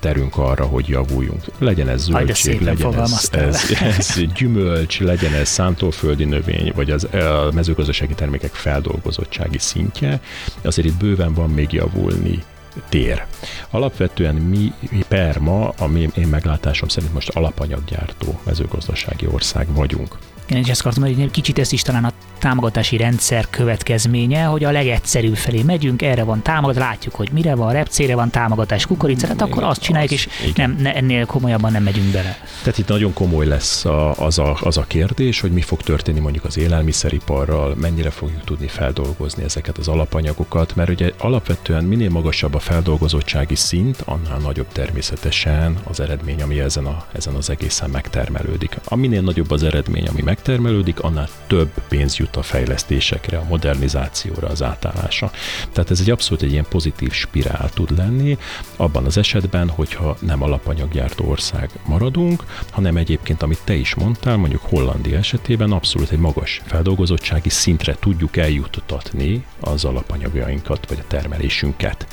terünk 0.00 0.36
arra, 0.36 0.64
hogy 0.64 0.88
javuljunk. 0.88 1.44
Legyen 1.58 1.88
ez 1.88 2.02
zöldség, 2.02 2.60
legyen 2.60 3.00
ez, 3.00 3.28
ez, 3.32 3.70
ez 3.80 4.20
gyümölcs, 4.34 5.00
legyen 5.00 5.34
ez 5.34 5.48
szántóföldi 5.48 6.24
növény, 6.24 6.72
vagy 6.74 6.90
az, 6.90 7.04
a 7.04 7.50
mezőgazdasági 7.54 8.14
termékek 8.14 8.52
feldolgozottsági 8.52 9.58
szintje, 9.58 10.20
azért 10.62 10.86
itt 10.86 10.96
bőven 10.96 11.34
van 11.34 11.50
még 11.50 11.72
javulni 11.72 12.42
tér. 12.88 13.24
Alapvetően 13.70 14.34
mi, 14.34 14.72
mi 14.90 15.04
per 15.08 15.38
ma, 15.38 15.68
a 15.68 15.86
mi, 15.86 16.08
én 16.14 16.28
meglátásom 16.28 16.88
szerint 16.88 17.12
most 17.12 17.28
alapanyaggyártó 17.28 18.40
mezőgazdasági 18.44 19.26
ország 19.26 19.74
vagyunk. 19.74 20.18
Én 20.48 20.58
is 20.58 20.68
ezt 20.68 20.80
akartam, 20.80 21.02
hogy 21.02 21.20
egy 21.20 21.30
kicsit 21.30 21.58
ez 21.58 21.72
is 21.72 21.82
talán 21.82 22.04
a 22.04 22.12
támogatási 22.38 22.96
rendszer 22.96 23.46
következménye, 23.50 24.44
hogy 24.44 24.64
a 24.64 24.70
legegyszerűbb 24.70 25.36
felé 25.36 25.62
megyünk, 25.62 26.02
erre 26.02 26.22
van 26.22 26.42
támogatás, 26.42 26.82
látjuk, 26.82 27.14
hogy 27.14 27.28
mire 27.32 27.54
van, 27.54 27.72
repcére 27.72 28.14
van 28.14 28.30
támogatás, 28.30 28.86
kukoricára, 28.86 29.32
hát 29.32 29.42
akkor 29.42 29.62
azt 29.62 29.80
csináljuk, 29.80 30.10
és 30.10 30.28
nem, 30.54 30.76
ne, 30.80 30.94
ennél 30.94 31.26
komolyabban 31.26 31.72
nem 31.72 31.82
megyünk 31.82 32.12
bele. 32.12 32.38
Tehát 32.62 32.78
itt 32.78 32.88
nagyon 32.88 33.12
komoly 33.12 33.46
lesz 33.46 33.84
a, 33.84 34.12
az, 34.18 34.38
a, 34.38 34.56
az 34.60 34.76
a 34.76 34.84
kérdés, 34.86 35.40
hogy 35.40 35.52
mi 35.52 35.60
fog 35.60 35.82
történni 35.82 36.20
mondjuk 36.20 36.44
az 36.44 36.58
élelmiszeriparral, 36.58 37.74
mennyire 37.74 38.10
fogjuk 38.10 38.44
tudni 38.44 38.66
feldolgozni 38.66 39.44
ezeket 39.44 39.78
az 39.78 39.88
alapanyagokat, 39.88 40.74
mert 40.76 40.90
ugye 40.90 41.12
alapvetően 41.18 41.84
minél 41.84 42.10
magasabb 42.10 42.54
a 42.54 42.58
feldolgozottsági 42.58 43.54
szint, 43.54 44.02
annál 44.04 44.38
nagyobb 44.38 44.68
természetesen 44.72 45.78
az 45.84 46.00
eredmény, 46.00 46.42
ami 46.42 46.60
ezen, 46.60 46.86
a, 46.86 47.04
ezen 47.12 47.34
az 47.34 47.50
egészen 47.50 47.90
megtermelődik. 47.90 48.78
A 48.84 48.96
minél 48.96 49.20
nagyobb 49.20 49.50
az 49.50 49.62
eredmény, 49.62 50.06
ami 50.06 50.22
megtermelődik, 50.34 51.00
annál 51.00 51.28
több 51.46 51.70
pénz 51.88 52.16
jut 52.16 52.36
a 52.36 52.42
fejlesztésekre, 52.42 53.38
a 53.38 53.44
modernizációra, 53.48 54.48
az 54.48 54.62
átállásra. 54.62 55.30
Tehát 55.72 55.90
ez 55.90 56.00
egy 56.00 56.10
abszolút 56.10 56.42
egy 56.42 56.52
ilyen 56.52 56.66
pozitív 56.68 57.12
spirál 57.12 57.70
tud 57.70 57.96
lenni, 57.96 58.38
abban 58.76 59.04
az 59.04 59.16
esetben, 59.16 59.68
hogyha 59.68 60.16
nem 60.20 60.42
alapanyaggyártó 60.42 61.28
ország 61.28 61.70
maradunk, 61.86 62.44
hanem 62.70 62.96
egyébként, 62.96 63.42
amit 63.42 63.60
te 63.64 63.74
is 63.74 63.94
mondtál, 63.94 64.36
mondjuk 64.36 64.62
Hollandia 64.62 65.18
esetében 65.18 65.72
abszolút 65.72 66.10
egy 66.10 66.18
magas 66.18 66.62
feldolgozottsági 66.64 67.48
szintre 67.48 67.96
tudjuk 68.00 68.36
eljuttatni 68.36 69.44
az 69.60 69.84
alapanyagjainkat, 69.84 70.88
vagy 70.88 70.98
a 71.00 71.06
termelésünket. 71.08 72.06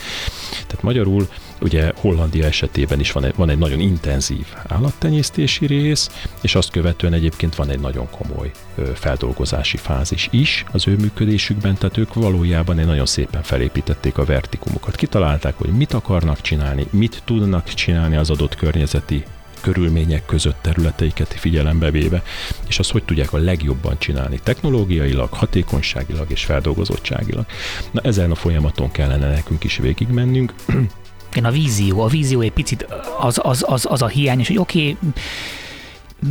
Tehát 0.67 0.83
magyarul 0.83 1.27
Ugye 1.61 1.91
Hollandia 1.95 2.45
esetében 2.45 2.99
is 2.99 3.11
van 3.11 3.23
egy, 3.23 3.33
van 3.35 3.49
egy 3.49 3.57
nagyon 3.57 3.79
intenzív 3.79 4.45
állattenyésztési 4.67 5.65
rész, 5.65 6.09
és 6.41 6.55
azt 6.55 6.71
követően 6.71 7.13
egyébként 7.13 7.55
van 7.55 7.69
egy 7.69 7.79
nagyon 7.79 8.09
komoly 8.09 8.51
feldolgozási 8.93 9.77
fázis 9.77 10.27
is 10.31 10.65
az 10.71 10.87
ő 10.87 10.95
működésükben, 10.95 11.75
tehát 11.75 11.97
ők 11.97 12.13
valójában 12.13 12.79
egy 12.79 12.85
nagyon 12.85 13.05
szépen 13.05 13.43
felépítették 13.43 14.17
a 14.17 14.25
vertikumokat. 14.25 14.95
Kitalálták, 14.95 15.57
hogy 15.57 15.69
mit 15.69 15.93
akarnak 15.93 16.41
csinálni, 16.41 16.87
mit 16.89 17.21
tudnak 17.25 17.67
csinálni 17.67 18.15
az 18.15 18.29
adott 18.29 18.55
környezeti 18.55 19.23
körülmények 19.61 20.25
között 20.25 20.61
területeiket 20.61 21.33
figyelembe 21.33 21.91
véve, 21.91 22.23
és 22.67 22.79
azt 22.79 22.91
hogy 22.91 23.03
tudják 23.03 23.33
a 23.33 23.37
legjobban 23.37 23.99
csinálni 23.99 24.39
technológiailag, 24.43 25.33
hatékonyságilag 25.33 26.31
és 26.31 26.45
feldolgozottságilag. 26.45 27.45
Na 27.91 28.01
ezen 28.01 28.31
a 28.31 28.35
folyamaton 28.35 28.91
kellene 28.91 29.29
nekünk 29.29 29.63
is 29.63 29.77
végigmennünk, 29.77 30.53
igen, 31.31 31.49
a 31.49 31.51
vízió, 31.51 32.01
a 32.01 32.07
vízió 32.07 32.41
egy 32.41 32.51
picit 32.51 32.85
az, 33.19 33.39
az, 33.43 33.65
az, 33.67 33.85
az 33.89 34.01
a 34.01 34.07
hiány, 34.07 34.39
és 34.39 34.47
hogy 34.47 34.57
oké, 34.57 34.79
okay, 34.79 35.11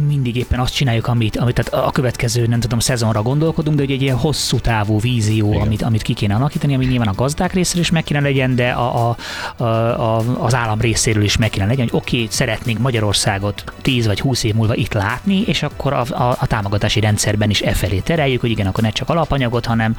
mindig 0.06 0.36
éppen 0.36 0.58
azt 0.58 0.74
csináljuk, 0.74 1.06
amit, 1.06 1.36
amit 1.36 1.54
tehát 1.54 1.86
a 1.86 1.90
következő, 1.90 2.46
nem 2.46 2.60
tudom, 2.60 2.78
szezonra 2.78 3.22
gondolkodunk, 3.22 3.76
de 3.76 3.82
hogy 3.82 3.92
egy 3.92 4.02
ilyen 4.02 4.16
hosszú 4.16 4.58
távú 4.58 5.00
vízió, 5.00 5.60
amit, 5.60 5.82
amit 5.82 6.02
ki 6.02 6.14
kéne 6.14 6.34
alakítani, 6.34 6.74
ami 6.74 6.86
nyilván 6.86 7.08
a 7.08 7.14
gazdák 7.14 7.52
részéről 7.52 7.82
is 7.82 7.90
meg 7.90 8.04
kéne 8.04 8.20
legyen, 8.20 8.54
de 8.54 8.70
a, 8.70 9.16
a, 9.56 9.64
a, 9.64 10.44
az 10.44 10.54
állam 10.54 10.80
részéről 10.80 11.22
is 11.22 11.36
meg 11.36 11.50
kéne 11.50 11.66
legyen, 11.66 11.88
hogy 11.88 12.00
oké, 12.00 12.16
okay, 12.16 12.28
szeretnénk 12.30 12.78
Magyarországot 12.78 13.64
10 13.82 14.06
vagy 14.06 14.20
20 14.20 14.42
év 14.42 14.54
múlva 14.54 14.74
itt 14.74 14.92
látni, 14.92 15.40
és 15.40 15.62
akkor 15.62 15.92
a, 15.92 16.00
a, 16.00 16.36
a 16.40 16.46
támogatási 16.46 17.00
rendszerben 17.00 17.50
is 17.50 17.60
e 17.60 17.72
felé 17.72 17.98
tereljük, 17.98 18.40
hogy 18.40 18.50
igen, 18.50 18.66
akkor 18.66 18.82
ne 18.82 18.90
csak 18.90 19.08
alapanyagot, 19.08 19.66
hanem 19.66 19.96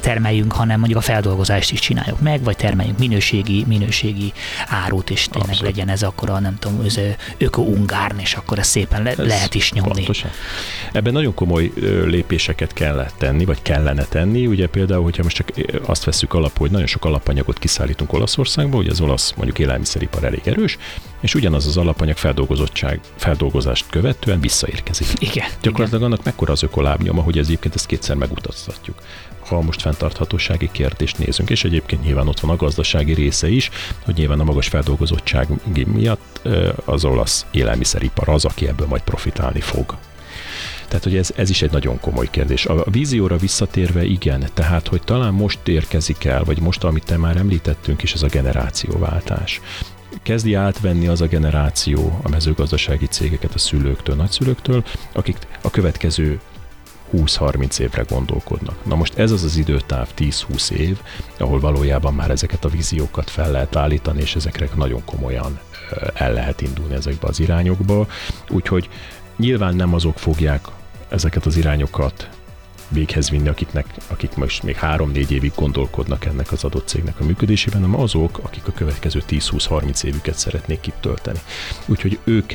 termeljünk, 0.00 0.52
hanem 0.52 0.78
mondjuk 0.78 0.98
a 0.98 1.02
feldolgozást 1.02 1.72
is 1.72 1.80
csináljuk 1.80 2.20
meg, 2.20 2.42
vagy 2.42 2.56
termeljünk 2.56 2.98
minőségi, 2.98 3.64
minőségi 3.68 4.32
árut, 4.66 5.10
és 5.10 5.28
tényleg 5.28 5.50
Abszolút. 5.50 5.74
legyen 5.74 5.88
ez 5.88 6.02
akkor 6.02 6.30
a 6.30 6.40
nem 6.40 6.56
tudom, 6.58 6.80
az 6.84 7.00
öko-ungárn, 7.38 8.18
és 8.18 8.34
akkor 8.34 8.58
ez 8.58 8.66
szépen 8.66 9.02
le, 9.02 9.11
ez 9.18 9.26
lehet 9.26 9.54
is 9.54 9.72
nyomni. 9.72 9.92
Pontosan. 9.92 10.30
Ebben 10.92 11.12
nagyon 11.12 11.34
komoly 11.34 11.72
lépéseket 12.06 12.72
kell 12.72 13.06
tenni, 13.18 13.44
vagy 13.44 13.62
kellene 13.62 14.04
tenni. 14.04 14.46
Ugye 14.46 14.66
például, 14.66 15.02
hogyha 15.02 15.22
most 15.22 15.36
csak 15.36 15.52
azt 15.84 16.04
veszük 16.04 16.34
alap, 16.34 16.58
hogy 16.58 16.70
nagyon 16.70 16.86
sok 16.86 17.04
alapanyagot 17.04 17.58
kiszállítunk 17.58 18.12
Olaszországba, 18.12 18.76
hogy 18.76 18.88
az 18.88 19.00
olasz 19.00 19.32
mondjuk 19.36 19.58
élelmiszeripar 19.58 20.24
elég 20.24 20.40
erős, 20.44 20.78
és 21.20 21.34
ugyanaz 21.34 21.66
az 21.66 21.76
alapanyag 21.76 22.16
feldolgozottság, 22.16 23.00
feldolgozást 23.16 23.84
követően 23.90 24.40
visszaérkezik. 24.40 25.06
Igen. 25.18 25.46
Gyakorlatilag 25.62 26.00
igen. 26.00 26.12
annak 26.12 26.24
mekkora 26.24 26.52
az 26.52 26.62
ökolábnyoma, 26.62 27.22
hogy 27.22 27.38
ez 27.38 27.46
egyébként 27.46 27.74
ezt 27.74 27.86
kétszer 27.86 28.16
megutaztatjuk 28.16 28.96
ha 29.56 29.62
most 29.62 29.80
fenntarthatósági 29.80 30.68
kérdést 30.72 31.18
nézünk, 31.18 31.50
és 31.50 31.64
egyébként 31.64 32.02
nyilván 32.02 32.28
ott 32.28 32.40
van 32.40 32.50
a 32.50 32.56
gazdasági 32.56 33.14
része 33.14 33.48
is, 33.48 33.70
hogy 34.04 34.14
nyilván 34.14 34.40
a 34.40 34.44
magas 34.44 34.68
feldolgozottság 34.68 35.48
miatt 35.86 36.48
az 36.84 37.04
olasz 37.04 37.46
élelmiszeripar 37.50 38.28
az, 38.28 38.44
aki 38.44 38.68
ebből 38.68 38.86
majd 38.86 39.02
profitálni 39.02 39.60
fog. 39.60 39.96
Tehát, 40.88 41.04
hogy 41.04 41.16
ez, 41.16 41.32
ez 41.36 41.50
is 41.50 41.62
egy 41.62 41.70
nagyon 41.70 42.00
komoly 42.00 42.30
kérdés. 42.30 42.66
A 42.66 42.84
vízióra 42.90 43.36
visszatérve 43.36 44.04
igen, 44.04 44.44
tehát, 44.54 44.88
hogy 44.88 45.02
talán 45.02 45.32
most 45.32 45.68
érkezik 45.68 46.24
el, 46.24 46.44
vagy 46.44 46.60
most, 46.60 46.84
amit 46.84 47.04
te 47.04 47.16
már 47.16 47.36
említettünk 47.36 48.02
is, 48.02 48.12
ez 48.12 48.22
a 48.22 48.26
generációváltás 48.26 49.60
kezdi 50.22 50.54
átvenni 50.54 51.06
az 51.06 51.20
a 51.20 51.26
generáció 51.26 52.20
a 52.22 52.28
mezőgazdasági 52.28 53.06
cégeket 53.06 53.54
a 53.54 53.58
szülőktől, 53.58 54.16
nagyszülőktől, 54.16 54.84
akik 55.12 55.36
a 55.62 55.70
következő 55.70 56.40
20-30 57.12 57.78
évre 57.78 58.04
gondolkodnak. 58.08 58.84
Na 58.84 58.94
most 58.94 59.18
ez 59.18 59.30
az 59.30 59.42
az 59.42 59.56
időtáv 59.56 60.08
10-20 60.18 60.70
év, 60.70 61.00
ahol 61.38 61.60
valójában 61.60 62.14
már 62.14 62.30
ezeket 62.30 62.64
a 62.64 62.68
víziókat 62.68 63.30
fel 63.30 63.50
lehet 63.50 63.76
állítani, 63.76 64.20
és 64.20 64.34
ezekre 64.34 64.68
nagyon 64.74 65.04
komolyan 65.04 65.58
el 66.14 66.32
lehet 66.32 66.60
indulni 66.60 66.94
ezekbe 66.94 67.28
az 67.28 67.40
irányokba. 67.40 68.06
Úgyhogy 68.48 68.88
nyilván 69.36 69.74
nem 69.74 69.94
azok 69.94 70.18
fogják 70.18 70.64
ezeket 71.08 71.46
az 71.46 71.56
irányokat 71.56 72.28
véghez 72.88 73.30
vinni, 73.30 73.48
akiknek, 73.48 73.86
akik 74.08 74.34
most 74.34 74.62
még 74.62 74.78
3-4 74.80 75.28
évig 75.28 75.52
gondolkodnak 75.56 76.24
ennek 76.24 76.52
az 76.52 76.64
adott 76.64 76.88
cégnek 76.88 77.20
a 77.20 77.24
működésében, 77.24 77.80
hanem 77.80 78.00
azok, 78.00 78.38
akik 78.42 78.66
a 78.66 78.72
következő 78.72 79.22
10-20-30 79.28 80.04
évüket 80.04 80.34
szeretnék 80.34 80.86
itt 80.86 81.00
tölteni. 81.00 81.38
Úgyhogy 81.86 82.18
ők 82.24 82.52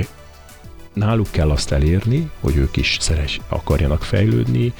náluk 0.97 1.31
kell 1.31 1.51
azt 1.51 1.71
elérni, 1.71 2.29
hogy 2.39 2.55
ők 2.55 2.77
is 2.77 2.97
szeres, 2.99 3.39
akarjanak 3.47 4.03
fejlődni, 4.03 4.73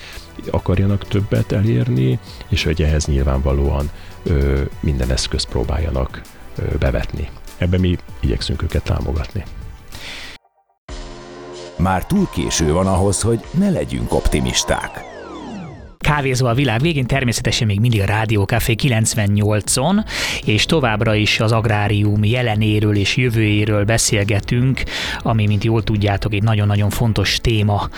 akarjanak 0.52 1.08
többet 1.08 1.52
elérni, 1.52 2.20
és 2.48 2.64
hogy 2.64 2.82
ehhez 2.82 3.06
nyilvánvalóan 3.06 3.90
ö, 4.24 4.62
minden 4.80 5.12
eszközt 5.12 5.48
próbáljanak 5.48 6.22
ö, 6.56 6.78
bevetni. 6.78 7.30
Ebben 7.58 7.80
mi 7.80 7.98
igyekszünk 8.20 8.62
őket 8.62 8.84
támogatni. 8.84 9.44
Már 11.78 12.06
túl 12.06 12.30
késő 12.34 12.72
van 12.74 12.88
ahhoz, 12.88 13.22
hogy 13.22 13.40
ne 13.52 13.70
legyünk 13.70 14.14
optimisták 14.14 15.07
kávézó 16.08 16.46
a 16.46 16.54
világ 16.54 16.82
végén, 16.82 17.06
természetesen 17.06 17.68
még 17.68 17.80
mindig 17.80 18.02
a 18.02 18.06
Rádió 18.06 18.44
Café 18.44 18.76
98-on, 18.78 20.06
és 20.46 20.66
továbbra 20.66 21.16
is 21.16 21.40
az 21.40 21.52
agrárium 21.52 22.24
jelenéről 22.24 22.96
és 22.96 23.18
jövőjéről 23.18 23.86
beszélgetünk, 23.86 24.84
ami, 25.22 25.48
mint 25.48 25.64
jól 25.64 25.84
tudjátok, 25.84 26.34
egy 26.34 26.44
nagyon-nagyon 26.44 26.90
fontos 26.90 27.40
téma 27.42 27.90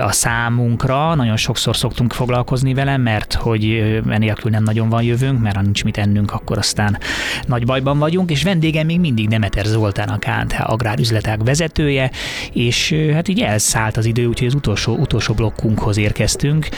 a 0.00 0.12
számunkra. 0.12 1.14
Nagyon 1.14 1.36
sokszor 1.36 1.76
szoktunk 1.76 2.12
foglalkozni 2.12 2.74
vele, 2.74 2.96
mert 2.96 3.34
hogy 3.34 3.64
enélkül 4.08 4.50
nem 4.50 4.62
nagyon 4.62 4.88
van 4.88 5.02
jövőnk, 5.02 5.40
mert 5.40 5.56
ha 5.56 5.62
nincs 5.62 5.84
mit 5.84 5.98
ennünk, 5.98 6.32
akkor 6.32 6.58
aztán 6.58 6.98
nagy 7.46 7.64
bajban 7.64 7.98
vagyunk, 7.98 8.30
és 8.30 8.42
vendégem 8.42 8.86
még 8.86 9.00
mindig 9.00 9.28
Nemeter 9.28 9.64
Zoltán, 9.64 10.08
a 10.08 10.18
KNTH 10.18 10.70
agrárüzletág 10.70 11.44
vezetője, 11.44 12.10
és 12.52 12.94
hát 13.12 13.28
így 13.28 13.40
elszállt 13.40 13.96
az 13.96 14.04
idő, 14.04 14.26
úgyhogy 14.26 14.48
az 14.48 14.54
utolsó, 14.54 14.96
utolsó 14.96 15.34
blokkunkhoz 15.34 15.96
érkeztünk, 15.96 16.68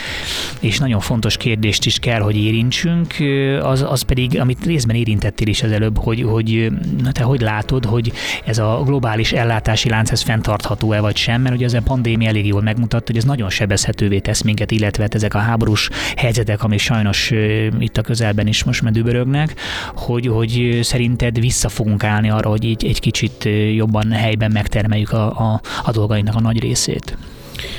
és 0.60 0.78
nagyon 0.80 1.00
fontos 1.00 1.36
kérdést 1.36 1.86
is 1.86 1.98
kell, 1.98 2.20
hogy 2.20 2.36
érintsünk, 2.36 3.14
az, 3.62 3.84
az 3.88 4.02
pedig, 4.02 4.40
amit 4.40 4.64
részben 4.64 4.96
érintettél 4.96 5.48
is 5.48 5.62
az 5.62 5.72
előbb, 5.72 5.98
hogy, 5.98 6.22
hogy 6.22 6.72
na 7.02 7.12
te 7.12 7.22
hogy 7.22 7.40
látod, 7.40 7.84
hogy 7.84 8.12
ez 8.44 8.58
a 8.58 8.82
globális 8.84 9.32
ellátási 9.32 9.88
lánc 9.88 10.10
ez 10.10 10.22
fenntartható-e 10.22 11.00
vagy 11.00 11.16
sem, 11.16 11.42
mert 11.42 11.54
ugye 11.54 11.64
ez 11.64 11.74
a 11.74 11.80
pandémia 11.84 12.28
elég 12.28 12.46
jól 12.46 12.62
megmutatta, 12.62 13.04
hogy 13.06 13.16
ez 13.16 13.24
nagyon 13.24 13.50
sebezhetővé 13.50 14.18
tesz 14.18 14.42
minket, 14.42 14.70
illetve 14.70 15.02
hát 15.02 15.14
ezek 15.14 15.34
a 15.34 15.38
háborús 15.38 15.88
helyzetek, 16.16 16.62
ami 16.62 16.78
sajnos 16.78 17.30
itt 17.78 17.96
a 17.96 18.02
közelben 18.02 18.46
is 18.46 18.64
most 18.64 18.82
medőbörögnek, 18.82 19.54
hogy, 19.94 20.26
hogy 20.26 20.78
szerinted 20.82 21.40
vissza 21.40 21.68
fogunk 21.68 22.04
állni 22.04 22.30
arra, 22.30 22.48
hogy 22.48 22.64
így 22.64 22.84
egy 22.84 23.00
kicsit 23.00 23.48
jobban 23.74 24.12
helyben 24.12 24.50
megtermeljük 24.52 25.12
a, 25.12 25.52
a, 25.52 25.60
a 25.84 25.90
dolgainak 25.90 26.34
a 26.34 26.40
nagy 26.40 26.60
részét. 26.60 27.16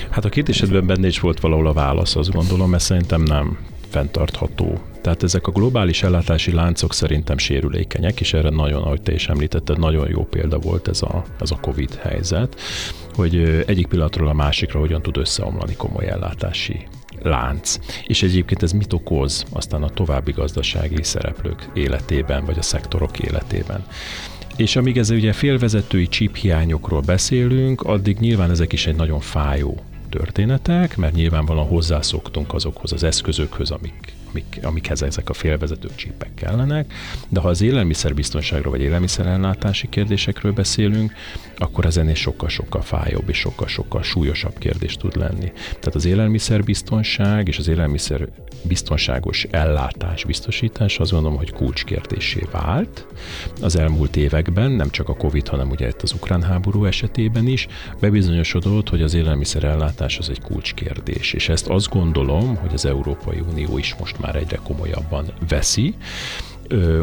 Hát 0.10 0.26
a 0.26 0.30
két 0.30 0.50
esetben 0.50 0.86
benne 0.86 1.08
is 1.08 1.20
volt 1.20 1.40
valahol 1.40 1.68
a 1.68 1.74
válasz, 1.74 2.16
azt 2.16 2.32
gondolom, 2.32 2.70
mert 2.70 2.84
szerintem 2.84 3.22
nem 3.22 3.58
fenntartható. 3.90 4.82
Tehát 5.02 5.24
ezek 5.24 5.48
a 5.48 5.52
globális 5.52 6.04
ellátási 6.04 6.52
láncok 6.52 6.94
szerintem 6.94 7.38
sérülékenyek, 7.38 8.20
és 8.20 8.34
erre 8.34 8.50
nagyon, 8.50 8.82
ahogy 8.82 9.02
te 9.02 9.14
is 9.14 9.28
említetted, 9.28 9.80
nagyon 9.80 10.10
jó 10.10 10.26
példa 10.26 10.60
volt 10.60 10.88
ez 10.88 11.02
a, 11.02 11.24
ez 11.40 11.52
a 11.52 11.60
COVID 11.62 11.96
helyzet, 11.96 12.60
hogy 13.16 13.64
egyik 13.68 13.88
pillanatról 13.88 14.28
a 14.28 14.34
másikra 14.34 14.80
hogyan 14.80 15.02
tud 15.02 15.18
összeomlani 15.18 15.76
komoly 15.76 16.08
ellátási 16.08 16.88
lánc. 17.22 17.78
És 18.06 18.24
egyébként 18.24 18.64
ez 18.64 18.72
mit 18.72 18.94
okoz 18.94 19.46
aztán 19.50 19.84
a 19.84 19.90
további 19.90 20.32
gazdasági 20.32 21.04
szereplők 21.04 21.70
életében, 21.74 22.46
vagy 22.46 22.58
a 22.58 22.62
szektorok 22.62 23.20
életében. 23.20 23.86
És 24.56 24.76
amíg 24.76 24.98
ez 24.98 25.10
ugye 25.10 25.34
félvezetői 25.34 26.08
chip 26.08 26.36
hiányokról 26.36 27.02
beszélünk, 27.02 27.82
addig 27.82 28.18
nyilván 28.18 28.50
ezek 28.50 28.74
is 28.74 28.88
egy 28.88 28.96
nagyon 28.96 29.20
fájó 29.20 29.84
történetek, 30.10 30.98
mert 30.98 31.16
nyilvánvalóan 31.16 31.68
hozzászoktunk 31.68 32.54
azokhoz 32.54 32.92
az 32.92 33.04
eszközökhöz, 33.04 33.72
amik 33.72 34.14
amik, 34.32 34.60
amikhez 34.64 35.02
ezek 35.02 35.30
a 35.30 35.34
félvezető 35.34 35.90
csípek 35.96 36.34
kellenek, 36.34 36.94
de 37.30 37.40
ha 37.40 37.50
az 37.50 37.62
élelmiszerbiztonságról 37.62 38.72
vagy 38.72 38.82
élelmiszerellátási 38.82 39.90
kérdésekről 39.90 40.52
beszélünk, 40.52 41.14
akkor 41.58 41.86
ez 41.86 41.98
ennél 41.98 42.14
sokkal-sokkal 42.14 42.82
fájóbb 42.82 43.30
és 43.30 43.38
sokkal-sokkal 43.38 44.04
súlyosabb 44.04 44.58
kérdés 44.58 44.98
tud 44.98 45.16
lenni. 45.16 45.52
Tehát 45.66 45.96
az 45.96 46.06
élelmiszerbiztonság 46.06 47.48
és 47.48 47.58
az 47.58 47.68
élelmiszer 47.68 48.28
biztonságos 48.64 49.44
ellátás 49.44 50.24
biztosítás 50.26 51.00
azt 51.00 51.12
gondolom, 51.12 51.38
hogy 51.38 51.52
kulcskérdésé 51.52 52.48
vált 52.52 53.06
az 53.62 53.76
elmúlt 53.76 54.16
években, 54.16 54.72
nem 54.72 54.90
csak 54.90 55.10
a 55.10 55.16
Covid, 55.16 55.48
hanem 55.48 55.70
ugye 55.70 55.88
itt 55.88 56.02
az 56.02 56.14
ukrán 56.14 56.44
háború 56.44 56.86
esetében 56.86 57.48
is, 57.48 57.68
bebizonyosodott, 58.00 58.90
hogy 58.90 59.02
az 59.02 59.14
élelmiszerellátás 59.14 60.18
az 60.18 60.30
egy 60.30 60.42
kulcskérdés, 60.42 61.34
és 61.34 61.50
ezt 61.50 61.68
azt 61.68 61.90
gondolom, 61.90 62.56
hogy 62.56 62.74
az 62.74 62.86
Európai 62.86 63.40
Unió 63.52 63.78
is 63.78 63.96
most 64.00 64.20
már 64.22 64.36
egyre 64.36 64.60
komolyabban 64.64 65.34
veszi, 65.48 65.96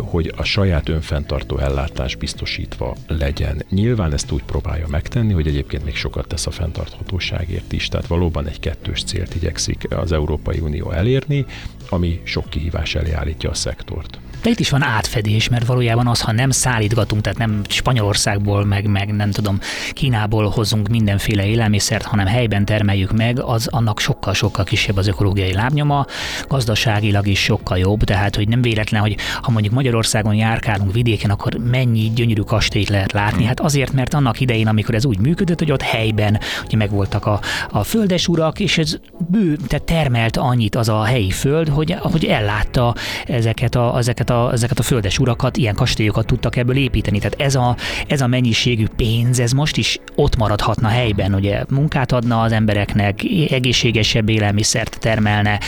hogy 0.00 0.32
a 0.36 0.42
saját 0.42 0.88
önfenntartó 0.88 1.58
ellátás 1.58 2.16
biztosítva 2.16 2.96
legyen. 3.06 3.62
Nyilván 3.70 4.12
ezt 4.12 4.30
úgy 4.30 4.42
próbálja 4.42 4.86
megtenni, 4.88 5.32
hogy 5.32 5.46
egyébként 5.46 5.84
még 5.84 5.96
sokat 5.96 6.26
tesz 6.28 6.46
a 6.46 6.50
fenntarthatóságért 6.50 7.72
is, 7.72 7.88
tehát 7.88 8.06
valóban 8.06 8.46
egy 8.46 8.60
kettős 8.60 9.02
célt 9.02 9.34
igyekszik 9.34 9.86
az 9.96 10.12
Európai 10.12 10.58
Unió 10.58 10.90
elérni, 10.90 11.46
ami 11.90 12.20
sok 12.24 12.50
kihívás 12.50 12.94
elé 12.94 13.12
állítja 13.12 13.50
a 13.50 13.54
szektort. 13.54 14.18
De 14.42 14.50
itt 14.50 14.60
is 14.60 14.70
van 14.70 14.82
átfedés, 14.82 15.48
mert 15.48 15.66
valójában 15.66 16.06
az, 16.06 16.20
ha 16.20 16.32
nem 16.32 16.50
szállítgatunk, 16.50 17.22
tehát 17.22 17.38
nem 17.38 17.62
Spanyolországból, 17.68 18.64
meg, 18.64 18.86
meg 18.86 19.14
nem 19.14 19.30
tudom, 19.30 19.60
Kínából 19.92 20.48
hozunk 20.48 20.88
mindenféle 20.88 21.46
élelmiszert, 21.46 22.04
hanem 22.04 22.26
helyben 22.26 22.64
termeljük 22.64 23.12
meg, 23.12 23.40
az 23.40 23.66
annak 23.66 24.00
sokkal-sokkal 24.00 24.64
kisebb 24.64 24.96
az 24.96 25.06
ökológiai 25.06 25.52
lábnyoma, 25.52 26.06
gazdaságilag 26.48 27.26
is 27.26 27.42
sokkal 27.42 27.78
jobb, 27.78 28.02
tehát 28.02 28.36
hogy 28.36 28.48
nem 28.48 28.62
véletlen, 28.62 29.00
hogy 29.00 29.16
ha 29.42 29.50
mondjuk 29.50 29.74
Magyarországon 29.74 30.34
járkálunk 30.34 30.92
vidéken, 30.92 31.30
akkor 31.30 31.54
mennyi 31.54 32.10
gyönyörű 32.14 32.42
kastélyt 32.42 32.88
lehet 32.88 33.12
látni. 33.12 33.44
Hát 33.44 33.60
azért, 33.60 33.92
mert 33.92 34.14
annak 34.14 34.40
idején, 34.40 34.66
amikor 34.66 34.94
ez 34.94 35.04
úgy 35.04 35.18
működött, 35.18 35.58
hogy 35.58 35.72
ott 35.72 35.82
helyben 35.82 36.40
ugye 36.64 36.76
megvoltak 36.76 37.26
a, 37.26 37.40
a 37.70 37.84
földes 37.84 38.28
urak, 38.28 38.60
és 38.60 38.78
ez 38.78 38.98
bő, 39.30 39.56
tehát 39.56 39.84
termelt 39.84 40.36
annyit 40.36 40.74
az 40.74 40.88
a 40.88 41.04
helyi 41.04 41.30
föld, 41.30 41.68
hogy, 41.78 41.96
hogy 42.00 42.24
ellátta 42.24 42.94
ezeket 43.26 43.74
a, 43.74 43.94
ezeket 43.98 44.30
a, 44.30 44.50
ezeket 44.52 44.78
a 44.78 44.82
földes 44.82 45.18
urakat, 45.18 45.56
ilyen 45.56 45.74
kastélyokat 45.74 46.26
tudtak 46.26 46.56
ebből 46.56 46.76
építeni. 46.76 47.18
Tehát 47.18 47.40
ez 47.40 47.54
a, 47.54 47.76
ez 48.06 48.20
a 48.20 48.26
mennyiségű 48.26 48.86
pénz, 48.96 49.38
ez 49.40 49.52
most 49.52 49.76
is 49.76 49.98
ott 50.14 50.36
maradhatna 50.36 50.88
helyben, 50.88 51.34
ugye 51.34 51.62
munkát 51.70 52.12
adna 52.12 52.40
az 52.40 52.52
embereknek, 52.52 53.20
egészségesebb 53.50 54.28
élelmiszert 54.28 54.98
termelne, 55.00 55.60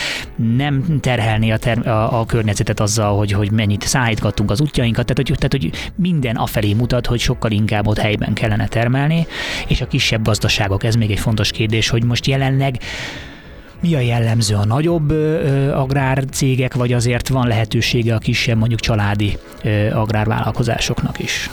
nem 0.57 0.99
terhelni 1.01 1.53
a, 1.53 1.57
ter, 1.57 1.87
a, 1.87 2.21
a 2.21 2.27
környezetet 2.27 2.81
azzal, 2.81 3.17
hogy, 3.17 3.33
hogy 3.33 3.51
mennyit 3.51 3.83
szállítgattunk 3.83 4.51
az 4.51 4.61
útjainkat, 4.61 5.07
tehát 5.07 5.29
hogy, 5.29 5.39
tehát 5.39 5.53
hogy 5.53 5.91
minden 5.95 6.37
afelé 6.37 6.73
mutat, 6.73 7.07
hogy 7.07 7.21
sokkal 7.21 7.51
inkább 7.51 7.87
ott 7.87 7.99
helyben 7.99 8.33
kellene 8.33 8.67
termelni, 8.67 9.27
és 9.67 9.81
a 9.81 9.87
kisebb 9.87 10.25
gazdaságok, 10.25 10.85
ez 10.85 10.95
még 10.95 11.11
egy 11.11 11.21
fontos 11.21 11.51
kérdés, 11.51 11.89
hogy 11.89 12.05
most 12.05 12.27
jelenleg 12.27 12.79
mi 13.81 13.95
a 13.95 14.01
jellemző 14.01 14.55
a 14.55 14.65
nagyobb 14.65 15.11
agrárcégek, 15.73 16.75
vagy 16.75 16.93
azért 16.93 17.29
van 17.29 17.47
lehetősége 17.47 18.15
a 18.15 18.19
kisebb, 18.19 18.59
mondjuk 18.59 18.81
családi 18.81 19.39
agrárvállalkozásoknak 19.93 21.19
is? 21.19 21.51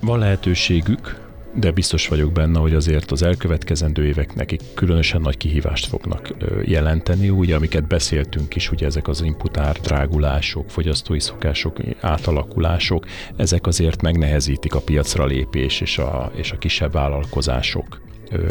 Van 0.00 0.18
lehetőségük, 0.18 1.22
de 1.54 1.70
biztos 1.70 2.08
vagyok 2.08 2.32
benne, 2.32 2.58
hogy 2.58 2.74
azért 2.74 3.10
az 3.10 3.22
elkövetkezendő 3.22 4.06
évek 4.06 4.34
nekik 4.34 4.60
különösen 4.74 5.20
nagy 5.20 5.36
kihívást 5.36 5.86
fognak 5.86 6.34
jelenteni, 6.64 7.28
ugye 7.28 7.56
amiket 7.56 7.86
beszéltünk 7.86 8.54
is, 8.54 8.70
ugye 8.70 8.86
ezek 8.86 9.08
az 9.08 9.22
inputár 9.22 9.76
drágulások, 9.82 10.70
fogyasztói 10.70 11.20
szokások, 11.20 11.76
átalakulások, 12.00 13.06
ezek 13.36 13.66
azért 13.66 14.02
megnehezítik 14.02 14.74
a 14.74 14.80
piacra 14.80 15.26
lépés 15.26 15.80
és 15.80 15.98
a, 15.98 16.32
és 16.34 16.52
a 16.52 16.58
kisebb 16.58 16.92
vállalkozások 16.92 18.02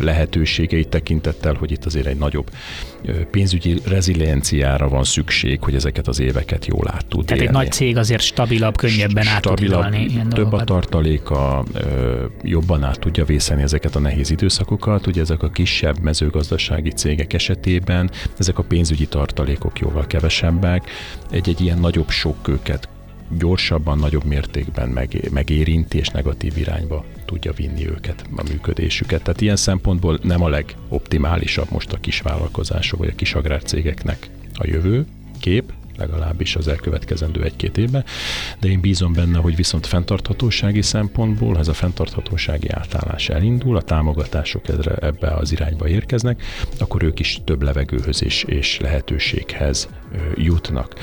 lehetőségeit 0.01 0.87
tekintettel, 0.87 1.53
hogy 1.53 1.71
itt 1.71 1.85
azért 1.85 2.05
egy 2.05 2.17
nagyobb 2.17 2.49
pénzügyi 3.31 3.81
rezilienciára 3.85 4.89
van 4.89 5.03
szükség, 5.03 5.61
hogy 5.61 5.75
ezeket 5.75 6.07
az 6.07 6.19
éveket 6.19 6.65
jól 6.65 6.87
át 6.87 7.05
tud 7.05 7.25
Tehát 7.25 7.43
élni. 7.43 7.57
egy 7.57 7.63
nagy 7.63 7.71
cég 7.71 7.97
azért 7.97 8.21
stabilabb, 8.21 8.77
könnyebben 8.77 9.27
át 9.27 9.41
tud 9.41 9.61
élni. 9.61 10.07
Több 10.07 10.27
dolgokat. 10.27 10.61
a 10.61 10.63
tartaléka, 10.63 11.63
jobban 12.41 12.83
át 12.83 12.99
tudja 12.99 13.25
vészeni 13.25 13.61
ezeket 13.61 13.95
a 13.95 13.99
nehéz 13.99 14.31
időszakokat. 14.31 15.07
Ugye 15.07 15.21
ezek 15.21 15.43
a 15.43 15.49
kisebb 15.49 15.99
mezőgazdasági 15.99 16.89
cégek 16.89 17.33
esetében 17.33 18.11
ezek 18.37 18.57
a 18.57 18.63
pénzügyi 18.63 19.05
tartalékok 19.05 19.79
jóval 19.79 20.07
kevesebbek. 20.07 20.89
Egy-egy 21.31 21.61
ilyen 21.61 21.79
nagyobb 21.79 22.09
sok 22.09 22.47
őket 22.47 22.89
gyorsabban, 23.37 23.97
nagyobb 23.97 24.23
mértékben 24.23 24.89
meg, 24.89 25.29
megérinti 25.31 25.97
és 25.97 26.07
negatív 26.07 26.57
irányba 26.57 27.05
tudja 27.25 27.51
vinni 27.51 27.87
őket, 27.87 28.25
a 28.35 28.43
működésüket. 28.49 29.23
Tehát 29.23 29.41
ilyen 29.41 29.55
szempontból 29.55 30.19
nem 30.23 30.43
a 30.43 30.49
legoptimálisabb 30.49 31.67
most 31.71 31.93
a 31.93 31.97
kisvállalkozások 31.97 32.99
vagy 32.99 33.09
a 33.09 33.15
kis 33.15 33.33
agrárcégeknek 33.33 34.29
a 34.53 34.67
jövő 34.67 35.05
kép, 35.39 35.73
legalábbis 36.03 36.55
az 36.55 36.67
elkövetkezendő 36.67 37.43
egy-két 37.43 37.77
évben, 37.77 38.03
de 38.59 38.67
én 38.67 38.81
bízom 38.81 39.13
benne, 39.13 39.37
hogy 39.37 39.55
viszont 39.55 39.87
fenntarthatósági 39.87 40.81
szempontból, 40.81 41.57
ez 41.57 41.67
a 41.67 41.73
fenntarthatósági 41.73 42.69
átállás 42.69 43.29
elindul, 43.29 43.75
a 43.75 43.81
támogatások 43.81 44.67
ebbe 44.99 45.27
az 45.27 45.51
irányba 45.51 45.87
érkeznek, 45.87 46.43
akkor 46.79 47.03
ők 47.03 47.19
is 47.19 47.41
több 47.43 47.61
levegőhöz 47.61 48.23
és, 48.23 48.43
és 48.43 48.79
lehetőséghez 48.79 49.89
jutnak. 50.35 50.93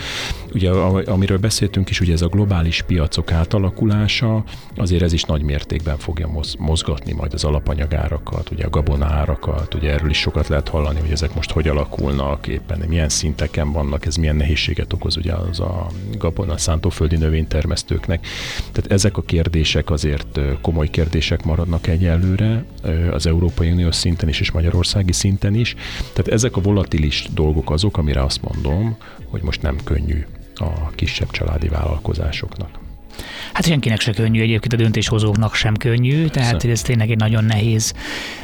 Ugye 0.53 0.71
amiről 1.07 1.39
beszéltünk 1.39 1.91
is, 1.91 2.01
ugye 2.01 2.13
ez 2.13 2.23
a 2.23 2.29
globális 2.29 2.83
piacok 2.83 3.33
átalakulása, 3.33 4.45
azért 4.77 5.03
ez 5.03 5.13
is 5.13 5.23
nagy 5.23 5.43
mértékben 5.43 5.99
fogja 5.99 6.29
mozgatni 6.59 7.13
majd 7.13 7.35
az 7.35 7.45
alapanyagárakat, 7.45 8.51
ugye 8.51 8.65
a 8.65 8.71
gabonárakat, 8.71 9.75
ugye 9.75 9.93
erről 9.93 10.11
is 10.11 10.19
sokat 10.19 10.49
lehet 10.49 10.69
hallani, 10.69 11.01
hogy 11.01 11.11
ezek 11.11 11.35
most 11.35 11.51
hogy 11.51 11.69
alakulnak, 11.69 12.47
éppen 12.47 12.85
milyen 12.89 13.09
szinteken 13.09 13.73
vannak, 13.73 14.07
ez 14.07 14.17
milyen 14.17 14.37
nehézséget 14.37 14.90
okoz 14.93 15.17
ugye 15.17 15.33
az 15.33 15.61
a 15.61 15.87
gabona 16.19 16.57
szántóföldi 16.57 17.17
növénytermesztőknek. 17.17 18.27
Tehát 18.73 18.93
ezek 18.93 19.17
a 19.17 19.23
kérdések 19.23 19.91
azért 19.91 20.41
komoly 20.61 20.89
kérdések 20.89 21.45
maradnak 21.45 21.87
egyelőre 21.87 22.65
az 23.11 23.27
Európai 23.27 23.71
Uniós 23.71 23.95
szinten 23.95 24.29
is 24.29 24.41
és 24.41 24.51
Magyarországi 24.51 25.13
szinten 25.13 25.55
is. 25.55 25.75
Tehát 25.99 26.29
ezek 26.29 26.57
a 26.57 26.61
volatilis 26.61 27.29
dolgok 27.35 27.71
azok, 27.71 27.97
amire 27.97 28.23
azt 28.23 28.43
mondom, 28.43 28.97
hogy 29.25 29.43
most 29.43 29.63
nem 29.63 29.77
könnyű 29.85 30.25
a 30.55 30.91
kisebb 30.91 31.31
családi 31.31 31.69
vállalkozásoknak. 31.69 32.90
Hát 33.53 33.67
senkinek 33.67 34.01
se 34.01 34.13
könnyű, 34.13 34.41
egyébként 34.41 34.73
a 34.73 34.77
döntéshozóknak 34.77 35.55
sem 35.55 35.77
könnyű, 35.77 36.27
tehát 36.27 36.65
ez 36.65 36.83
tényleg 36.83 37.11
egy 37.11 37.19
nagyon 37.19 37.45
nehéz, 37.45 37.93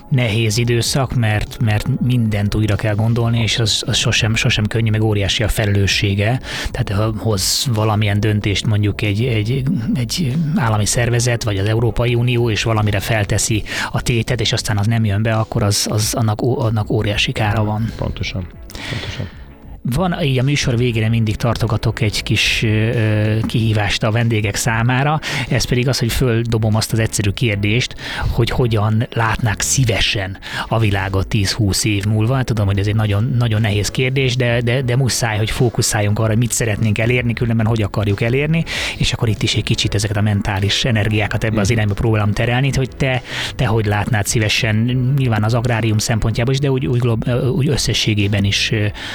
nehéz 0.08 0.56
időszak, 0.56 1.14
mert, 1.14 1.58
mert 1.60 2.00
mindent 2.00 2.54
újra 2.54 2.74
kell 2.74 2.94
gondolni, 2.94 3.42
és 3.42 3.58
az, 3.58 3.82
az 3.86 3.96
sosem, 3.96 4.34
sosem 4.34 4.66
könnyű, 4.66 4.90
meg 4.90 5.02
óriási 5.02 5.42
a 5.42 5.48
felelőssége. 5.48 6.40
Tehát 6.70 6.92
ha 6.92 7.18
hoz 7.18 7.66
valamilyen 7.72 8.20
döntést 8.20 8.66
mondjuk 8.66 9.02
egy, 9.02 9.24
egy, 9.24 9.62
egy 9.94 10.36
állami 10.56 10.86
szervezet, 10.86 11.42
vagy 11.42 11.58
az 11.58 11.66
Európai 11.66 12.14
Unió, 12.14 12.50
és 12.50 12.62
valamire 12.62 13.00
felteszi 13.00 13.62
a 13.90 14.02
tétet, 14.02 14.40
és 14.40 14.52
aztán 14.52 14.78
az 14.78 14.86
nem 14.86 15.04
jön 15.04 15.22
be, 15.22 15.34
akkor 15.34 15.62
az, 15.62 15.86
az 15.90 16.14
annak, 16.14 16.40
annak 16.40 16.90
óriási 16.90 17.32
kára 17.32 17.64
van. 17.64 17.92
Pontosan. 17.96 18.46
Pontosan. 18.90 19.45
Van 19.94 20.22
így 20.22 20.38
a 20.38 20.42
műsor 20.42 20.76
végére 20.76 21.08
mindig 21.08 21.36
tartogatok 21.36 22.00
egy 22.00 22.22
kis 22.22 22.62
ö, 22.62 23.38
kihívást 23.46 24.02
a 24.02 24.10
vendégek 24.10 24.54
számára, 24.54 25.20
ez 25.48 25.64
pedig 25.64 25.88
az, 25.88 25.98
hogy 25.98 26.12
földobom 26.12 26.74
azt 26.74 26.92
az 26.92 26.98
egyszerű 26.98 27.30
kérdést, 27.30 27.94
hogy 28.30 28.50
hogyan 28.50 29.06
látnák 29.12 29.60
szívesen 29.60 30.38
a 30.68 30.78
világot 30.78 31.26
10-20 31.30 31.84
év 31.84 32.04
múlva. 32.04 32.42
Tudom, 32.42 32.66
hogy 32.66 32.78
ez 32.78 32.86
egy 32.86 32.94
nagyon, 32.94 33.34
nagyon 33.38 33.60
nehéz 33.60 33.90
kérdés, 33.90 34.36
de, 34.36 34.60
de, 34.60 34.82
de 34.82 34.96
muszáj, 34.96 35.36
hogy 35.36 35.50
fókuszáljunk 35.50 36.18
arra, 36.18 36.28
hogy 36.28 36.38
mit 36.38 36.52
szeretnénk 36.52 36.98
elérni, 36.98 37.32
különben 37.32 37.66
hogy 37.66 37.82
akarjuk 37.82 38.20
elérni, 38.20 38.64
és 38.96 39.12
akkor 39.12 39.28
itt 39.28 39.42
is 39.42 39.54
egy 39.54 39.64
kicsit 39.64 39.94
ezeket 39.94 40.16
a 40.16 40.20
mentális 40.20 40.84
energiákat 40.84 41.44
ebbe 41.44 41.60
az 41.60 41.70
irányba 41.70 41.94
próbálom 41.94 42.32
terelni, 42.32 42.70
hogy 42.74 42.90
te, 42.96 43.22
te 43.56 43.66
hogy 43.66 43.86
látnád 43.86 44.26
szívesen, 44.26 44.76
nyilván 45.16 45.44
az 45.44 45.54
agrárium 45.54 45.98
szempontjából 45.98 46.54
is, 46.54 46.60
de 46.60 46.70
úgy, 46.70 46.86
úgy, 46.86 47.08
úgy 47.56 47.68
összességében 47.68 48.44
is, 48.44 48.72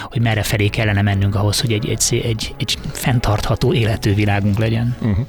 hogy 0.09 0.22
merre 0.22 0.43
felé 0.43 0.61
felé 0.62 0.74
kellene 0.84 1.01
mennünk 1.01 1.36
ahhoz, 1.36 1.62
hogy 1.62 1.72
egy, 1.72 1.89
egy, 1.89 2.22
egy, 2.24 2.55
egy 2.57 2.78
fenntartható 2.91 3.74
életű 3.74 4.14
világunk 4.14 4.57
legyen. 4.57 4.95
Uh-huh. 5.01 5.26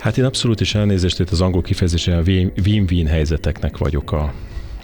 Hát 0.00 0.18
én 0.18 0.24
abszolút 0.24 0.60
is 0.60 0.74
elnézést, 0.74 1.16
hogy 1.16 1.28
az 1.30 1.40
angol 1.40 1.62
kifejezésen 1.62 2.18
a 2.18 2.22
win-win 2.64 3.06
helyzeteknek 3.06 3.78
vagyok 3.78 4.12
a, 4.12 4.32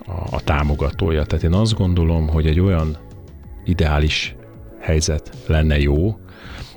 a, 0.06 0.26
a 0.30 0.40
támogatója. 0.40 1.24
Tehát 1.24 1.44
én 1.44 1.52
azt 1.52 1.74
gondolom, 1.74 2.28
hogy 2.28 2.46
egy 2.46 2.60
olyan 2.60 2.96
ideális 3.64 4.34
helyzet 4.80 5.30
lenne 5.46 5.78
jó, 5.78 6.18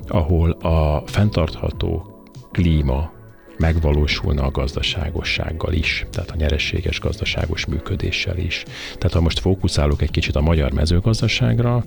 ahol 0.08 0.52
a 0.52 1.04
fenntartható 1.06 2.24
klíma 2.52 3.12
megvalósulna 3.58 4.43
a 4.43 4.51
gazdaságossággal 4.51 5.74
is, 5.74 6.06
tehát 6.12 6.32
a 6.32 6.36
nyereséges 6.36 6.99
gazdaságos 6.99 7.66
működéssel 7.66 8.38
is. 8.38 8.64
Tehát 8.97 9.14
ha 9.14 9.22
most 9.22 9.39
fókuszálok 9.39 10.01
egy 10.01 10.12
kicsit 10.12 10.36
a 10.36 10.41
magyar 10.41 10.72
mezőgazdaságra, 10.72 11.84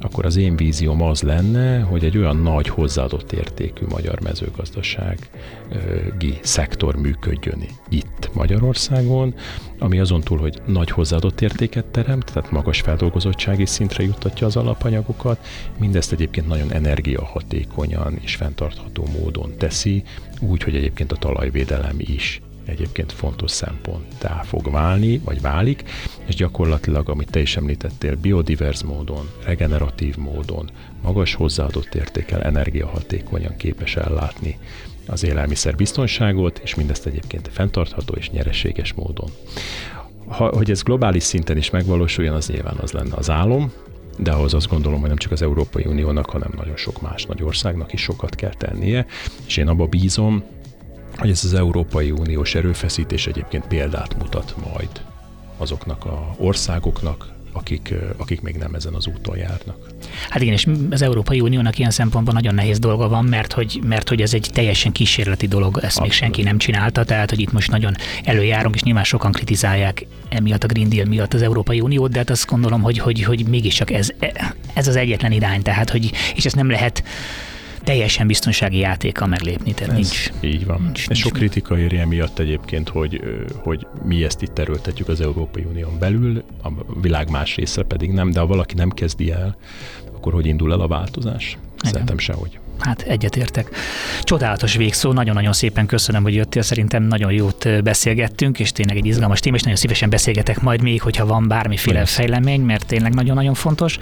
akkor 0.00 0.26
az 0.26 0.36
én 0.36 0.56
vízióm 0.56 1.02
az 1.02 1.22
lenne, 1.22 1.80
hogy 1.80 2.04
egy 2.04 2.18
olyan 2.18 2.36
nagy 2.36 2.68
hozzáadott 2.68 3.32
értékű 3.32 3.86
magyar 3.88 4.20
mezőgazdasági 4.20 6.38
szektor 6.40 6.96
működjön 6.96 7.64
itt 7.88 8.30
Magyarországon, 8.32 9.34
ami 9.78 9.98
azon 9.98 10.20
túl, 10.20 10.38
hogy 10.38 10.62
nagy 10.66 10.90
hozzáadott 10.90 11.40
értéket 11.40 11.84
teremt, 11.84 12.32
tehát 12.32 12.50
magas 12.50 12.80
feldolgozottsági 12.80 13.66
szintre 13.66 14.04
juttatja 14.04 14.46
az 14.46 14.56
alapanyagokat, 14.56 15.46
mindezt 15.78 16.12
egyébként 16.12 16.46
nagyon 16.46 16.72
energiahatékonyan 16.72 18.18
és 18.20 18.34
fenntartható 18.34 19.06
módon 19.20 19.56
teszi, 19.58 20.02
úgy, 20.40 20.62
hogy 20.62 20.76
egyébként 20.76 21.12
a 21.12 21.16
talajvédelem 21.16 21.96
is 21.98 22.40
egyébként 22.64 23.12
fontos 23.12 23.50
szemponttá 23.50 24.42
fog 24.42 24.70
válni, 24.70 25.18
vagy 25.18 25.40
válik, 25.40 25.82
és 26.26 26.34
gyakorlatilag, 26.34 27.08
amit 27.08 27.30
te 27.30 27.40
is 27.40 27.56
említettél, 27.56 28.16
biodiverz 28.16 28.82
módon, 28.82 29.30
regeneratív 29.44 30.16
módon, 30.16 30.70
magas 31.02 31.34
hozzáadott 31.34 31.94
értékel, 31.94 32.42
energiahatékonyan 32.42 33.56
képes 33.56 33.96
ellátni 33.96 34.58
az 35.06 35.24
élelmiszer 35.24 35.74
biztonságot, 35.76 36.60
és 36.64 36.74
mindezt 36.74 37.06
egyébként 37.06 37.48
fenntartható 37.52 38.14
és 38.14 38.30
nyereséges 38.30 38.92
módon. 38.92 39.30
Ha, 40.26 40.56
hogy 40.56 40.70
ez 40.70 40.82
globális 40.82 41.22
szinten 41.22 41.56
is 41.56 41.70
megvalósuljon, 41.70 42.34
az 42.34 42.48
nyilván 42.48 42.76
az 42.76 42.92
lenne 42.92 43.14
az 43.14 43.30
álom, 43.30 43.72
de 44.18 44.32
ahhoz 44.32 44.54
azt 44.54 44.68
gondolom, 44.68 45.00
hogy 45.00 45.08
nem 45.08 45.18
csak 45.18 45.32
az 45.32 45.42
Európai 45.42 45.84
Uniónak, 45.86 46.30
hanem 46.30 46.52
nagyon 46.56 46.76
sok 46.76 47.00
más 47.00 47.24
nagy 47.24 47.42
országnak 47.42 47.92
is 47.92 48.02
sokat 48.02 48.34
kell 48.34 48.54
tennie, 48.54 49.06
és 49.46 49.56
én 49.56 49.68
abba 49.68 49.86
bízom, 49.86 50.44
hogy 51.16 51.30
ez 51.30 51.44
az 51.44 51.54
Európai 51.54 52.10
Uniós 52.10 52.54
erőfeszítés 52.54 53.26
egyébként 53.26 53.66
példát 53.66 54.18
mutat 54.18 54.54
majd 54.72 55.04
azoknak 55.56 56.04
a 56.04 56.34
országoknak, 56.38 57.26
akik, 57.52 57.94
akik 58.16 58.40
még 58.40 58.54
nem 58.56 58.74
ezen 58.74 58.94
az 58.94 59.06
úton 59.06 59.36
járnak. 59.36 59.76
Hát 60.28 60.42
igen, 60.42 60.54
és 60.54 60.66
az 60.90 61.02
Európai 61.02 61.40
Uniónak 61.40 61.78
ilyen 61.78 61.90
szempontból 61.90 62.34
nagyon 62.34 62.54
nehéz 62.54 62.78
dolga 62.78 63.08
van, 63.08 63.24
mert 63.24 63.52
hogy, 63.52 63.80
mert 63.84 64.08
hogy 64.08 64.22
ez 64.22 64.34
egy 64.34 64.50
teljesen 64.52 64.92
kísérleti 64.92 65.46
dolog, 65.46 65.76
ezt 65.76 65.84
Abszolút. 65.84 66.08
még 66.08 66.18
senki 66.18 66.42
nem 66.42 66.58
csinálta, 66.58 67.04
tehát 67.04 67.30
hogy 67.30 67.40
itt 67.40 67.52
most 67.52 67.70
nagyon 67.70 67.94
előjárunk, 68.24 68.74
és 68.74 68.82
nyilván 68.82 69.04
sokan 69.04 69.32
kritizálják 69.32 70.06
emiatt 70.28 70.64
a 70.64 70.66
Green 70.66 70.88
Deal 70.88 71.06
miatt 71.06 71.34
az 71.34 71.42
Európai 71.42 71.80
Uniót, 71.80 72.10
de 72.10 72.18
hát 72.18 72.30
azt 72.30 72.46
gondolom, 72.46 72.82
hogy, 72.82 72.98
hogy, 72.98 73.22
hogy 73.22 73.48
mégiscsak 73.48 73.90
ez, 73.90 74.08
ez 74.74 74.88
az 74.88 74.96
egyetlen 74.96 75.32
irány, 75.32 75.62
tehát 75.62 75.90
hogy, 75.90 76.10
és 76.34 76.44
ezt 76.44 76.56
nem 76.56 76.70
lehet 76.70 77.02
teljesen 77.84 78.26
biztonsági 78.26 78.78
játéka 78.78 79.26
meglépni, 79.26 79.74
tehát 79.74 79.92
Ez 79.92 79.98
nincs. 79.98 80.30
Így 80.40 80.66
van. 80.66 80.82
Nincs, 80.82 81.08
nincs 81.08 81.20
sok 81.20 81.32
kritika 81.32 81.78
éri 81.78 81.98
emiatt 81.98 82.38
egyébként, 82.38 82.88
hogy, 82.88 83.20
hogy 83.56 83.86
mi 84.04 84.24
ezt 84.24 84.42
itt 84.42 84.58
erőltetjük 84.58 85.08
az 85.08 85.20
Európai 85.20 85.64
Unión 85.64 85.98
belül, 85.98 86.42
a 86.62 86.68
világ 87.00 87.30
más 87.30 87.56
része 87.56 87.82
pedig 87.82 88.10
nem, 88.10 88.30
de 88.30 88.40
ha 88.40 88.46
valaki 88.46 88.74
nem 88.74 88.90
kezdi 88.90 89.30
el, 89.30 89.56
akkor 90.14 90.32
hogy 90.32 90.46
indul 90.46 90.72
el 90.72 90.80
a 90.80 90.88
változás? 90.88 91.58
Szerintem 91.82 92.18
sehogy. 92.18 92.58
Hát 92.80 93.02
egyetértek. 93.02 93.70
Csodálatos 94.22 94.76
végszó, 94.76 95.12
nagyon-nagyon 95.12 95.52
szépen 95.52 95.86
köszönöm, 95.86 96.22
hogy 96.22 96.34
jöttél, 96.34 96.62
szerintem 96.62 97.02
nagyon 97.02 97.32
jót 97.32 97.82
beszélgettünk, 97.82 98.58
és 98.58 98.72
tényleg 98.72 98.96
egy 98.96 99.06
izgalmas 99.06 99.40
téma, 99.40 99.56
és 99.56 99.62
nagyon 99.62 99.78
szívesen 99.78 100.10
beszélgetek 100.10 100.60
majd 100.60 100.82
még, 100.82 101.02
hogyha 101.02 101.26
van 101.26 101.48
bármiféle 101.48 102.04
fejlemény, 102.04 102.60
mert 102.60 102.86
tényleg 102.86 103.14
nagyon-nagyon 103.14 103.54
fontos. 103.54 103.98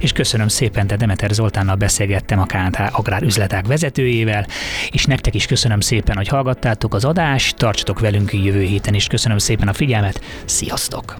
És 0.00 0.12
köszönöm 0.12 0.48
szépen, 0.48 0.86
te 0.86 0.96
Demeter 0.96 1.30
Zoltánnal 1.30 1.76
beszélgettem 1.76 2.40
a 2.40 2.46
KNH 2.46 2.98
Agrár 2.98 3.22
Üzleták 3.22 3.66
vezetőjével, 3.66 4.46
és 4.90 5.04
nektek 5.04 5.34
is 5.34 5.46
köszönöm 5.46 5.80
szépen, 5.80 6.16
hogy 6.16 6.28
hallgattátok 6.28 6.94
az 6.94 7.04
adást, 7.04 7.56
tartsatok 7.56 8.00
velünk 8.00 8.32
jövő 8.32 8.62
héten 8.62 8.94
is. 8.94 9.06
Köszönöm 9.06 9.38
szépen 9.38 9.68
a 9.68 9.72
figyelmet, 9.72 10.20
sziasztok! 10.44 11.18